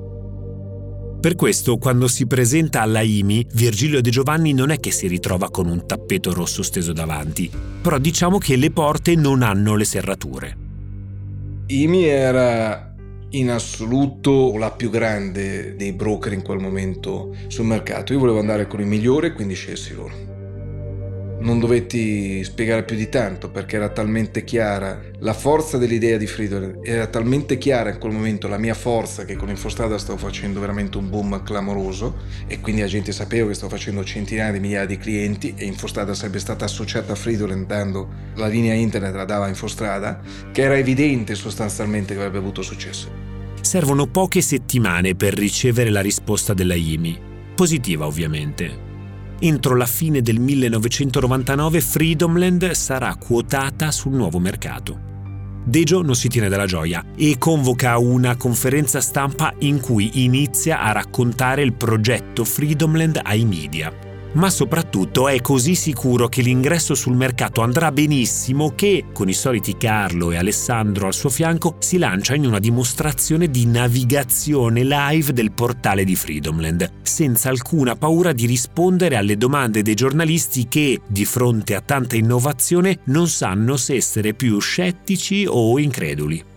Per 1.19 1.35
questo, 1.35 1.77
quando 1.77 2.07
si 2.07 2.27
presenta 2.27 2.81
alla 2.81 3.01
IMI, 3.01 3.47
Virgilio 3.53 4.01
De 4.01 4.11
Giovanni 4.11 4.53
non 4.53 4.69
è 4.69 4.79
che 4.79 4.91
si 4.91 5.07
ritrova 5.07 5.49
con 5.49 5.67
un 5.67 5.87
tappeto 5.87 6.31
rosso 6.31 6.61
steso 6.61 6.93
davanti, 6.93 7.49
però 7.81 7.97
diciamo 7.97 8.37
che 8.37 8.55
le 8.55 8.69
porte 8.69 9.15
non 9.15 9.41
hanno 9.41 9.75
le 9.75 9.83
serrature. 9.83 10.57
IMI 11.65 12.05
era 12.05 12.93
in 13.29 13.49
assoluto 13.49 14.55
la 14.57 14.69
più 14.69 14.91
grande 14.91 15.75
dei 15.75 15.91
broker 15.91 16.33
in 16.33 16.43
quel 16.43 16.59
momento 16.59 17.35
sul 17.47 17.65
mercato. 17.65 18.13
Io 18.13 18.19
volevo 18.19 18.39
andare 18.39 18.67
con 18.67 18.79
i 18.79 18.85
migliori, 18.85 19.33
quindi 19.33 19.55
scelsi 19.55 19.95
loro 19.95 20.36
non 21.39 21.59
dovetti 21.59 22.43
spiegare 22.43 22.83
più 22.83 22.95
di 22.95 23.09
tanto 23.09 23.49
perché 23.49 23.75
era 23.75 23.89
talmente 23.89 24.43
chiara. 24.43 24.99
La 25.19 25.33
forza 25.33 25.77
dell'idea 25.77 26.17
di 26.17 26.27
Friedel 26.27 26.79
era 26.83 27.07
talmente 27.07 27.57
chiara 27.57 27.91
in 27.91 27.99
quel 27.99 28.11
momento 28.11 28.47
la 28.47 28.57
mia 28.57 28.73
forza 28.73 29.25
che 29.25 29.35
con 29.35 29.49
Infostrada 29.49 29.97
stavo 29.97 30.17
facendo 30.17 30.59
veramente 30.59 30.97
un 30.97 31.09
boom 31.09 31.43
clamoroso 31.43 32.15
e 32.47 32.59
quindi 32.59 32.81
la 32.81 32.87
gente 32.87 33.11
sapeva 33.11 33.47
che 33.47 33.53
stavo 33.53 33.71
facendo 33.71 34.03
centinaia 34.03 34.51
di 34.51 34.59
migliaia 34.59 34.85
di 34.85 34.97
clienti 34.97 35.53
e 35.55 35.65
Infostrada 35.65 36.13
sarebbe 36.13 36.39
stata 36.39 36.65
associata 36.65 37.13
a 37.13 37.15
Friedel 37.15 37.65
dando 37.65 38.09
la 38.35 38.47
linea 38.47 38.73
internet 38.73 39.13
la 39.13 39.25
dava 39.25 39.47
Infostrada 39.47 40.19
che 40.51 40.61
era 40.61 40.77
evidente 40.77 41.35
sostanzialmente 41.35 42.13
che 42.13 42.19
avrebbe 42.19 42.39
avuto 42.39 42.61
successo. 42.61 43.25
Servono 43.61 44.07
poche 44.07 44.41
settimane 44.41 45.15
per 45.15 45.33
ricevere 45.33 45.89
la 45.89 46.01
risposta 46.01 46.53
della 46.53 46.75
IMI 46.75 47.25
positiva 47.55 48.05
ovviamente 48.05 48.86
Entro 49.39 49.75
la 49.75 49.85
fine 49.85 50.21
del 50.21 50.39
1999 50.39 51.81
Freedomland 51.81 52.71
sarà 52.71 53.15
quotata 53.15 53.91
sul 53.91 54.13
nuovo 54.13 54.39
mercato. 54.39 54.99
Dejo 55.63 56.01
non 56.01 56.15
si 56.15 56.27
tiene 56.27 56.49
dalla 56.49 56.65
gioia 56.65 57.03
e 57.15 57.37
convoca 57.37 57.97
una 57.97 58.35
conferenza 58.35 59.01
stampa 59.01 59.53
in 59.59 59.79
cui 59.79 60.23
inizia 60.23 60.81
a 60.81 60.91
raccontare 60.91 61.61
il 61.61 61.73
progetto 61.73 62.45
Freedomland 62.45 63.19
ai 63.21 63.45
media 63.45 64.06
ma 64.37 64.49
soprattutto 64.49 65.27
è 65.27 65.41
così 65.41 65.73
sicuro 65.75 66.27
che 66.27 66.41
l'ingresso 66.41 66.93
sul 66.93 67.15
mercato 67.15 67.61
andrà 67.61 67.91
benissimo 67.91 68.73
che, 68.75 69.05
con 69.11 69.27
i 69.27 69.33
soliti 69.33 69.75
Carlo 69.77 70.31
e 70.31 70.37
Alessandro 70.37 71.07
al 71.07 71.13
suo 71.13 71.29
fianco, 71.29 71.75
si 71.79 71.97
lancia 71.97 72.35
in 72.35 72.45
una 72.45 72.59
dimostrazione 72.59 73.49
di 73.49 73.65
navigazione 73.65 74.83
live 74.83 75.33
del 75.33 75.51
portale 75.51 76.03
di 76.03 76.15
Freedomland, 76.15 76.89
senza 77.01 77.49
alcuna 77.49 77.95
paura 77.95 78.31
di 78.31 78.45
rispondere 78.45 79.15
alle 79.15 79.37
domande 79.37 79.81
dei 79.81 79.95
giornalisti 79.95 80.67
che, 80.67 81.01
di 81.07 81.25
fronte 81.25 81.73
a 81.73 81.81
tanta 81.81 82.15
innovazione, 82.15 82.99
non 83.05 83.27
sanno 83.27 83.75
se 83.75 83.95
essere 83.95 84.33
più 84.33 84.59
scettici 84.59 85.45
o 85.47 85.79
increduli 85.79 86.55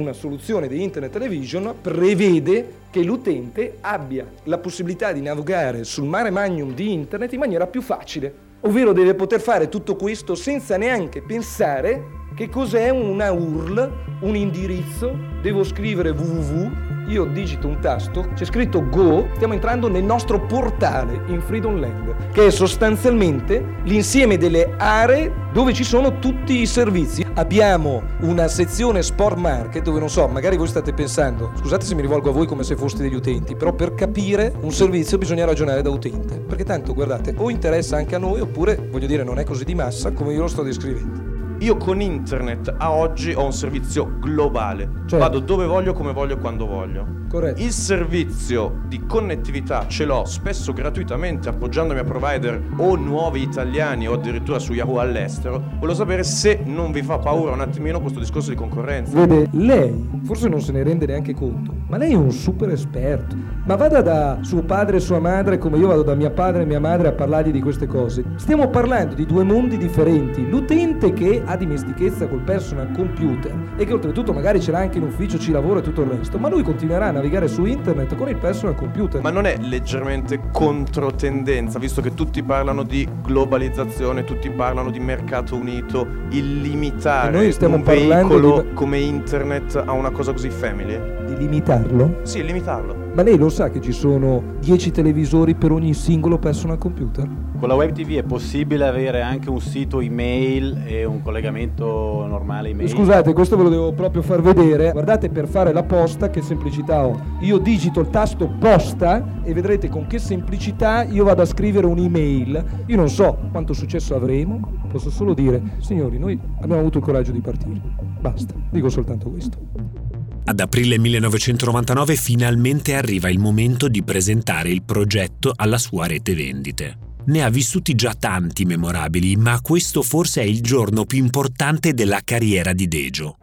una 0.00 0.12
soluzione 0.12 0.66
di 0.66 0.82
Internet 0.82 1.12
Television 1.12 1.74
prevede 1.80 2.78
che 2.90 3.02
l'utente 3.02 3.76
abbia 3.80 4.26
la 4.44 4.58
possibilità 4.58 5.12
di 5.12 5.20
navigare 5.20 5.84
sul 5.84 6.06
mare 6.06 6.30
magnum 6.30 6.74
di 6.74 6.92
Internet 6.92 7.32
in 7.32 7.38
maniera 7.38 7.66
più 7.66 7.82
facile, 7.82 8.32
ovvero 8.60 8.92
deve 8.92 9.14
poter 9.14 9.40
fare 9.40 9.68
tutto 9.68 9.96
questo 9.96 10.34
senza 10.34 10.76
neanche 10.76 11.22
pensare 11.22 12.19
che 12.40 12.48
cos'è 12.48 12.88
una 12.88 13.30
URL, 13.32 13.92
un 14.20 14.34
indirizzo, 14.34 15.14
devo 15.42 15.62
scrivere 15.62 16.08
www 16.08 16.88
io 17.08 17.24
digito 17.24 17.66
un 17.66 17.80
tasto, 17.80 18.28
c'è 18.34 18.44
scritto 18.44 18.88
Go, 18.88 19.28
stiamo 19.34 19.52
entrando 19.52 19.88
nel 19.88 20.04
nostro 20.04 20.46
portale 20.46 21.24
in 21.26 21.40
Freedom 21.40 21.80
Land, 21.80 22.30
che 22.30 22.46
è 22.46 22.50
sostanzialmente 22.50 23.78
l'insieme 23.82 24.36
delle 24.36 24.74
aree 24.78 25.48
dove 25.52 25.72
ci 25.72 25.82
sono 25.82 26.20
tutti 26.20 26.60
i 26.60 26.66
servizi. 26.66 27.26
Abbiamo 27.34 28.02
una 28.20 28.46
sezione 28.46 29.02
Sport 29.02 29.36
Market 29.36 29.82
dove 29.82 29.98
non 29.98 30.08
so, 30.08 30.28
magari 30.28 30.56
voi 30.56 30.68
state 30.68 30.92
pensando, 30.92 31.50
scusate 31.56 31.84
se 31.84 31.96
mi 31.96 32.02
rivolgo 32.02 32.30
a 32.30 32.32
voi 32.32 32.46
come 32.46 32.62
se 32.62 32.76
foste 32.76 33.02
degli 33.02 33.16
utenti, 33.16 33.56
però 33.56 33.72
per 33.72 33.94
capire 33.94 34.52
un 34.60 34.70
servizio 34.70 35.18
bisogna 35.18 35.44
ragionare 35.44 35.82
da 35.82 35.90
utente, 35.90 36.38
perché 36.38 36.62
tanto 36.62 36.94
guardate, 36.94 37.34
o 37.36 37.50
interessa 37.50 37.96
anche 37.96 38.14
a 38.14 38.18
noi 38.18 38.40
oppure, 38.40 38.76
voglio 38.88 39.08
dire, 39.08 39.24
non 39.24 39.40
è 39.40 39.44
così 39.44 39.64
di 39.64 39.74
massa 39.74 40.12
come 40.12 40.32
io 40.32 40.42
lo 40.42 40.48
sto 40.48 40.62
descrivendo. 40.62 41.29
Io 41.60 41.76
con 41.76 42.00
internet 42.00 42.74
a 42.78 42.90
oggi 42.90 43.34
ho 43.34 43.44
un 43.44 43.52
servizio 43.52 44.18
globale. 44.18 44.88
Certo. 45.00 45.18
Vado 45.18 45.40
dove 45.40 45.66
voglio, 45.66 45.92
come 45.92 46.14
voglio, 46.14 46.38
quando 46.38 46.66
voglio. 46.66 47.18
Corretto. 47.28 47.60
Il 47.60 47.70
servizio 47.70 48.80
di 48.88 49.04
connettività 49.06 49.86
ce 49.86 50.06
l'ho 50.06 50.24
spesso 50.24 50.72
gratuitamente 50.72 51.50
appoggiandomi 51.50 52.00
a 52.00 52.04
provider 52.04 52.60
o 52.78 52.96
nuovi 52.96 53.42
italiani 53.42 54.08
o 54.08 54.14
addirittura 54.14 54.58
su 54.58 54.72
Yahoo 54.72 54.98
all'estero. 55.00 55.62
Volevo 55.74 55.94
sapere 55.94 56.24
se 56.24 56.62
non 56.64 56.92
vi 56.92 57.02
fa 57.02 57.18
paura 57.18 57.52
un 57.52 57.60
attimino 57.60 58.00
questo 58.00 58.18
discorso 58.18 58.50
di 58.50 58.56
concorrenza. 58.56 59.14
Vede, 59.14 59.46
lei 59.52 60.08
forse 60.24 60.48
non 60.48 60.60
se 60.60 60.72
ne 60.72 60.82
rende 60.82 61.06
neanche 61.06 61.34
conto, 61.34 61.72
ma 61.88 61.98
lei 61.98 62.12
è 62.12 62.16
un 62.16 62.32
super 62.32 62.70
esperto. 62.70 63.36
Ma 63.64 63.76
vada 63.76 64.00
da 64.00 64.38
suo 64.40 64.62
padre 64.62 64.96
e 64.96 65.00
sua 65.00 65.20
madre 65.20 65.58
come 65.58 65.78
io 65.78 65.86
vado 65.86 66.02
da 66.02 66.14
mio 66.14 66.30
padre 66.30 66.62
e 66.62 66.66
mia 66.66 66.80
madre 66.80 67.08
a 67.08 67.12
parlargli 67.12 67.52
di 67.52 67.60
queste 67.60 67.86
cose. 67.86 68.24
Stiamo 68.36 68.68
parlando 68.70 69.14
di 69.14 69.26
due 69.26 69.44
mondi 69.44 69.76
differenti. 69.76 70.48
L'utente 70.48 71.12
che 71.12 71.42
ha 71.50 71.56
dimestichezza 71.56 72.28
col 72.28 72.40
personal 72.40 72.90
computer 72.92 73.52
e 73.76 73.84
che 73.84 73.92
oltretutto 73.92 74.32
magari 74.32 74.60
ce 74.60 74.70
l'ha 74.70 74.78
anche 74.78 74.98
in 74.98 75.04
ufficio, 75.04 75.38
ci 75.38 75.50
lavora 75.50 75.80
e 75.80 75.82
tutto 75.82 76.02
il 76.02 76.08
resto, 76.08 76.38
ma 76.38 76.48
lui 76.48 76.62
continuerà 76.62 77.06
a 77.06 77.10
navigare 77.10 77.48
su 77.48 77.64
internet 77.64 78.14
con 78.16 78.28
il 78.28 78.36
personal 78.36 78.74
computer. 78.74 79.20
Ma 79.20 79.30
non 79.30 79.46
è 79.46 79.56
leggermente 79.58 80.40
controtendenza, 80.52 81.78
visto 81.78 82.00
che 82.00 82.14
tutti 82.14 82.42
parlano 82.42 82.82
di 82.82 83.06
globalizzazione, 83.22 84.24
tutti 84.24 84.50
parlano 84.50 84.90
di 84.90 85.00
mercato 85.00 85.56
unito, 85.56 86.06
il 86.30 86.60
limitare 86.60 87.30
noi 87.30 87.52
stiamo 87.52 87.76
un 87.76 87.82
parlando 87.82 88.28
veicolo 88.28 88.62
di... 88.62 88.72
come 88.74 88.98
internet 88.98 89.82
a 89.84 89.92
una 89.92 90.10
cosa 90.10 90.32
così 90.32 90.50
family? 90.50 91.20
di 91.30 91.36
limitarlo? 91.36 92.20
Sì, 92.22 92.42
limitarlo. 92.44 92.99
Ma 93.12 93.22
lei 93.22 93.36
lo 93.36 93.48
sa 93.48 93.70
che 93.70 93.80
ci 93.80 93.90
sono 93.90 94.40
10 94.60 94.92
televisori 94.92 95.56
per 95.56 95.72
ogni 95.72 95.94
singolo 95.94 96.38
personal 96.38 96.78
computer? 96.78 97.28
Con 97.58 97.68
la 97.68 97.74
web 97.74 97.90
TV 97.90 98.12
è 98.12 98.22
possibile 98.22 98.86
avere 98.86 99.20
anche 99.20 99.50
un 99.50 99.60
sito 99.60 100.00
email 100.00 100.84
e 100.86 101.04
un 101.04 101.20
collegamento 101.20 101.84
normale 102.28 102.68
email? 102.68 102.88
Scusate, 102.88 103.32
questo 103.32 103.56
ve 103.56 103.64
lo 103.64 103.68
devo 103.68 103.92
proprio 103.92 104.22
far 104.22 104.40
vedere. 104.40 104.92
Guardate 104.92 105.28
per 105.28 105.48
fare 105.48 105.72
la 105.72 105.82
posta 105.82 106.30
che 106.30 106.40
semplicità 106.40 107.04
ho. 107.04 107.20
Io 107.40 107.58
digito 107.58 107.98
il 107.98 108.10
tasto 108.10 108.48
posta 108.60 109.42
e 109.42 109.52
vedrete 109.52 109.88
con 109.88 110.06
che 110.06 110.18
semplicità 110.18 111.02
io 111.02 111.24
vado 111.24 111.42
a 111.42 111.46
scrivere 111.46 111.86
un'email. 111.86 112.64
Io 112.86 112.96
non 112.96 113.08
so 113.08 113.36
quanto 113.50 113.72
successo 113.72 114.14
avremo, 114.14 114.60
posso 114.88 115.10
solo 115.10 115.34
dire, 115.34 115.60
signori, 115.78 116.16
noi 116.16 116.38
abbiamo 116.60 116.80
avuto 116.80 116.98
il 116.98 117.04
coraggio 117.04 117.32
di 117.32 117.40
partire. 117.40 117.80
Basta, 118.20 118.54
dico 118.70 118.88
soltanto 118.88 119.28
questo. 119.30 120.09
Ad 120.42 120.58
aprile 120.58 120.98
1999 120.98 122.16
finalmente 122.16 122.94
arriva 122.94 123.28
il 123.28 123.38
momento 123.38 123.88
di 123.88 124.02
presentare 124.02 124.70
il 124.70 124.82
progetto 124.82 125.52
alla 125.54 125.78
sua 125.78 126.06
rete 126.06 126.34
vendite. 126.34 127.08
Ne 127.26 127.44
ha 127.44 127.50
vissuti 127.50 127.94
già 127.94 128.14
tanti 128.18 128.64
memorabili, 128.64 129.36
ma 129.36 129.60
questo 129.60 130.02
forse 130.02 130.40
è 130.40 130.44
il 130.44 130.62
giorno 130.62 131.04
più 131.04 131.18
importante 131.18 131.92
della 131.92 132.20
carriera 132.24 132.72
di 132.72 132.88
Dejo, 132.88 133.36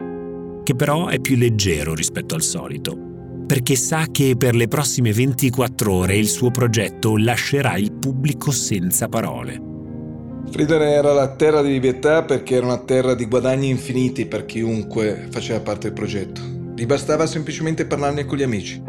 che 0.63 0.75
però 0.75 1.07
è 1.07 1.19
più 1.19 1.37
leggero 1.37 1.93
rispetto 1.93 2.35
al 2.35 2.41
solito, 2.41 2.97
perché 3.45 3.75
sa 3.75 4.07
che 4.11 4.35
per 4.35 4.55
le 4.55 4.67
prossime 4.67 5.13
24 5.13 5.93
ore 5.93 6.17
il 6.17 6.27
suo 6.27 6.51
progetto 6.51 7.15
lascerà 7.15 7.77
il 7.77 7.93
pubblico 7.93 8.51
senza 8.51 9.07
parole. 9.07 9.61
Freedom 10.49 10.81
era 10.81 11.13
la 11.13 11.35
terra 11.35 11.61
di 11.61 11.71
libertà 11.71 12.23
perché 12.23 12.55
era 12.55 12.65
una 12.65 12.79
terra 12.79 13.13
di 13.13 13.25
guadagni 13.25 13.69
infiniti 13.69 14.25
per 14.25 14.45
chiunque 14.45 15.27
faceva 15.29 15.59
parte 15.59 15.87
del 15.87 15.93
progetto. 15.93 16.56
Gli 16.77 16.85
bastava 16.85 17.25
semplicemente 17.25 17.87
parlarne 17.87 18.25
con 18.25 18.37
gli 18.37 18.43
amici. 18.43 18.79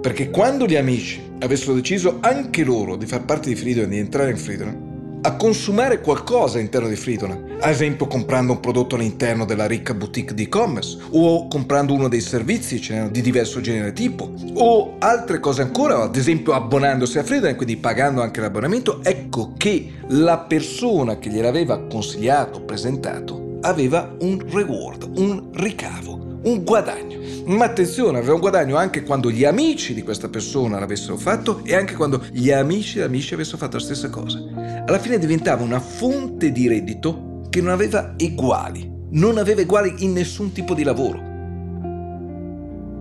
Perché 0.00 0.30
quando 0.30 0.66
gli 0.66 0.76
amici 0.76 1.20
avessero 1.40 1.74
deciso 1.74 2.18
anche 2.20 2.62
loro 2.62 2.94
di 2.94 3.06
far 3.06 3.24
parte 3.24 3.48
di 3.48 3.56
Freedom 3.56 3.86
e 3.86 3.88
di 3.88 3.98
entrare 3.98 4.30
in 4.30 4.36
Freedom, 4.36 5.20
a 5.20 5.34
consumare 5.34 6.00
qualcosa 6.00 6.58
all'interno 6.58 6.86
di 6.86 6.94
Freedom, 6.94 7.56
ad 7.58 7.70
esempio 7.70 8.06
comprando 8.06 8.52
un 8.52 8.60
prodotto 8.60 8.94
all'interno 8.94 9.44
della 9.44 9.66
ricca 9.66 9.94
boutique 9.94 10.32
di 10.32 10.44
e-commerce, 10.44 10.96
o 11.10 11.48
comprando 11.48 11.92
uno 11.92 12.06
dei 12.06 12.20
servizi, 12.20 12.80
n'erano 12.88 13.10
di 13.10 13.20
diverso 13.20 13.60
genere 13.60 13.92
tipo, 13.92 14.32
o 14.54 14.94
altre 15.00 15.40
cose 15.40 15.62
ancora, 15.62 16.02
ad 16.02 16.14
esempio 16.14 16.52
abbonandosi 16.52 17.18
a 17.18 17.24
Freedom 17.24 17.50
e 17.50 17.56
quindi 17.56 17.78
pagando 17.78 18.22
anche 18.22 18.40
l'abbonamento, 18.40 19.02
ecco 19.02 19.54
che 19.56 19.90
la 20.10 20.38
persona 20.38 21.18
che 21.18 21.30
gliel'aveva 21.30 21.80
consigliato, 21.90 22.60
presentato, 22.60 23.58
aveva 23.62 24.14
un 24.20 24.40
reward, 24.48 25.10
un 25.16 25.48
ricavo, 25.54 26.33
un 26.44 26.64
guadagno. 26.64 27.20
Ma 27.46 27.66
attenzione, 27.66 28.18
aveva 28.18 28.34
un 28.34 28.40
guadagno 28.40 28.76
anche 28.76 29.02
quando 29.02 29.30
gli 29.30 29.44
amici 29.44 29.92
di 29.94 30.02
questa 30.02 30.28
persona 30.28 30.78
l'avessero 30.78 31.16
fatto 31.16 31.60
e 31.64 31.74
anche 31.74 31.94
quando 31.94 32.22
gli 32.32 32.50
amici 32.50 32.98
e 32.98 33.02
amici 33.02 33.34
avessero 33.34 33.58
fatto 33.58 33.76
la 33.76 33.82
stessa 33.82 34.08
cosa. 34.08 34.42
Alla 34.86 34.98
fine 34.98 35.18
diventava 35.18 35.62
una 35.62 35.80
fonte 35.80 36.52
di 36.52 36.68
reddito 36.68 37.42
che 37.50 37.60
non 37.60 37.70
aveva 37.70 38.14
eguali, 38.16 38.90
non 39.10 39.38
aveva 39.38 39.60
eguali 39.60 39.94
in 39.98 40.12
nessun 40.12 40.52
tipo 40.52 40.74
di 40.74 40.82
lavoro. 40.82 41.32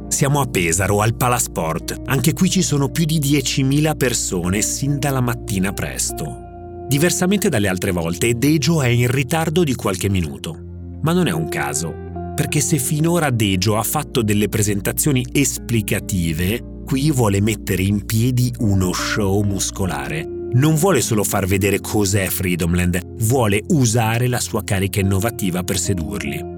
Siamo 0.09 0.41
a 0.41 0.45
Pesaro, 0.45 1.01
al 1.01 1.15
Palasport. 1.15 2.01
Anche 2.05 2.33
qui 2.33 2.49
ci 2.49 2.61
sono 2.61 2.89
più 2.89 3.03
di 3.05 3.19
10.000 3.19 3.97
persone 3.97 4.61
sin 4.61 4.99
dalla 4.99 5.21
mattina 5.21 5.73
presto. 5.73 6.41
Diversamente 6.87 7.49
dalle 7.49 7.67
altre 7.67 7.91
volte, 7.91 8.37
Dejo 8.37 8.81
è 8.81 8.87
in 8.87 9.09
ritardo 9.09 9.63
di 9.63 9.73
qualche 9.73 10.09
minuto. 10.09 10.55
Ma 11.01 11.13
non 11.13 11.27
è 11.27 11.31
un 11.31 11.49
caso 11.49 12.11
perché 12.35 12.59
se 12.61 12.77
finora 12.77 13.29
Dejo 13.29 13.77
ha 13.77 13.83
fatto 13.83 14.23
delle 14.23 14.49
presentazioni 14.49 15.25
esplicative, 15.31 16.81
qui 16.85 17.11
vuole 17.11 17.41
mettere 17.41 17.83
in 17.83 18.05
piedi 18.05 18.53
uno 18.59 18.91
show 18.93 19.43
muscolare. 19.43 20.27
Non 20.53 20.75
vuole 20.75 21.01
solo 21.01 21.23
far 21.23 21.45
vedere 21.47 21.79
cos'è 21.79 22.27
Freedomland, 22.27 22.99
vuole 23.23 23.63
usare 23.69 24.27
la 24.27 24.39
sua 24.39 24.63
carica 24.63 24.99
innovativa 24.99 25.63
per 25.63 25.77
sedurli. 25.77 26.51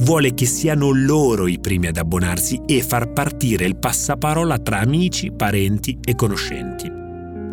Vuole 0.00 0.34
che 0.34 0.46
siano 0.46 0.90
loro 0.90 1.46
i 1.46 1.60
primi 1.60 1.86
ad 1.86 1.98
abbonarsi 1.98 2.60
e 2.66 2.82
far 2.82 3.12
partire 3.12 3.64
il 3.64 3.76
passaparola 3.76 4.58
tra 4.58 4.80
amici, 4.80 5.30
parenti 5.30 5.98
e 6.02 6.14
conoscenti. 6.14 7.03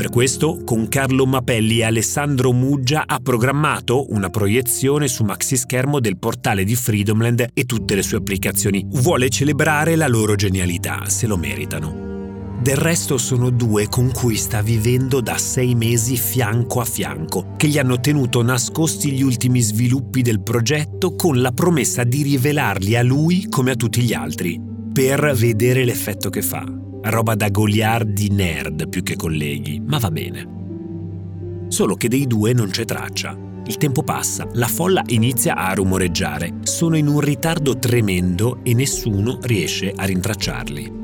Per 0.01 0.09
questo, 0.09 0.63
con 0.63 0.87
Carlo 0.87 1.27
Mapelli 1.27 1.77
e 1.77 1.83
Alessandro 1.83 2.51
Muggia 2.51 3.03
ha 3.05 3.19
programmato 3.19 4.11
una 4.11 4.31
proiezione 4.31 5.07
su 5.07 5.23
maxi 5.23 5.55
schermo 5.55 5.99
del 5.99 6.17
portale 6.17 6.63
di 6.63 6.73
Freedomland 6.73 7.49
e 7.53 7.65
tutte 7.65 7.93
le 7.93 8.01
sue 8.01 8.17
applicazioni. 8.17 8.83
Vuole 8.93 9.29
celebrare 9.29 9.95
la 9.95 10.07
loro 10.07 10.33
genialità, 10.33 11.07
se 11.07 11.27
lo 11.27 11.37
meritano. 11.37 12.57
Del 12.59 12.77
resto 12.77 13.19
sono 13.19 13.51
due 13.51 13.89
con 13.89 14.11
cui 14.11 14.37
sta 14.37 14.63
vivendo 14.63 15.21
da 15.21 15.37
sei 15.37 15.75
mesi 15.75 16.17
fianco 16.17 16.79
a 16.79 16.85
fianco, 16.85 17.53
che 17.55 17.67
gli 17.67 17.77
hanno 17.77 17.99
tenuto 17.99 18.41
nascosti 18.41 19.11
gli 19.11 19.21
ultimi 19.21 19.59
sviluppi 19.59 20.23
del 20.23 20.41
progetto 20.41 21.13
con 21.13 21.39
la 21.41 21.51
promessa 21.51 22.03
di 22.03 22.23
rivelarli 22.23 22.95
a 22.95 23.03
lui 23.03 23.45
come 23.49 23.69
a 23.69 23.75
tutti 23.75 24.01
gli 24.01 24.13
altri, 24.13 24.59
per 24.91 25.35
vedere 25.35 25.85
l'effetto 25.85 26.31
che 26.31 26.41
fa. 26.41 26.89
Roba 27.03 27.33
da 27.33 27.49
goliardi 27.49 28.29
nerd 28.29 28.87
più 28.87 29.01
che 29.01 29.15
colleghi, 29.15 29.81
ma 29.83 29.97
va 29.97 30.11
bene. 30.11 31.65
Solo 31.67 31.95
che 31.95 32.07
dei 32.07 32.27
due 32.27 32.53
non 32.53 32.69
c'è 32.69 32.85
traccia. 32.85 33.35
Il 33.65 33.77
tempo 33.77 34.03
passa, 34.03 34.47
la 34.53 34.67
folla 34.67 35.01
inizia 35.07 35.55
a 35.55 35.73
rumoreggiare, 35.73 36.59
sono 36.61 36.97
in 36.97 37.07
un 37.07 37.19
ritardo 37.19 37.77
tremendo 37.77 38.59
e 38.63 38.73
nessuno 38.75 39.39
riesce 39.41 39.91
a 39.95 40.05
rintracciarli. 40.05 41.00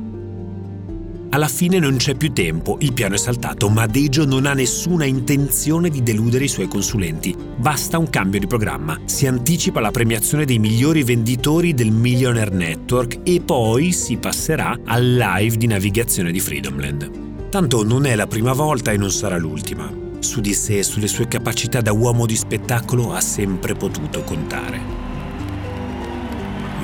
Alla 1.37 1.47
fine 1.47 1.77
non 1.77 1.97
c'è 1.97 2.15
più 2.15 2.33
tempo, 2.33 2.77
il 2.79 2.93
piano 2.93 3.13
è 3.13 3.17
saltato, 3.19 3.69
ma 3.69 3.85
Dejo 3.85 4.25
non 4.25 4.47
ha 4.47 4.53
nessuna 4.53 5.05
intenzione 5.05 5.89
di 5.89 6.01
deludere 6.01 6.45
i 6.45 6.47
suoi 6.47 6.67
consulenti. 6.67 7.35
Basta 7.57 7.99
un 7.99 8.09
cambio 8.09 8.39
di 8.39 8.47
programma. 8.47 8.99
Si 9.05 9.27
anticipa 9.27 9.79
la 9.79 9.91
premiazione 9.91 10.45
dei 10.45 10.57
migliori 10.57 11.03
venditori 11.03 11.75
del 11.75 11.91
Millionaire 11.91 12.55
Network 12.55 13.19
e 13.21 13.39
poi 13.41 13.91
si 13.91 14.17
passerà 14.17 14.79
al 14.83 15.13
live 15.15 15.57
di 15.57 15.67
navigazione 15.67 16.31
di 16.31 16.39
Freedomland. 16.39 17.49
Tanto 17.49 17.83
non 17.83 18.07
è 18.07 18.15
la 18.15 18.25
prima 18.25 18.53
volta 18.53 18.91
e 18.91 18.97
non 18.97 19.11
sarà 19.11 19.37
l'ultima. 19.37 19.93
Su 20.17 20.41
di 20.41 20.55
sé 20.55 20.79
e 20.79 20.83
sulle 20.83 21.05
sue 21.05 21.27
capacità 21.27 21.81
da 21.81 21.91
uomo 21.91 22.25
di 22.25 22.35
spettacolo 22.35 23.13
ha 23.13 23.21
sempre 23.21 23.75
potuto 23.75 24.23
contare 24.23 25.06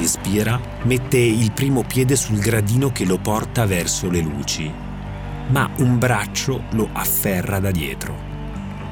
respira, 0.04 0.60
mette 0.84 1.18
il 1.18 1.54
primo 1.54 1.84
piede 1.84 2.18
sul 2.18 2.38
gradino 2.38 2.92
che 2.92 3.06
lo 3.06 3.18
porta 3.18 3.66
verso 3.66 4.10
le 4.10 4.20
luci, 4.20 4.70
ma 5.48 5.70
un 5.78 5.98
braccio 5.98 6.64
lo 6.72 6.90
afferra 6.92 7.60
da 7.60 7.72
dietro. 7.72 8.32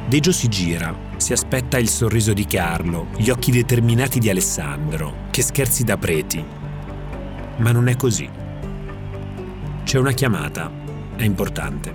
Dejo 0.07 0.31
si 0.31 0.47
gira, 0.47 0.95
si 1.17 1.33
aspetta 1.33 1.77
il 1.77 1.89
sorriso 1.89 2.31
di 2.31 2.45
Carlo, 2.45 3.07
gli 3.17 3.29
occhi 3.29 3.51
determinati 3.51 4.19
di 4.19 4.29
Alessandro, 4.29 5.27
che 5.31 5.41
scherzi 5.41 5.83
da 5.83 5.97
preti. 5.97 6.43
Ma 7.57 7.71
non 7.71 7.89
è 7.89 7.97
così. 7.97 8.29
C'è 9.83 9.97
una 9.97 10.13
chiamata, 10.13 10.71
è 11.17 11.23
importante. 11.23 11.93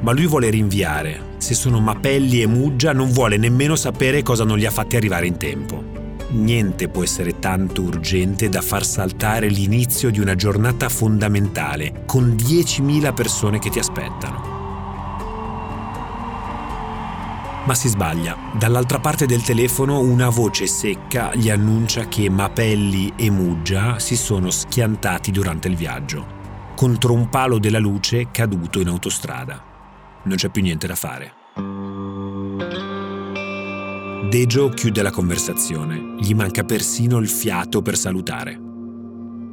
Ma 0.00 0.10
lui 0.10 0.26
vuole 0.26 0.50
rinviare. 0.50 1.36
Se 1.38 1.54
sono 1.54 1.78
Mapelli 1.78 2.42
e 2.42 2.46
Muggia 2.48 2.92
non 2.92 3.12
vuole 3.12 3.36
nemmeno 3.36 3.76
sapere 3.76 4.22
cosa 4.22 4.42
non 4.42 4.58
li 4.58 4.66
ha 4.66 4.70
fatti 4.72 4.96
arrivare 4.96 5.26
in 5.28 5.36
tempo. 5.36 5.97
Niente 6.30 6.88
può 6.88 7.02
essere 7.02 7.38
tanto 7.38 7.80
urgente 7.80 8.50
da 8.50 8.60
far 8.60 8.84
saltare 8.84 9.48
l'inizio 9.48 10.10
di 10.10 10.20
una 10.20 10.34
giornata 10.34 10.90
fondamentale 10.90 12.02
con 12.04 12.36
10.000 12.36 13.14
persone 13.14 13.58
che 13.58 13.70
ti 13.70 13.78
aspettano. 13.78 14.56
Ma 17.64 17.74
si 17.74 17.88
sbaglia. 17.88 18.36
Dall'altra 18.58 18.98
parte 18.98 19.24
del 19.24 19.42
telefono 19.42 20.00
una 20.00 20.28
voce 20.28 20.66
secca 20.66 21.34
gli 21.34 21.48
annuncia 21.48 22.08
che 22.08 22.28
Mapelli 22.28 23.14
e 23.16 23.30
Muggia 23.30 23.98
si 23.98 24.16
sono 24.16 24.50
schiantati 24.50 25.30
durante 25.30 25.68
il 25.68 25.76
viaggio, 25.76 26.26
contro 26.76 27.14
un 27.14 27.30
palo 27.30 27.58
della 27.58 27.78
luce 27.78 28.30
caduto 28.30 28.80
in 28.80 28.88
autostrada. 28.88 29.62
Non 30.24 30.36
c'è 30.36 30.50
più 30.50 30.60
niente 30.60 30.86
da 30.86 30.94
fare. 30.94 31.32
Dejo 34.28 34.68
chiude 34.68 35.00
la 35.00 35.10
conversazione, 35.10 36.16
gli 36.18 36.34
manca 36.34 36.62
persino 36.62 37.16
il 37.16 37.30
fiato 37.30 37.80
per 37.80 37.96
salutare. 37.96 38.60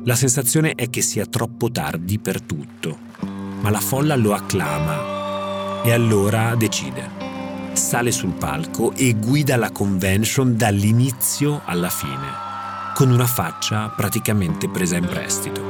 La 0.03 0.15
sensazione 0.15 0.73
è 0.73 0.89
che 0.89 0.99
sia 0.99 1.25
troppo 1.25 1.71
tardi 1.71 2.19
per 2.19 2.41
tutto, 2.41 2.97
ma 3.61 3.69
la 3.69 3.79
folla 3.79 4.17
lo 4.17 4.33
acclama 4.33 5.81
e 5.81 5.93
allora 5.93 6.55
decide. 6.55 7.09
Sale 7.71 8.11
sul 8.11 8.33
palco 8.33 8.91
e 8.91 9.13
guida 9.13 9.55
la 9.55 9.71
convention 9.71 10.57
dall'inizio 10.57 11.61
alla 11.63 11.89
fine, 11.89 12.27
con 12.95 13.09
una 13.09 13.27
faccia 13.27 13.93
praticamente 13.95 14.67
presa 14.67 14.97
in 14.97 15.05
prestito. 15.05 15.61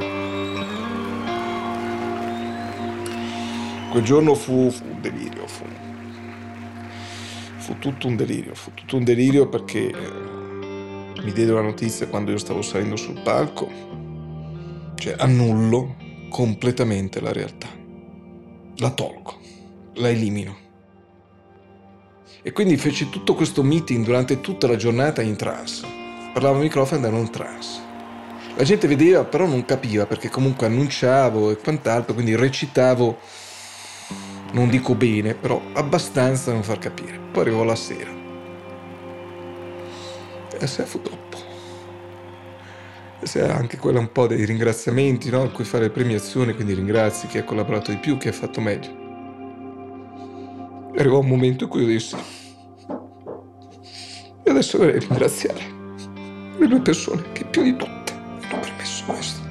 Quel 3.91 4.03
giorno 4.03 4.33
fu, 4.33 4.71
fu 4.71 4.83
un 4.83 4.99
delirio, 4.99 5.45
fu 5.45 5.74
fu 7.65 7.79
tutto 7.79 8.05
un 8.05 8.15
delirio, 8.15 8.53
fu 8.53 8.75
tutto 8.75 8.95
un 8.95 9.03
delirio 9.03 9.49
perché 9.49 9.89
eh, 9.89 11.21
mi 11.23 11.31
diedero 11.33 11.55
la 11.55 11.63
notizia 11.63 12.07
quando 12.07 12.29
io 12.29 12.37
stavo 12.37 12.61
salendo 12.61 12.95
sul 12.95 13.19
palco. 13.23 13.67
Cioè 14.93 15.15
annullo 15.17 15.95
completamente 16.29 17.19
la 17.19 17.33
realtà. 17.33 17.67
La 18.77 18.91
tolgo, 18.91 19.39
la 19.95 20.09
elimino. 20.09 20.55
E 22.43 22.51
quindi 22.51 22.77
feci 22.77 23.09
tutto 23.09 23.33
questo 23.33 23.63
meeting 23.63 24.05
durante 24.05 24.41
tutta 24.41 24.67
la 24.67 24.75
giornata 24.75 25.23
in 25.23 25.35
trance. 25.35 25.87
Parlavo 26.33 26.57
al 26.57 26.61
microfono 26.61 26.99
ed 26.99 27.07
ero 27.07 27.17
in 27.17 27.31
trance. 27.31 27.81
La 28.57 28.63
gente 28.63 28.87
vedeva, 28.87 29.23
però 29.23 29.47
non 29.47 29.65
capiva 29.65 30.05
perché 30.05 30.29
comunque 30.29 30.67
annunciavo 30.67 31.49
e 31.49 31.57
quant'altro, 31.57 32.13
quindi 32.13 32.35
recitavo, 32.35 33.17
non 34.55 34.69
dico 34.69 34.95
bene, 34.95 35.35
però 35.35 35.61
abbastanza 35.73 36.45
da 36.45 36.53
non 36.53 36.63
far 36.63 36.79
capire. 36.79 37.19
Poi 37.31 37.41
arrivò 37.41 37.63
la 37.63 37.75
sera. 37.75 38.09
E 40.51 40.57
la 40.59 40.65
sera 40.65 40.87
fu 40.87 41.01
troppo. 41.01 41.37
E 43.19 43.27
se 43.27 43.45
anche 43.45 43.77
quella 43.77 43.99
un 43.99 44.11
po' 44.11 44.27
dei 44.27 44.45
ringraziamenti, 44.45 45.29
no? 45.29 45.43
A 45.43 45.49
cui 45.49 45.65
fare 45.65 45.83
le 45.83 45.89
premiazioni, 45.89 46.53
quindi 46.53 46.73
ringrazi 46.73 47.27
chi 47.27 47.37
ha 47.37 47.43
collaborato 47.43 47.91
di 47.91 47.97
più, 47.97 48.17
chi 48.17 48.29
ha 48.29 48.31
fatto 48.31 48.61
meglio. 48.61 49.03
Arrivò 50.97 51.19
un 51.19 51.27
momento 51.27 51.65
in 51.65 51.69
cui 51.69 51.81
io 51.81 51.87
dissi, 51.87 52.15
e 54.43 54.49
adesso 54.49 54.77
vorrei 54.77 54.99
ringraziare 54.99 55.59
le 56.57 56.67
due 56.67 56.79
persone 56.79 57.23
che 57.33 57.43
più 57.43 57.63
di 57.63 57.75
tutte 57.75 58.13
hanno 58.13 58.59
permesso 58.61 59.03
questo. 59.05 59.44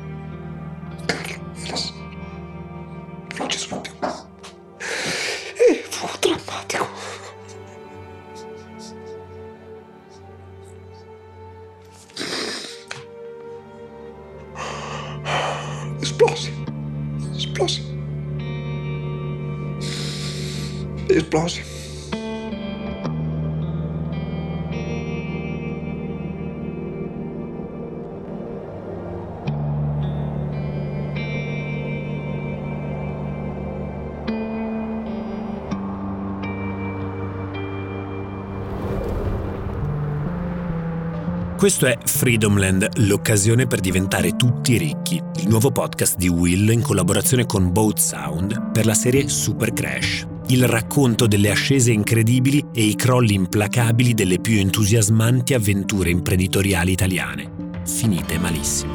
Freedomland, 42.15 42.89
l'occasione 42.99 43.67
per 43.67 43.81
diventare 43.81 44.37
tutti 44.37 44.79
ricchi, 44.79 45.21
il 45.39 45.49
nuovo 45.49 45.73
podcast 45.73 46.17
di 46.17 46.29
Will 46.29 46.71
in 46.71 46.81
collaborazione 46.81 47.45
con 47.45 47.73
Boat 47.73 47.99
Sound 47.99 48.71
per 48.71 48.87
la 48.87 48.95
serie 48.95 49.29
Super 49.29 49.73
Crash, 49.73 50.25
il 50.47 50.69
racconto 50.69 51.27
delle 51.27 51.51
ascese 51.51 51.91
incredibili 51.91 52.67
e 52.73 52.85
i 52.85 52.95
crolli 52.95 53.35
implacabili 53.35 54.15
delle 54.15 54.39
più 54.39 54.59
entusiasmanti 54.59 55.55
avventure 55.55 56.11
imprenditoriali 56.11 56.93
italiane, 56.93 57.51
finite 57.85 58.39
malissimo. 58.39 58.95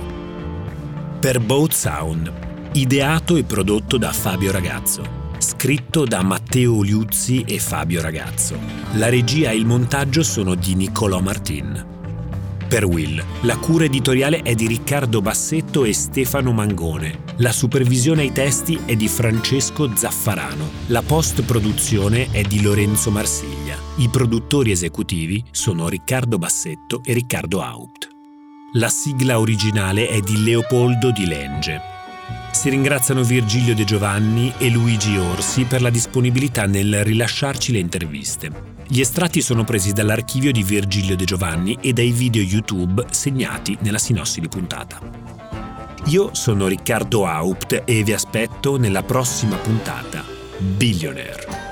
Per 1.20 1.42
Boat 1.42 1.74
Sound, 1.74 2.32
ideato 2.72 3.36
e 3.36 3.44
prodotto 3.44 3.98
da 3.98 4.14
Fabio 4.14 4.54
Ragazzo, 4.54 5.04
scritto 5.40 6.06
da 6.06 6.24
Matteo 6.24 6.82
Liuzzi 6.82 7.44
e 7.46 7.60
Fabio 7.60 8.02
Ragazzo. 8.02 8.58
La 8.94 9.10
regia 9.10 9.52
e 9.52 9.58
il 9.58 9.66
montaggio 9.66 10.24
sono 10.24 10.56
di 10.56 10.74
Niccolò 10.76 11.20
Martin. 11.20 11.89
Per 12.70 12.86
Will, 12.86 13.26
la 13.42 13.58
cura 13.58 13.86
editoriale 13.86 14.44
è 14.44 14.54
di 14.54 14.68
Riccardo 14.68 15.24
Bassetto 15.24 15.86
e 15.86 15.92
Stefano 15.92 16.52
Mangone. 16.52 17.24
La 17.38 17.52
supervisione 17.52 18.22
ai 18.22 18.32
testi 18.32 18.80
è 18.86 18.96
di 18.96 19.08
Francesco 19.08 19.96
Zaffarano. 19.96 20.70
La 20.86 21.02
post-produzione 21.02 22.30
è 22.30 22.44
di 22.44 22.62
Lorenzo 22.62 23.10
Marsiglia. 23.10 23.76
I 23.96 24.08
produttori 24.10 24.70
esecutivi 24.70 25.44
sono 25.50 25.90
Riccardo 25.90 26.38
Bassetto 26.38 27.02
e 27.04 27.14
Riccardo 27.14 27.64
Haupt. 27.64 28.08
La 28.74 28.90
sigla 28.90 29.40
originale 29.40 30.08
è 30.08 30.20
di 30.20 30.44
Leopoldo 30.44 31.12
Di 31.12 31.26
Lenge. 31.26 31.82
Si 32.52 32.70
ringraziano 32.70 33.24
Virgilio 33.24 33.74
De 33.74 33.84
Giovanni 33.84 34.54
e 34.60 34.70
Luigi 34.70 35.18
Orsi 35.18 35.64
per 35.64 35.82
la 35.82 35.90
disponibilità 35.90 36.68
nel 36.68 37.04
rilasciarci 37.04 37.72
le 37.72 37.80
interviste. 37.80 38.79
Gli 38.92 39.02
estratti 39.02 39.42
sono 39.42 39.64
presi 39.64 39.94
dall'archivio 39.94 40.52
di 40.52 40.64
Virgilio 40.64 41.16
De 41.16 41.24
Giovanni 41.24 41.78
e 41.80 41.94
dai 41.94 42.10
video 42.10 42.42
YouTube 42.42 43.06
segnati 43.12 43.78
nella 43.82 44.00
sinossi 44.00 44.42
di 44.42 44.48
puntata. 44.48 45.00
Io 46.06 46.34
sono 46.34 46.66
Riccardo 46.66 47.28
Haupt 47.28 47.84
e 47.86 48.02
vi 48.02 48.14
aspetto 48.14 48.78
nella 48.78 49.04
prossima 49.04 49.58
puntata. 49.58 50.26
Billionaire. 50.58 51.69